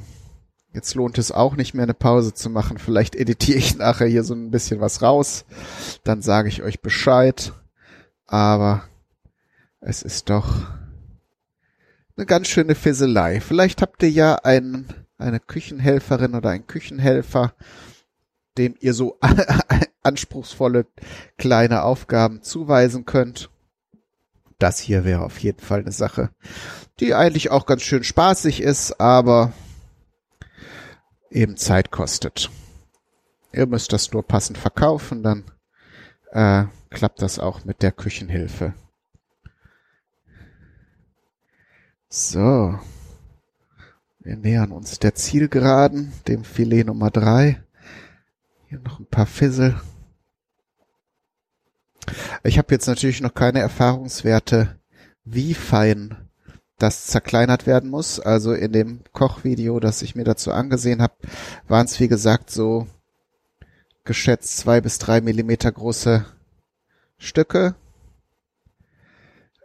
Jetzt 0.74 0.95
lohnt 0.95 1.19
es 1.19 1.32
auch 1.32 1.55
nicht 1.55 1.76
mehr 1.76 1.84
eine 1.84 1.93
Pause 1.93 2.34
zu 2.34 2.49
machen. 2.49 2.80
Vielleicht 2.80 3.15
editiere 3.15 3.59
ich 3.59 3.78
nachher 3.78 4.07
hier 4.07 4.24
so 4.24 4.34
ein 4.34 4.49
bisschen 4.49 4.82
was 4.82 5.03
raus. 5.03 5.45
Dann 6.03 6.21
sage 6.21 6.49
ich 6.49 6.63
euch 6.63 6.82
Bescheid. 6.82 7.53
Aber 8.26 8.84
es 9.80 10.01
ist 10.01 10.30
doch 10.30 10.65
eine 12.17 12.26
ganz 12.26 12.47
schöne 12.47 12.74
Fisselei. 12.74 13.39
Vielleicht 13.39 13.82
habt 13.82 14.01
ihr 14.01 14.09
ja 14.09 14.36
einen, 14.36 14.88
eine 15.17 15.39
Küchenhelferin 15.39 16.34
oder 16.34 16.49
einen 16.49 16.65
Küchenhelfer, 16.65 17.53
dem 18.57 18.76
ihr 18.80 18.93
so 18.93 19.19
anspruchsvolle 20.03 20.88
kleine 21.38 21.84
Aufgaben 21.84 22.41
zuweisen 22.41 23.05
könnt. 23.05 23.49
Das 24.57 24.80
hier 24.80 25.03
wäre 25.03 25.24
auf 25.24 25.39
jeden 25.39 25.59
Fall 25.59 25.82
eine 25.82 25.91
Sache, 25.91 26.30
die 26.99 27.13
eigentlich 27.13 27.51
auch 27.51 27.65
ganz 27.65 27.82
schön 27.82 28.03
spaßig 28.03 28.61
ist, 28.61 28.99
aber 28.99 29.51
eben 31.34 31.57
Zeit 31.57 31.91
kostet. 31.91 32.49
Ihr 33.51 33.65
müsst 33.65 33.91
das 33.93 34.11
nur 34.11 34.23
passend 34.23 34.57
verkaufen, 34.57 35.23
dann 35.23 35.43
äh, 36.31 36.65
klappt 36.89 37.21
das 37.21 37.39
auch 37.39 37.65
mit 37.65 37.81
der 37.81 37.91
Küchenhilfe. 37.91 38.73
So. 42.09 42.79
Wir 44.19 44.38
nähern 44.38 44.71
uns 44.71 44.99
der 44.99 45.15
Zielgeraden, 45.15 46.13
dem 46.27 46.43
Filet 46.43 46.86
Nummer 46.86 47.11
drei. 47.11 47.61
Hier 48.67 48.79
noch 48.79 48.99
ein 48.99 49.05
paar 49.05 49.25
Fissel. 49.25 49.79
Ich 52.43 52.57
habe 52.57 52.73
jetzt 52.73 52.88
natürlich 52.88 53.21
noch 53.21 53.34
keine 53.34 53.59
Erfahrungswerte, 53.59 54.79
wie 55.25 55.53
fein 55.53 56.29
das 56.78 57.07
zerkleinert 57.07 57.67
werden 57.67 57.89
muss. 57.89 58.19
Also 58.19 58.53
in 58.53 58.71
dem 58.71 59.01
Kochvideo, 59.13 59.80
das 59.80 60.01
ich 60.01 60.15
mir 60.15 60.24
dazu 60.24 60.51
angesehen 60.51 61.01
habe, 61.01 61.13
waren 61.67 61.86
es 61.86 61.99
wie 61.99 62.07
gesagt 62.07 62.49
so 62.49 62.88
geschätzt 64.05 64.57
zwei 64.57 64.82
bis 64.82 64.99
drei 64.99 65.21
Millimeter 65.21 65.71
große 65.71 66.26
Stücke. 67.17 67.76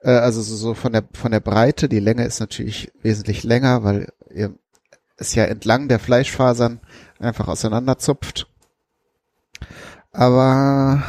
Äh, 0.02 0.11
also 0.11 0.42
so, 0.42 0.56
so 0.56 0.74
von 0.74 0.92
der 0.92 1.04
von 1.12 1.32
der 1.32 1.40
Breite. 1.40 1.88
Die 1.88 2.00
Länge 2.00 2.24
ist 2.24 2.40
natürlich 2.40 2.92
wesentlich 3.02 3.42
länger, 3.42 3.82
weil 3.84 4.12
ihr 4.30 4.54
es 5.16 5.34
ja 5.34 5.44
entlang 5.44 5.88
der 5.88 5.98
Fleischfasern 5.98 6.80
einfach 7.18 7.48
auseinanderzupft. 7.48 8.46
Aber 10.12 11.02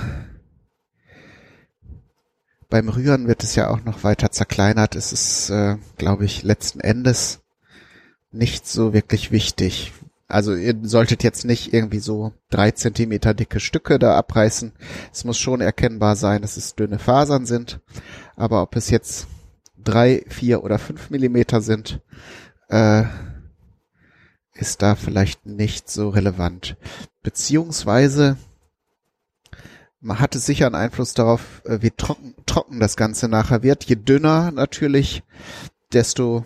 beim 2.70 2.90
Rühren 2.90 3.28
wird 3.28 3.44
es 3.44 3.56
ja 3.56 3.70
auch 3.70 3.84
noch 3.84 4.04
weiter 4.04 4.32
zerkleinert. 4.32 4.96
Es 4.96 5.12
ist, 5.12 5.50
äh, 5.50 5.78
glaube 5.98 6.26
ich, 6.26 6.44
letzten 6.44 6.80
Endes 6.80 7.42
nicht 8.32 8.68
so 8.68 8.94
wirklich 8.94 9.32
wichtig. 9.32 9.92
also 10.28 10.54
ihr 10.54 10.76
solltet 10.84 11.24
jetzt 11.24 11.44
nicht 11.44 11.74
irgendwie 11.74 12.00
so 12.00 12.34
drei 12.52 12.70
Zentimeter 12.70 13.34
dicke 13.34 13.60
Stücke 13.60 13.98
da 13.98 14.16
abreißen. 14.16 14.74
Es 15.12 15.26
muss 15.26 15.40
schon 15.40 15.60
erkennbar 15.60 16.16
sein, 16.16 16.44
dass 16.44 16.56
es 16.56 16.76
dünne 16.76 17.00
Fasern 17.00 17.48
sind. 17.48 17.80
Aber 18.36 18.62
ob 18.62 18.76
es 18.76 18.92
jetzt 18.92 19.28
drei, 19.84 20.24
vier 20.28 20.64
oder 20.64 20.78
fünf 20.78 21.10
Millimeter 21.10 21.62
sind, 21.62 22.02
äh, 22.70 23.06
ist 24.54 24.84
da 24.84 24.96
vielleicht 24.96 25.48
nicht 25.48 25.90
so 25.90 26.10
relevant. 26.10 26.78
Beziehungsweise 27.24 28.38
hatte 30.08 30.40
sicher 30.40 30.66
einen 30.66 30.76
Einfluss 30.76 31.14
darauf, 31.14 31.62
äh, 31.66 31.82
wie 31.82 31.92
trocken, 31.92 32.36
trocken 32.46 32.80
das 32.80 32.96
Ganze 32.96 33.28
nachher 33.28 33.64
wird. 33.64 33.84
Je 33.86 33.96
dünner 33.96 34.52
natürlich, 34.52 35.24
desto 35.92 36.46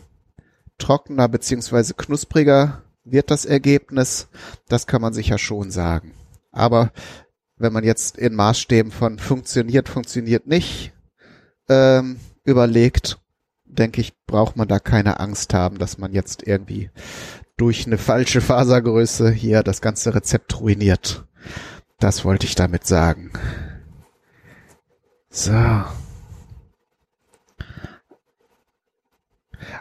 trockener 0.78 1.28
beziehungsweise 1.28 1.94
knuspriger 1.94 2.82
wird 3.04 3.32
das 3.32 3.46
Ergebnis. 3.46 4.28
Das 4.68 4.88
kann 4.88 5.02
man 5.02 5.14
sicher 5.14 5.38
schon 5.38 5.72
sagen. 5.72 6.14
Aber 6.52 6.92
wenn 7.58 7.74
man 7.74 7.84
jetzt 7.84 8.18
in 8.18 8.36
Maßstäben 8.36 8.92
von 8.92 9.20
funktioniert, 9.20 9.90
funktioniert 9.90 10.48
nicht 10.48 10.94
ähm, 11.70 12.20
überlegt, 12.44 13.20
denke 13.66 14.02
ich, 14.02 14.14
braucht 14.26 14.56
man 14.56 14.68
da 14.68 14.80
keine 14.80 15.20
Angst 15.20 15.54
haben, 15.54 15.78
dass 15.78 15.98
man 15.98 16.14
jetzt 16.14 16.46
irgendwie 16.46 16.90
durch 17.58 17.86
eine 17.86 17.98
falsche 17.98 18.42
Fasergröße 18.42 19.32
hier 19.32 19.64
das 19.64 19.82
ganze 19.82 20.14
Rezept 20.16 20.60
ruiniert. 20.60 21.26
Das 22.04 22.26
wollte 22.26 22.46
ich 22.46 22.56
damit 22.56 22.86
sagen. 22.86 23.32
So. 25.30 25.54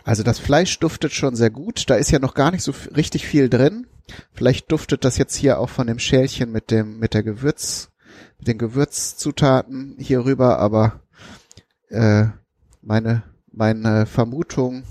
Also 0.04 0.22
das 0.22 0.38
Fleisch 0.38 0.78
duftet 0.78 1.12
schon 1.12 1.34
sehr 1.34 1.50
gut. 1.50 1.90
Da 1.90 1.96
ist 1.96 2.12
ja 2.12 2.20
noch 2.20 2.34
gar 2.34 2.52
nicht 2.52 2.62
so 2.62 2.72
richtig 2.94 3.26
viel 3.26 3.48
drin. 3.48 3.88
Vielleicht 4.32 4.70
duftet 4.70 5.04
das 5.04 5.18
jetzt 5.18 5.34
hier 5.34 5.58
auch 5.58 5.68
von 5.68 5.88
dem 5.88 5.98
Schälchen 5.98 6.52
mit 6.52 6.70
dem 6.70 7.00
mit 7.00 7.14
der 7.14 7.24
Gewürz, 7.24 7.90
mit 8.38 8.46
den 8.46 8.58
Gewürzzutaten 8.58 9.96
hier 9.98 10.24
rüber. 10.24 10.60
Aber 10.60 11.00
äh, 11.88 12.26
meine 12.82 13.24
meine 13.50 14.06
Vermutung 14.06 14.84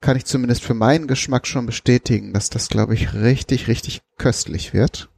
kann 0.00 0.16
ich 0.16 0.26
zumindest 0.26 0.62
für 0.62 0.74
meinen 0.74 1.08
Geschmack 1.08 1.48
schon 1.48 1.66
bestätigen, 1.66 2.32
dass 2.32 2.50
das 2.50 2.68
glaube 2.68 2.94
ich 2.94 3.14
richtig 3.14 3.66
richtig 3.66 4.02
köstlich 4.16 4.72
wird. 4.72 5.10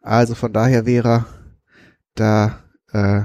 Also 0.00 0.34
von 0.34 0.52
daher 0.52 0.86
wäre 0.86 1.26
da 2.14 2.58
äh, 2.92 3.22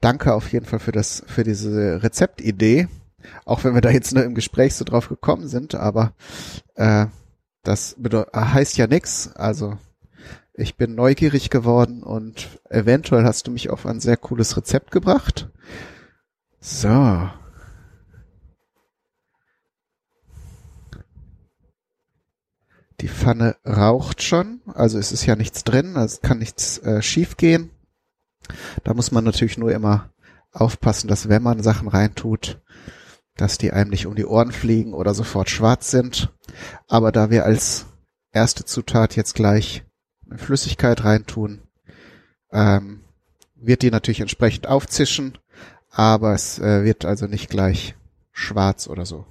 danke 0.00 0.34
auf 0.34 0.52
jeden 0.52 0.66
Fall 0.66 0.78
für 0.78 0.92
das 0.92 1.22
für 1.26 1.44
diese 1.44 2.02
Rezeptidee. 2.02 2.88
Auch 3.44 3.64
wenn 3.64 3.74
wir 3.74 3.80
da 3.80 3.90
jetzt 3.90 4.14
nur 4.14 4.24
im 4.24 4.34
Gespräch 4.34 4.74
so 4.74 4.84
drauf 4.84 5.08
gekommen 5.08 5.48
sind, 5.48 5.74
aber 5.74 6.12
äh, 6.74 7.06
das 7.62 7.96
heißt 8.34 8.76
ja 8.76 8.86
nix. 8.86 9.32
Also 9.34 9.78
ich 10.52 10.76
bin 10.76 10.94
neugierig 10.94 11.50
geworden 11.50 12.02
und 12.02 12.48
eventuell 12.68 13.24
hast 13.24 13.46
du 13.46 13.50
mich 13.50 13.70
auf 13.70 13.86
ein 13.86 14.00
sehr 14.00 14.16
cooles 14.16 14.56
Rezept 14.56 14.90
gebracht. 14.90 15.50
So. 16.60 17.28
Die 23.04 23.10
Pfanne 23.10 23.56
raucht 23.66 24.22
schon, 24.22 24.62
also 24.72 24.98
es 24.98 25.12
ist 25.12 25.26
ja 25.26 25.36
nichts 25.36 25.62
drin, 25.62 25.98
also 25.98 26.14
es 26.14 26.20
kann 26.22 26.38
nichts 26.38 26.78
äh, 26.78 27.02
schief 27.02 27.36
gehen. 27.36 27.68
Da 28.82 28.94
muss 28.94 29.12
man 29.12 29.24
natürlich 29.24 29.58
nur 29.58 29.72
immer 29.72 30.08
aufpassen, 30.52 31.06
dass 31.06 31.28
wenn 31.28 31.42
man 31.42 31.62
Sachen 31.62 31.88
reintut, 31.88 32.62
dass 33.36 33.58
die 33.58 33.72
einem 33.74 33.90
nicht 33.90 34.06
um 34.06 34.14
die 34.14 34.24
Ohren 34.24 34.52
fliegen 34.52 34.94
oder 34.94 35.12
sofort 35.12 35.50
schwarz 35.50 35.90
sind. 35.90 36.32
Aber 36.88 37.12
da 37.12 37.28
wir 37.28 37.44
als 37.44 37.84
erste 38.32 38.64
Zutat 38.64 39.16
jetzt 39.16 39.34
gleich 39.34 39.84
eine 40.24 40.38
Flüssigkeit 40.38 41.04
reintun, 41.04 41.60
ähm, 42.52 43.02
wird 43.54 43.82
die 43.82 43.90
natürlich 43.90 44.20
entsprechend 44.20 44.66
aufzischen, 44.66 45.36
aber 45.90 46.32
es 46.32 46.58
äh, 46.58 46.84
wird 46.84 47.04
also 47.04 47.26
nicht 47.26 47.50
gleich 47.50 47.96
schwarz 48.32 48.88
oder 48.88 49.04
so. 49.04 49.26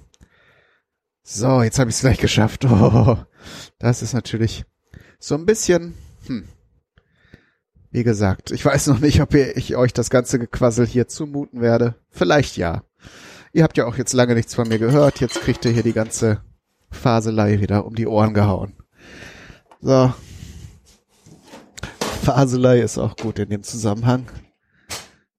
So, 1.26 1.62
jetzt 1.62 1.78
habe 1.78 1.88
ich 1.88 1.96
es 1.96 2.02
gleich 2.02 2.18
geschafft. 2.18 2.64
Oh, 2.70 3.16
das 3.78 4.02
ist 4.02 4.12
natürlich 4.12 4.64
so 5.18 5.34
ein 5.34 5.46
bisschen, 5.46 5.94
hm. 6.26 6.48
Wie 7.90 8.04
gesagt, 8.04 8.50
ich 8.50 8.64
weiß 8.64 8.88
noch 8.88 8.98
nicht, 8.98 9.20
ob 9.20 9.34
ich 9.34 9.76
euch 9.76 9.92
das 9.92 10.10
ganze 10.10 10.38
Gequassel 10.38 10.86
hier 10.86 11.06
zumuten 11.06 11.60
werde. 11.60 11.94
Vielleicht 12.10 12.56
ja. 12.56 12.82
Ihr 13.52 13.62
habt 13.62 13.76
ja 13.76 13.86
auch 13.86 13.96
jetzt 13.96 14.12
lange 14.12 14.34
nichts 14.34 14.54
von 14.54 14.66
mir 14.66 14.78
gehört. 14.78 15.20
Jetzt 15.20 15.40
kriegt 15.40 15.64
ihr 15.64 15.70
hier 15.70 15.84
die 15.84 15.92
ganze 15.92 16.42
Faselei 16.90 17.60
wieder 17.60 17.86
um 17.86 17.94
die 17.94 18.08
Ohren 18.08 18.34
gehauen. 18.34 18.74
So. 19.80 20.12
Faselei 22.22 22.80
ist 22.80 22.98
auch 22.98 23.16
gut 23.16 23.38
in 23.38 23.50
dem 23.50 23.62
Zusammenhang. 23.62 24.26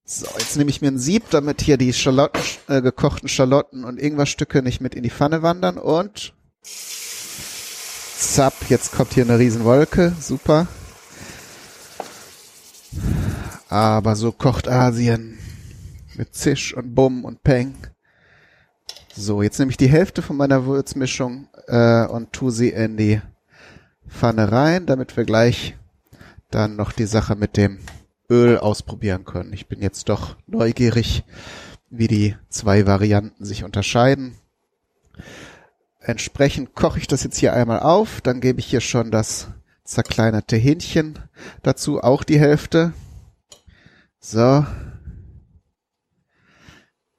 So, 0.08 0.28
jetzt 0.38 0.56
nehme 0.56 0.70
ich 0.70 0.84
mir 0.84 0.90
ein 0.90 1.00
Sieb, 1.00 1.32
damit 1.32 1.62
hier 1.62 1.78
die 1.78 1.92
Schalotten, 1.92 2.40
äh, 2.68 2.80
gekochten 2.84 3.28
Schalotten 3.28 3.84
und 3.84 4.00
Ingwerstücke 4.00 4.62
nicht 4.62 4.80
mit 4.80 4.94
in 4.94 5.02
die 5.02 5.10
Pfanne 5.10 5.42
wandern 5.42 5.80
und 5.80 6.36
zapp, 8.16 8.54
jetzt 8.70 8.92
kommt 8.92 9.14
hier 9.14 9.24
eine 9.24 9.40
Riesenwolke. 9.40 10.14
Super. 10.22 10.68
Aber 13.68 14.16
so 14.16 14.32
kocht 14.32 14.68
Asien. 14.68 15.40
Mit 16.14 16.36
Zisch 16.36 16.76
und 16.76 16.94
Bumm 16.94 17.26
und 17.26 17.42
Peng. 17.42 17.74
So, 19.16 19.42
jetzt 19.42 19.58
nehme 19.58 19.72
ich 19.72 19.78
die 19.78 19.90
Hälfte 19.90 20.22
von 20.22 20.38
meiner 20.38 20.68
Würzmischung 20.68 21.48
äh, 21.66 22.06
und 22.06 22.32
tu 22.32 22.52
sie 22.52 22.70
in 22.70 22.96
die 22.96 23.22
Pfanne 24.08 24.52
rein, 24.52 24.86
damit 24.86 25.18
wir 25.18 25.26
gleich 25.26 25.76
dann 26.52 26.76
noch 26.76 26.92
die 26.92 27.08
Sache 27.08 27.36
mit 27.36 27.58
dem 27.58 27.80
Öl 28.30 28.58
ausprobieren 28.58 29.26
können. 29.26 29.54
Ich 29.54 29.68
bin 29.68 29.82
jetzt 29.82 30.10
doch 30.10 30.36
neugierig, 30.48 31.24
wie 31.90 32.08
die 32.08 32.36
zwei 32.50 32.86
Varianten 32.86 33.46
sich 33.46 33.64
unterscheiden. 33.64 34.36
Entsprechend 36.00 36.76
koche 36.76 37.00
ich 37.00 37.08
das 37.08 37.24
jetzt 37.24 37.38
hier 37.38 37.54
einmal 37.54 37.80
auf, 37.80 38.22
dann 38.22 38.42
gebe 38.42 38.60
ich 38.60 38.66
hier 38.68 38.82
schon 38.82 39.12
das 39.12 39.48
zerkleinerte 39.84 40.56
Hähnchen 40.56 41.20
dazu, 41.64 42.02
auch 42.02 42.24
die 42.24 42.40
Hälfte. 42.40 42.94
So. 44.20 44.66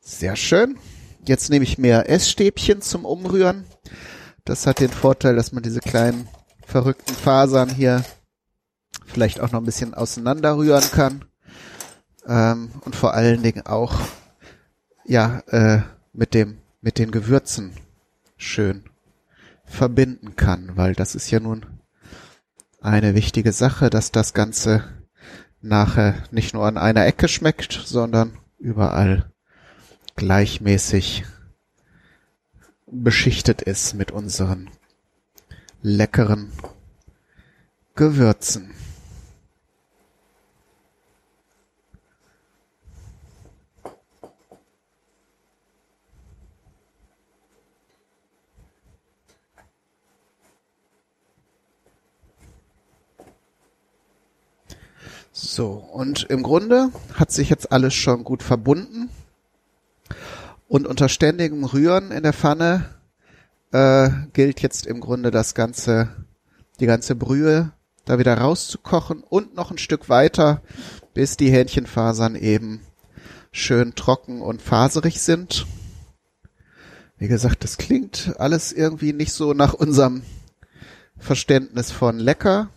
Sehr 0.01 0.37
schön. 0.37 0.79
Jetzt 1.25 1.51
nehme 1.51 1.65
ich 1.65 1.79
mehr 1.79 2.09
Essstäbchen 2.09 2.81
zum 2.81 3.05
Umrühren. 3.05 3.65
Das 4.45 4.67
hat 4.67 4.79
den 4.79 4.91
Vorteil, 4.91 5.35
dass 5.35 5.51
man 5.51 5.63
diese 5.63 5.81
kleinen 5.81 6.29
verrückten 6.65 7.15
Fasern 7.15 7.69
hier 7.69 8.05
vielleicht 9.07 9.41
auch 9.41 9.53
noch 9.53 9.61
ein 9.61 9.67
bisschen 9.67 9.95
auseinanderrühren 9.95 10.85
kann. 10.93 11.25
Ähm, 12.27 12.71
und 12.85 12.97
vor 12.97 13.15
allen 13.15 13.43
Dingen 13.43 13.67
auch 13.67 14.01
ja 15.05 15.41
äh, 15.49 15.83
mit 16.13 16.35
dem 16.35 16.59
mit 16.81 16.99
den 16.99 17.11
Gewürzen 17.11 17.73
schön 18.37 18.85
verbinden 19.65 20.37
kann, 20.37 20.77
weil 20.77 20.95
das 20.95 21.15
ist 21.15 21.31
ja 21.31 21.41
nun 21.41 21.67
eine 22.81 23.15
wichtige 23.15 23.53
Sache, 23.53 23.91
dass 23.91 24.13
das 24.13 24.35
Ganze 24.35 24.85
nachher 25.61 26.15
nicht 26.31 26.55
nur 26.55 26.67
an 26.67 26.79
einer 26.79 27.07
Ecke 27.07 27.29
schmeckt, 27.29 27.73
sondern 27.73 28.39
überall 28.59 29.33
gleichmäßig 30.15 31.25
beschichtet 32.87 33.63
ist 33.63 33.95
mit 33.95 34.13
unseren 34.13 34.71
leckeren 35.83 36.53
Gewürzen. 37.95 38.71
So, 55.39 55.69
und 55.93 56.23
im 56.31 56.43
Grunde 56.43 56.89
hat 57.13 57.31
sich 57.31 57.51
jetzt 57.51 57.71
alles 57.71 57.93
schon 57.93 58.25
gut 58.25 58.43
verbunden. 58.43 59.11
Und 60.67 60.87
unter 60.87 61.11
ständigem 61.11 61.63
Rühren 61.65 62.11
in 62.11 62.23
der 62.23 62.33
Pfanne 62.33 62.89
äh, 63.71 64.09
gilt 64.33 64.63
jetzt 64.63 64.87
im 64.87 64.99
Grunde 65.03 65.31
das 65.31 65.55
ganze, 65.55 66.09
die 66.81 66.87
ganze 66.87 67.15
Brühe 67.15 67.71
da 68.07 68.19
wieder 68.19 68.39
rauszukochen 68.39 69.23
und 69.23 69.55
noch 69.55 69.71
ein 69.71 69.77
Stück 69.77 70.09
weiter, 70.09 70.63
bis 71.13 71.37
die 71.37 71.51
Hähnchenfasern 71.51 72.35
eben 72.35 72.81
schön 73.53 73.95
trocken 73.95 74.41
und 74.41 74.63
faserig 74.63 75.21
sind. 75.21 75.67
Wie 77.19 77.29
gesagt, 77.29 77.63
das 77.63 77.77
klingt 77.77 78.37
alles 78.39 78.73
irgendwie 78.73 79.13
nicht 79.13 79.35
so 79.35 79.53
nach 79.53 79.75
unserem 79.75 80.23
Verständnis 81.19 81.93
von 81.93 82.19
lecker. 82.19 82.71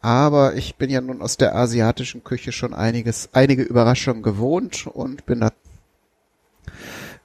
Aber 0.00 0.54
ich 0.54 0.76
bin 0.76 0.88
ja 0.90 1.00
nun 1.00 1.20
aus 1.20 1.36
der 1.36 1.54
asiatischen 1.54 2.24
Küche 2.24 2.52
schon 2.52 2.72
einiges, 2.72 3.28
einige 3.32 3.62
Überraschungen 3.62 4.22
gewohnt 4.22 4.86
und 4.86 5.26
bin 5.26 5.40
da 5.40 5.50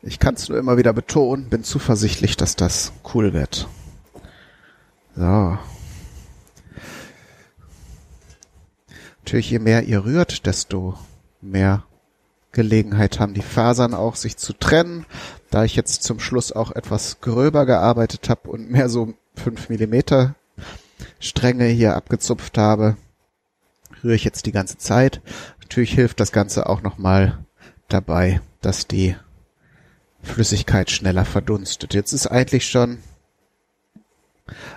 ich 0.02 0.20
kann 0.20 0.36
es 0.36 0.50
nur 0.50 0.60
immer 0.60 0.78
wieder 0.78 0.94
betonen, 0.94 1.50
bin 1.50 1.64
zuversichtlich, 1.64 2.38
dass 2.38 2.56
das 2.56 2.94
cool 3.14 3.34
wird. 3.34 3.68
So. 5.16 5.58
Natürlich, 9.24 9.50
je 9.50 9.58
mehr 9.58 9.84
ihr 9.84 10.06
rührt, 10.06 10.46
desto 10.46 10.96
mehr 11.42 11.86
Gelegenheit 12.52 13.20
haben 13.20 13.34
die 13.34 13.42
Fasern 13.42 13.96
auch, 13.96 14.16
sich 14.16 14.38
zu 14.38 14.54
trennen. 14.54 15.08
Da 15.50 15.64
ich 15.64 15.76
jetzt 15.76 16.04
zum 16.04 16.20
Schluss 16.20 16.52
auch 16.52 16.72
etwas 16.72 17.20
gröber 17.22 17.66
gearbeitet 17.66 18.30
habe 18.30 18.52
und 18.52 18.70
mehr 18.70 18.90
so 18.90 19.16
fünf 19.36 19.70
Millimeter 19.70 20.36
Stränge 21.20 21.66
hier 21.66 21.96
abgezupft 21.96 22.58
habe, 22.58 22.98
rühre 24.04 24.16
ich 24.16 24.24
jetzt 24.24 24.46
die 24.46 24.52
ganze 24.52 24.78
Zeit. 24.78 25.22
Natürlich 25.62 25.94
hilft 25.94 26.20
das 26.20 26.32
Ganze 26.32 26.68
auch 26.68 26.82
nochmal 26.82 27.40
dabei, 27.88 28.42
dass 28.62 28.88
die 28.88 29.16
Flüssigkeit 30.22 30.90
schneller 30.90 31.26
verdunstet. 31.26 31.94
Jetzt 31.94 32.14
ist 32.14 32.28
eigentlich 32.28 32.68
schon 32.68 33.00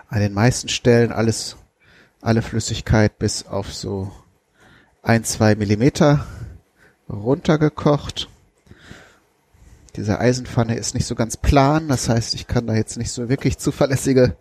an 0.08 0.20
den 0.20 0.32
meisten 0.32 0.68
Stellen 0.68 1.12
alles, 1.12 1.56
alle 2.20 2.42
Flüssigkeit 2.42 3.18
bis 3.18 3.46
auf 3.46 3.72
so 3.72 4.10
ein, 5.02 5.24
zwei 5.24 5.54
Millimeter 5.54 6.26
runtergekocht. 7.08 8.28
Diese 9.96 10.20
Eisenpfanne 10.20 10.76
ist 10.76 10.94
nicht 10.94 11.06
so 11.06 11.14
ganz 11.14 11.36
plan, 11.36 11.88
das 11.88 12.08
heißt, 12.08 12.34
ich 12.34 12.46
kann 12.46 12.66
da 12.66 12.74
jetzt 12.74 12.98
nicht 12.98 13.10
so 13.10 13.28
wirklich 13.28 13.58
zuverlässige 13.58 14.36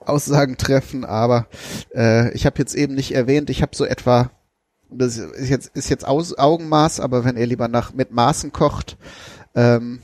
Aussagen 0.00 0.56
treffen, 0.56 1.04
aber 1.04 1.46
äh, 1.94 2.32
ich 2.32 2.46
habe 2.46 2.58
jetzt 2.58 2.74
eben 2.74 2.94
nicht 2.94 3.14
erwähnt, 3.14 3.50
ich 3.50 3.62
habe 3.62 3.76
so 3.76 3.84
etwa, 3.84 4.30
das 4.90 5.16
ist 5.16 5.48
jetzt, 5.48 5.76
ist 5.76 5.90
jetzt 5.90 6.06
Aus, 6.06 6.36
Augenmaß, 6.36 7.00
aber 7.00 7.24
wenn 7.24 7.36
ihr 7.36 7.46
lieber 7.46 7.68
nach 7.68 7.92
mit 7.92 8.10
Maßen 8.10 8.52
kocht, 8.52 8.96
ähm, 9.54 10.00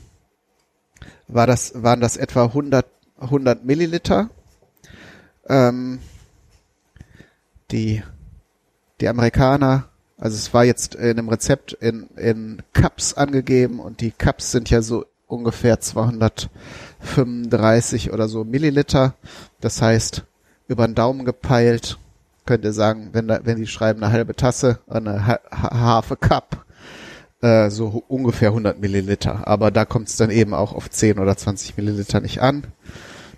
war 1.27 1.47
das, 1.47 1.81
waren 1.81 2.01
das 2.01 2.17
etwa 2.17 2.45
100, 2.45 2.85
100 3.19 3.65
Milliliter. 3.65 4.29
Ähm, 5.47 5.99
die, 7.71 8.03
die 9.01 9.07
Amerikaner 9.07 9.89
also 10.17 10.37
es 10.37 10.53
war 10.53 10.63
jetzt 10.63 10.95
in 10.95 11.09
einem 11.19 11.29
Rezept 11.29 11.73
in, 11.73 12.07
in 12.15 12.61
Cups 12.73 13.13
angegeben 13.13 13.79
und 13.79 14.01
die 14.01 14.11
Cups 14.11 14.51
sind 14.51 14.69
ja 14.69 14.81
so 14.81 15.05
ungefähr 15.27 15.79
235 15.79 18.11
oder 18.11 18.27
so 18.27 18.43
Milliliter. 18.43 19.13
Das 19.61 19.81
heißt, 19.81 20.25
über 20.67 20.87
den 20.87 20.95
Daumen 20.95 21.25
gepeilt 21.25 21.99
könnt 22.45 22.63
ihr 22.63 22.73
sagen, 22.73 23.09
wenn 23.13 23.27
da, 23.27 23.39
wenn 23.43 23.57
die 23.57 23.67
schreiben 23.67 24.03
eine 24.03 24.11
halbe 24.11 24.35
Tasse, 24.35 24.79
eine 24.87 25.25
ha 25.25 25.39
Half 25.51 26.13
Cup, 26.19 26.65
äh, 27.41 27.69
so 27.69 28.03
ungefähr 28.07 28.49
100 28.49 28.79
Milliliter. 28.79 29.47
Aber 29.47 29.71
da 29.71 29.85
kommt 29.85 30.09
es 30.09 30.17
dann 30.17 30.29
eben 30.29 30.53
auch 30.53 30.73
auf 30.73 30.89
10 30.89 31.19
oder 31.19 31.35
20 31.35 31.77
Milliliter 31.77 32.21
nicht 32.21 32.41
an. 32.41 32.65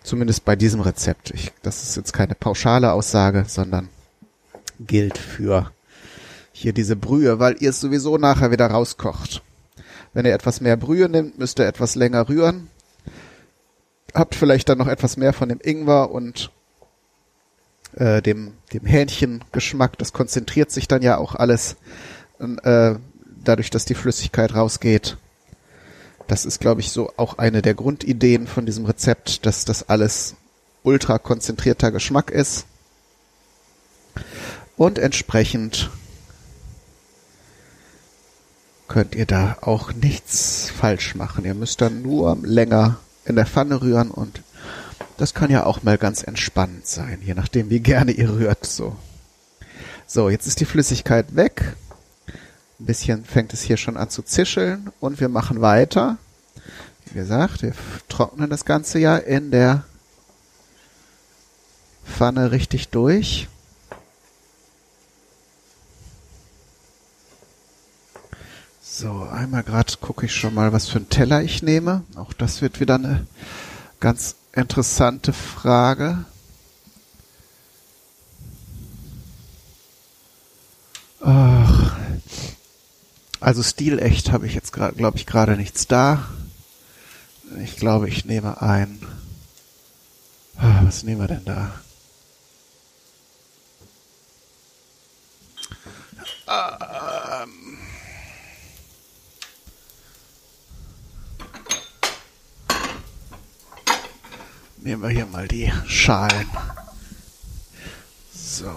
Zumindest 0.04 0.46
bei 0.46 0.56
diesem 0.56 0.82
Rezept. 0.82 1.32
Ich, 1.32 1.52
das 1.64 1.84
ist 1.84 1.98
jetzt 1.98 2.14
keine 2.14 2.36
pauschale 2.36 2.94
Aussage, 2.94 3.46
sondern 3.48 3.90
gilt 4.80 5.18
für 5.18 5.72
hier 6.52 6.74
diese 6.74 6.96
Brühe, 6.96 7.40
weil 7.40 7.58
ihr 7.60 7.72
es 7.72 7.82
sowieso 7.82 8.18
nachher 8.18 8.52
wieder 8.52 8.68
rauskocht. 8.68 9.42
Wenn 10.14 10.26
ihr 10.26 10.34
etwas 10.34 10.62
mehr 10.62 10.78
Brühe 10.78 11.10
nimmt, 11.10 11.38
müsst 11.38 11.60
ihr 11.60 11.68
etwas 11.68 11.95
länger 11.95 12.30
rühren. 12.30 12.70
Habt 14.14 14.36
vielleicht 14.36 14.70
dann 14.70 14.78
noch 14.78 14.88
etwas 14.88 15.18
mehr 15.18 15.34
von 15.34 15.49
dem 15.49 15.60
Ingwer 15.62 16.12
und 16.12 16.51
äh, 17.95 18.22
dem, 18.22 18.53
dem 18.74 18.86
Hähnchengeschmack. 18.86 19.97
Das 19.97 20.14
konzentriert 20.14 20.72
sich 20.72 20.88
dann 20.88 21.01
ja 21.01 21.18
auch 21.18 21.36
alles 21.36 21.76
äh, 22.39 22.95
dadurch, 23.43 23.70
dass 23.70 23.86
die 23.86 23.95
Flüssigkeit 23.95 24.53
rausgeht. 24.55 25.18
Das 26.28 26.45
ist, 26.45 26.60
glaube 26.60 26.82
ich, 26.82 26.91
so 26.91 27.12
auch 27.16 27.38
eine 27.38 27.62
der 27.62 27.74
Grundideen 27.74 28.47
von 28.47 28.66
diesem 28.66 28.86
Rezept, 28.86 29.45
dass 29.45 29.66
das 29.66 29.88
alles 29.88 30.36
ultra 30.84 31.20
konzentrierter 31.20 31.91
Geschmack 31.91 32.32
ist. 32.32 32.66
Und 34.76 34.99
entsprechend 34.99 35.89
könnt 38.88 39.16
ihr 39.16 39.26
da 39.26 39.58
auch 39.62 39.94
nichts 39.94 40.70
falsch 40.70 41.16
machen. 41.16 41.46
Ihr 41.46 41.54
müsst 41.54 41.82
dann 41.82 42.02
nur 42.02 42.38
länger 42.42 42.98
in 43.26 43.36
der 43.36 43.46
Pfanne 43.46 43.82
rühren 43.82 44.12
und 44.12 44.42
das 45.18 45.34
kann 45.34 45.50
ja 45.50 45.66
auch 45.66 45.84
mal 45.84 45.98
ganz 45.98 46.24
entspannend 46.24 46.88
sein, 46.88 47.20
je 47.24 47.34
nachdem 47.34 47.70
wie 47.70 47.80
gerne 47.80 48.12
ihr 48.12 48.30
rührt, 48.30 48.66
so. 48.66 48.96
So, 50.06 50.30
jetzt 50.30 50.48
ist 50.48 50.60
die 50.60 50.66
Flüssigkeit 50.66 51.36
weg. 51.36 51.76
Ein 52.80 52.86
bisschen 52.86 53.26
fängt 53.26 53.54
es 53.54 53.62
hier 53.62 53.78
schon 53.78 53.98
an 53.98 54.10
zu 54.10 54.22
zischeln 54.22 54.92
und 55.00 55.20
wir 55.20 55.28
machen 55.28 55.62
weiter. 55.62 56.18
Wie 57.06 57.16
gesagt, 57.16 57.64
wir 57.64 57.74
trocknen 58.08 58.50
das 58.50 58.64
Ganze 58.64 59.00
ja 59.00 59.18
in 59.18 59.52
der 59.52 59.84
Pfanne 62.06 62.52
richtig 62.52 62.90
durch. 62.90 63.48
So, 68.90 69.28
einmal 69.32 69.64
gerade 69.64 69.94
gucke 70.00 70.26
ich 70.26 70.34
schon 70.34 70.54
mal, 70.54 70.72
was 70.72 70.88
für 70.88 70.98
einen 70.98 71.10
Teller 71.10 71.44
ich 71.44 71.62
nehme. 71.62 72.04
Auch 72.16 72.34
das 72.34 72.62
wird 72.62 72.80
wieder 72.80 72.96
eine 72.96 73.28
ganz 74.00 74.36
interessante 74.54 75.34
Frage. 75.34 76.26
Ach, 81.20 81.98
also 83.42 83.62
stilecht 83.62 84.32
habe 84.32 84.48
ich 84.48 84.56
jetzt 84.56 84.72
gerade, 84.72 84.96
glaube 84.96 85.18
ich, 85.18 85.26
gerade 85.26 85.58
nichts 85.58 85.86
da. 85.88 86.26
Ich 87.62 87.76
glaube, 87.76 88.08
ich 88.08 88.26
nehme 88.26 88.62
ein. 88.62 89.00
Ah, 90.58 90.80
was 90.84 91.04
nehmen 91.04 91.22
wir 91.22 91.28
denn 91.28 91.46
da? 91.46 91.74
Ähm, 96.50 97.26
Nehmen 104.88 105.04
wir 105.04 105.10
hier 105.10 105.26
mal 105.26 105.50
die 105.50 105.70
Schalen. 105.86 106.48
So. 108.34 108.72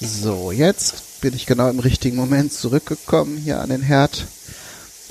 So, 0.00 0.50
jetzt 0.50 1.20
bin 1.20 1.34
ich 1.36 1.46
genau 1.46 1.70
im 1.70 1.78
richtigen 1.78 2.16
Moment 2.16 2.52
zurückgekommen 2.52 3.36
hier 3.36 3.60
an 3.60 3.68
den 3.68 3.82
Herd. 3.82 4.26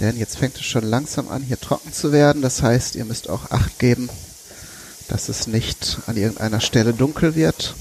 Denn 0.01 0.17
jetzt 0.19 0.35
fängt 0.35 0.57
es 0.57 0.65
schon 0.65 0.83
langsam 0.83 1.29
an, 1.29 1.41
hier 1.41 1.57
trocken 1.57 1.93
zu 1.93 2.11
werden. 2.11 2.41
Das 2.41 2.63
heißt, 2.63 2.95
ihr 2.95 3.05
müsst 3.05 3.29
auch 3.29 3.49
Acht 3.49 3.79
geben, 3.79 4.09
dass 5.07 5.29
es 5.29 5.47
nicht 5.47 5.99
an 6.07 6.17
irgendeiner 6.17 6.59
Stelle 6.59 6.93
dunkel 6.93 7.33
wird. 7.35 7.75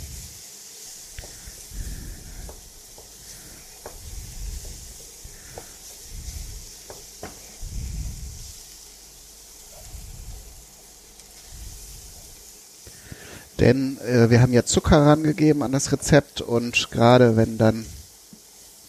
Denn 13.61 13.99
äh, 14.01 14.31
wir 14.31 14.41
haben 14.43 14.53
ja 14.53 14.65
Zucker 14.65 14.99
rangegeben 14.99 15.63
an 15.63 15.73
das 15.73 15.93
Rezept 15.93 16.41
und 16.41 16.91
gerade 16.91 17.37
wenn 17.37 17.59
dann 17.59 17.87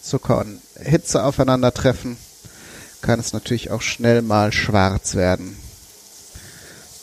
Zucker 0.01 0.39
und 0.39 0.59
Hitze 0.79 1.23
aufeinandertreffen, 1.23 2.17
kann 3.01 3.19
es 3.19 3.33
natürlich 3.33 3.71
auch 3.71 3.81
schnell 3.81 4.21
mal 4.21 4.51
schwarz 4.51 5.15
werden. 5.15 5.55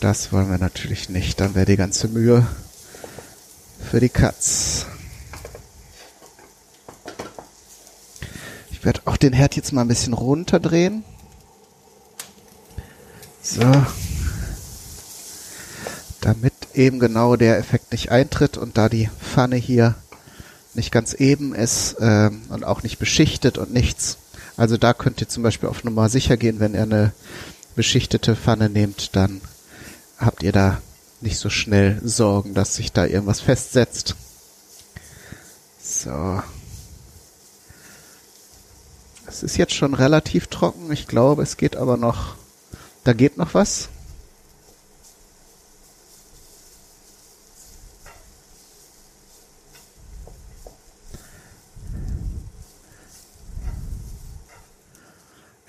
Das 0.01 0.33
wollen 0.33 0.51
wir 0.51 0.59
natürlich 0.59 1.09
nicht. 1.09 1.41
Dann 1.41 1.55
wäre 1.55 1.67
die 1.67 1.77
ganze 1.77 2.09
Mühe 2.09 2.45
für 3.89 4.01
die 4.01 4.09
Katz. 4.09 4.87
Ich 8.73 8.85
werde 8.85 9.03
auch 9.05 9.17
den 9.17 9.33
Herd 9.33 9.55
jetzt 9.55 9.73
mal 9.73 9.83
ein 9.83 9.89
bisschen 9.89 10.13
runterdrehen. 10.13 11.05
So. 13.41 13.63
Damit 16.21 16.52
eben 16.75 16.99
genau 16.99 17.37
der 17.37 17.59
Effekt 17.59 17.93
nicht 17.93 18.11
eintritt 18.11 18.57
und 18.57 18.79
da 18.79 18.89
die 18.89 19.11
Pfanne 19.21 19.57
hier 19.57 19.95
nicht 20.75 20.91
ganz 20.91 21.15
eben 21.15 21.55
ist 21.55 21.97
ähm, 22.01 22.43
und 22.49 22.65
auch 22.65 22.83
nicht 22.83 22.99
beschichtet 22.99 23.59
und 23.59 23.73
nichts. 23.73 24.19
Also 24.57 24.77
da 24.77 24.95
könnt 24.95 25.21
ihr 25.21 25.29
zum 25.29 25.43
Beispiel 25.43 25.69
auf 25.69 25.85
Nummer 25.85 26.09
sicher 26.09 26.37
gehen, 26.37 26.61
wenn 26.61 26.75
ihr 26.75 26.83
eine 26.83 27.13
beschichtete 27.75 28.37
Pfanne 28.37 28.69
nehmt, 28.69 29.17
dann 29.17 29.41
habt 30.19 30.43
ihr 30.43 30.53
da 30.53 30.81
nicht 31.21 31.39
so 31.39 31.51
schnell 31.51 32.01
Sorgen, 32.05 32.55
dass 32.55 32.77
sich 32.77 32.93
da 32.93 33.07
irgendwas 33.07 33.41
festsetzt. 33.41 34.17
So. 35.83 36.43
Es 39.27 39.43
ist 39.43 39.57
jetzt 39.57 39.75
schon 39.75 39.95
relativ 39.95 40.49
trocken. 40.49 40.93
Ich 40.93 41.07
glaube, 41.07 41.43
es 41.43 41.57
geht 41.57 41.77
aber 41.77 41.97
noch, 41.97 42.35
da 43.05 43.13
geht 43.13 43.39
noch 43.39 43.55
was. 43.55 43.89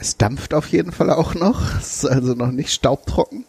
Es 0.04 0.18
dampft 0.18 0.54
auf 0.54 0.68
jeden 0.68 0.92
Fall 0.92 1.10
auch 1.10 1.34
noch. 1.34 1.78
Es 1.80 2.04
ist 2.04 2.06
also 2.06 2.34
noch 2.34 2.52
nicht 2.52 2.74
staubtrocken. 2.74 3.46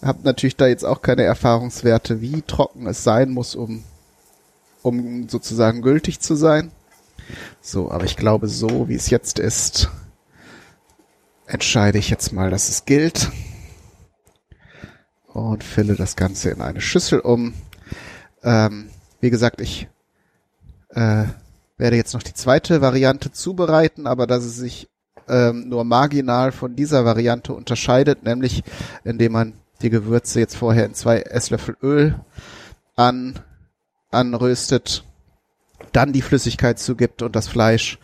Hab 0.00 0.24
natürlich 0.24 0.56
da 0.56 0.66
jetzt 0.66 0.86
auch 0.86 1.02
keine 1.02 1.22
Erfahrungswerte, 1.22 2.22
wie 2.22 2.40
trocken 2.40 2.86
es 2.86 3.04
sein 3.04 3.28
muss, 3.30 3.54
um, 3.54 3.84
um 4.80 5.28
sozusagen 5.28 5.82
gültig 5.82 6.20
zu 6.20 6.34
sein. 6.34 6.70
So, 7.60 7.90
aber 7.90 8.04
ich 8.06 8.16
glaube, 8.16 8.48
so 8.48 8.88
wie 8.88 8.94
es 8.94 9.10
jetzt 9.10 9.38
ist, 9.38 9.90
entscheide 11.44 11.98
ich 11.98 12.08
jetzt 12.08 12.32
mal, 12.32 12.48
dass 12.48 12.70
es 12.70 12.86
gilt. 12.86 13.30
Und 15.26 15.62
fülle 15.62 15.94
das 15.94 16.16
Ganze 16.16 16.48
in 16.48 16.62
eine 16.62 16.80
Schüssel 16.80 17.20
um. 17.20 17.52
Ähm, 18.42 18.88
wie 19.20 19.28
gesagt, 19.28 19.60
ich 19.60 19.88
äh, 20.88 21.24
werde 21.76 21.96
jetzt 21.96 22.14
noch 22.14 22.22
die 22.22 22.32
zweite 22.32 22.80
Variante 22.80 23.30
zubereiten, 23.30 24.06
aber 24.06 24.26
dass 24.26 24.44
es 24.44 24.56
sich 24.56 24.88
ähm, 25.28 25.68
nur 25.68 25.84
marginal 25.84 26.52
von 26.52 26.76
dieser 26.76 27.04
Variante 27.04 27.52
unterscheidet, 27.52 28.22
nämlich 28.22 28.62
indem 29.04 29.32
man 29.32 29.54
die 29.82 29.90
Gewürze 29.90 30.40
jetzt 30.40 30.56
vorher 30.56 30.86
in 30.86 30.94
zwei 30.94 31.20
Esslöffel 31.20 31.76
Öl 31.82 32.14
an, 32.96 33.38
anröstet, 34.10 35.04
dann 35.92 36.12
die 36.12 36.22
Flüssigkeit 36.22 36.78
zugibt 36.78 37.22
und 37.22 37.34
das 37.36 37.48
Fleisch 37.48 37.98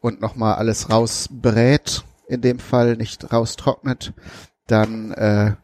und 0.00 0.20
nochmal 0.20 0.54
alles 0.54 0.90
rausbrät, 0.90 2.04
in 2.28 2.40
dem 2.40 2.58
Fall 2.58 2.96
nicht 2.96 3.32
raustrocknet, 3.32 4.12
dann 4.66 5.12
äh, 5.12 5.54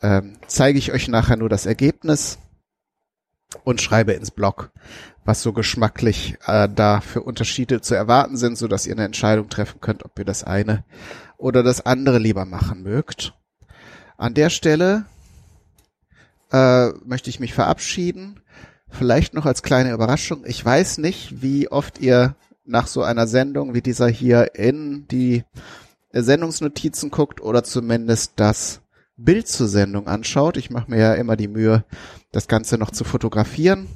äh, 0.00 0.22
zeige 0.46 0.78
ich 0.78 0.92
euch 0.92 1.08
nachher 1.08 1.36
nur 1.36 1.48
das 1.48 1.66
Ergebnis 1.66 2.38
und 3.64 3.80
schreibe 3.80 4.12
ins 4.12 4.30
Blog, 4.30 4.70
was 5.28 5.42
so 5.42 5.52
geschmacklich 5.52 6.38
äh, 6.46 6.70
da 6.74 7.02
für 7.02 7.20
Unterschiede 7.20 7.82
zu 7.82 7.94
erwarten 7.94 8.38
sind, 8.38 8.56
so 8.56 8.66
dass 8.66 8.86
ihr 8.86 8.94
eine 8.94 9.04
Entscheidung 9.04 9.50
treffen 9.50 9.78
könnt, 9.82 10.02
ob 10.06 10.18
ihr 10.18 10.24
das 10.24 10.42
eine 10.42 10.84
oder 11.36 11.62
das 11.62 11.84
andere 11.84 12.18
lieber 12.18 12.46
machen 12.46 12.82
mögt. 12.82 13.34
An 14.16 14.32
der 14.32 14.48
Stelle 14.48 15.04
äh, 16.50 16.88
möchte 17.04 17.28
ich 17.28 17.40
mich 17.40 17.52
verabschieden. 17.52 18.40
Vielleicht 18.88 19.34
noch 19.34 19.44
als 19.44 19.62
kleine 19.62 19.92
Überraschung. 19.92 20.44
Ich 20.46 20.64
weiß 20.64 20.96
nicht, 20.96 21.42
wie 21.42 21.68
oft 21.68 21.98
ihr 22.00 22.34
nach 22.64 22.86
so 22.86 23.02
einer 23.02 23.26
Sendung 23.26 23.74
wie 23.74 23.82
dieser 23.82 24.08
hier 24.08 24.54
in 24.54 25.06
die 25.08 25.44
Sendungsnotizen 26.10 27.10
guckt 27.10 27.42
oder 27.42 27.64
zumindest 27.64 28.32
das 28.36 28.80
Bild 29.18 29.46
zur 29.46 29.68
Sendung 29.68 30.06
anschaut. 30.08 30.56
Ich 30.56 30.70
mache 30.70 30.90
mir 30.90 30.98
ja 30.98 31.12
immer 31.12 31.36
die 31.36 31.48
Mühe, 31.48 31.84
das 32.32 32.48
Ganze 32.48 32.78
noch 32.78 32.92
zu 32.92 33.04
fotografieren. 33.04 33.88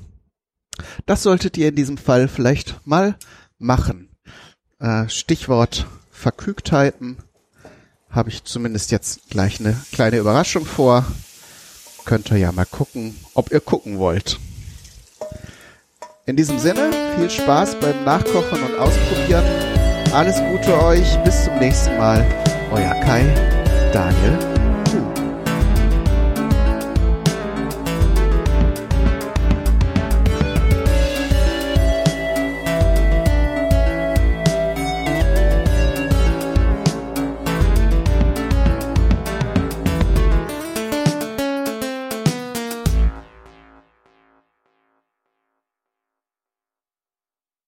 Das 1.06 1.22
solltet 1.22 1.56
ihr 1.56 1.68
in 1.68 1.76
diesem 1.76 1.98
Fall 1.98 2.28
vielleicht 2.28 2.86
mal 2.86 3.16
machen. 3.58 4.08
Äh, 4.78 5.08
Stichwort 5.08 5.86
Verkügtheiten 6.10 7.18
habe 8.10 8.30
ich 8.30 8.44
zumindest 8.44 8.90
jetzt 8.90 9.30
gleich 9.30 9.60
eine 9.60 9.76
kleine 9.92 10.18
Überraschung 10.18 10.66
vor. 10.66 11.04
Könnt 12.04 12.30
ihr 12.30 12.36
ja 12.36 12.52
mal 12.52 12.66
gucken, 12.66 13.16
ob 13.34 13.52
ihr 13.52 13.60
gucken 13.60 13.98
wollt. 13.98 14.38
In 16.26 16.36
diesem 16.36 16.58
Sinne, 16.58 16.90
viel 17.16 17.30
Spaß 17.30 17.80
beim 17.80 18.04
Nachkochen 18.04 18.62
und 18.62 18.78
Ausprobieren. 18.78 19.44
Alles 20.12 20.36
Gute 20.50 20.80
euch, 20.82 21.16
bis 21.24 21.44
zum 21.44 21.58
nächsten 21.58 21.96
Mal. 21.96 22.24
Euer 22.70 22.94
Kai, 23.00 23.24
Daniel 23.92 24.61